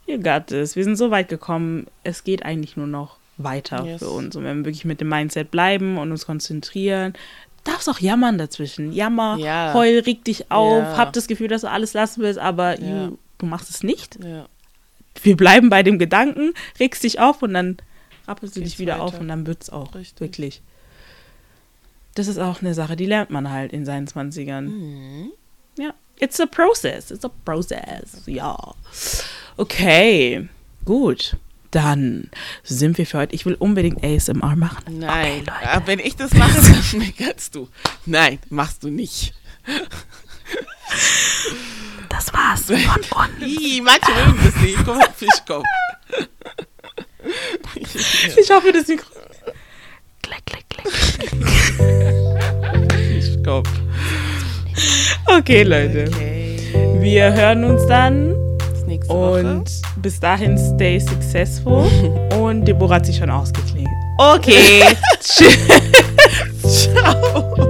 You 0.08 0.20
got 0.20 0.48
this. 0.48 0.76
Wir 0.76 0.84
sind 0.84 0.96
so 0.96 1.12
weit 1.12 1.30
gekommen. 1.30 1.88
Es 2.04 2.24
geht 2.24 2.44
eigentlich 2.44 2.76
nur 2.78 2.88
noch 2.88 3.18
weiter 3.38 3.86
Yes. 3.86 4.00
für 4.00 4.10
uns. 4.10 4.36
Und 4.36 4.44
wenn 4.46 4.60
wir 4.60 4.66
wirklich 4.66 4.86
mit 4.86 5.00
dem 5.02 5.10
Mindset 5.10 5.52
bleiben 5.52 5.98
und 5.98 6.12
uns 6.12 6.26
konzentrieren, 6.26 7.14
darfst 7.64 7.88
auch 7.90 8.00
jammern 8.00 8.38
dazwischen. 8.38 8.92
Jammer, 8.94 9.38
Ja. 9.38 9.74
heul, 9.74 10.00
reg 10.00 10.24
dich 10.24 10.50
auf, 10.52 10.82
Ja. 10.84 10.98
hab 10.98 11.14
das 11.14 11.28
Gefühl, 11.28 11.48
dass 11.50 11.62
du 11.62 11.70
alles 11.70 11.94
lassen 11.94 12.22
willst, 12.24 12.40
aber 12.40 12.80
Ja. 12.80 13.06
you, 13.06 13.18
du 13.38 13.46
machst 13.46 13.70
es 13.70 13.84
nicht. 13.84 14.18
Ja. 14.24 14.48
Wir 15.22 15.36
bleiben 15.38 15.70
bei 15.70 15.84
dem 15.84 16.00
Gedanken, 16.00 16.54
regst 16.80 17.04
dich 17.04 17.20
auf 17.20 17.42
und 17.44 17.54
dann 17.54 17.78
rappelst 18.28 18.56
du 18.56 18.62
Geht's 18.62 18.72
dich 18.74 18.80
wieder 18.80 18.94
weiter. 18.94 19.04
auf 19.04 19.20
und 19.20 19.28
dann 19.28 19.46
wird's 19.46 19.70
auch. 19.70 19.94
Richtig. 19.96 20.20
Wirklich. 20.22 20.62
Das 22.16 22.28
ist 22.28 22.40
auch 22.40 22.62
eine 22.62 22.74
Sache, 22.74 22.96
die 22.96 23.06
lernt 23.06 23.30
man 23.30 23.52
halt 23.52 23.72
in 23.74 23.86
seinen 23.86 24.08
20ern. 24.08 24.66
Mhm. 24.66 25.32
Ja, 25.78 25.94
it's 26.20 26.40
a 26.40 26.46
process. 26.48 27.12
It's 27.12 27.24
a 27.26 27.30
process. 27.46 28.24
Ja. 28.26 28.74
Okay, 29.58 30.48
gut. 30.86 31.36
Dann 31.72 32.30
sind 32.64 32.98
wir 32.98 33.06
für 33.06 33.18
heute. 33.18 33.36
Ich 33.36 33.46
will 33.46 33.56
unbedingt 33.56 34.04
ASMR 34.04 34.56
machen. 34.56 35.00
Nein, 35.00 35.44
Okay, 35.46 35.68
Leute. 35.74 35.82
Wenn 35.88 36.00
ich 36.00 36.16
das 36.16 36.34
mache, 36.34 36.62
dann 36.62 36.84
meckerst 37.00 37.56
du. 37.56 37.68
Nein, 38.06 38.40
machst 38.50 38.84
du 38.84 38.90
nicht. 38.90 39.34
Das 42.10 42.32
war's 42.34 42.64
von 42.66 42.76
uns. 43.42 43.42
Ih, 43.42 43.82
manche 43.82 44.12
mögen 44.14 44.40
das 44.46 44.56
nicht. 44.62 44.88
Mal, 44.88 45.08
Fischkopf. 45.16 45.66
Ich 48.40 48.50
hoffe, 48.50 48.72
das 48.72 48.88
Mikro. 48.88 49.08
Klick, 50.22 50.46
klick, 50.46 50.66
klick. 50.70 50.88
Fischkopf. 52.94 53.70
Okay, 55.26 55.64
Leute. 55.64 56.10
Okay. 56.14 56.98
Wir 57.02 57.34
hören 57.34 57.64
uns 57.66 57.86
dann. 57.88 58.34
Nächste 58.88 59.14
Woche. 59.14 59.42
Und 59.42 59.70
bis 59.98 60.20
dahin 60.20 60.58
stay 60.58 61.00
successful. 61.00 61.86
Und 62.40 62.66
Deborah 62.66 62.96
hat 62.96 63.06
sich 63.06 63.18
schon 63.18 63.30
ausgeklingt. 63.30 63.90
Okay. 64.18 64.82
Tschüss. 65.20 65.58
Ciao. 66.94 67.67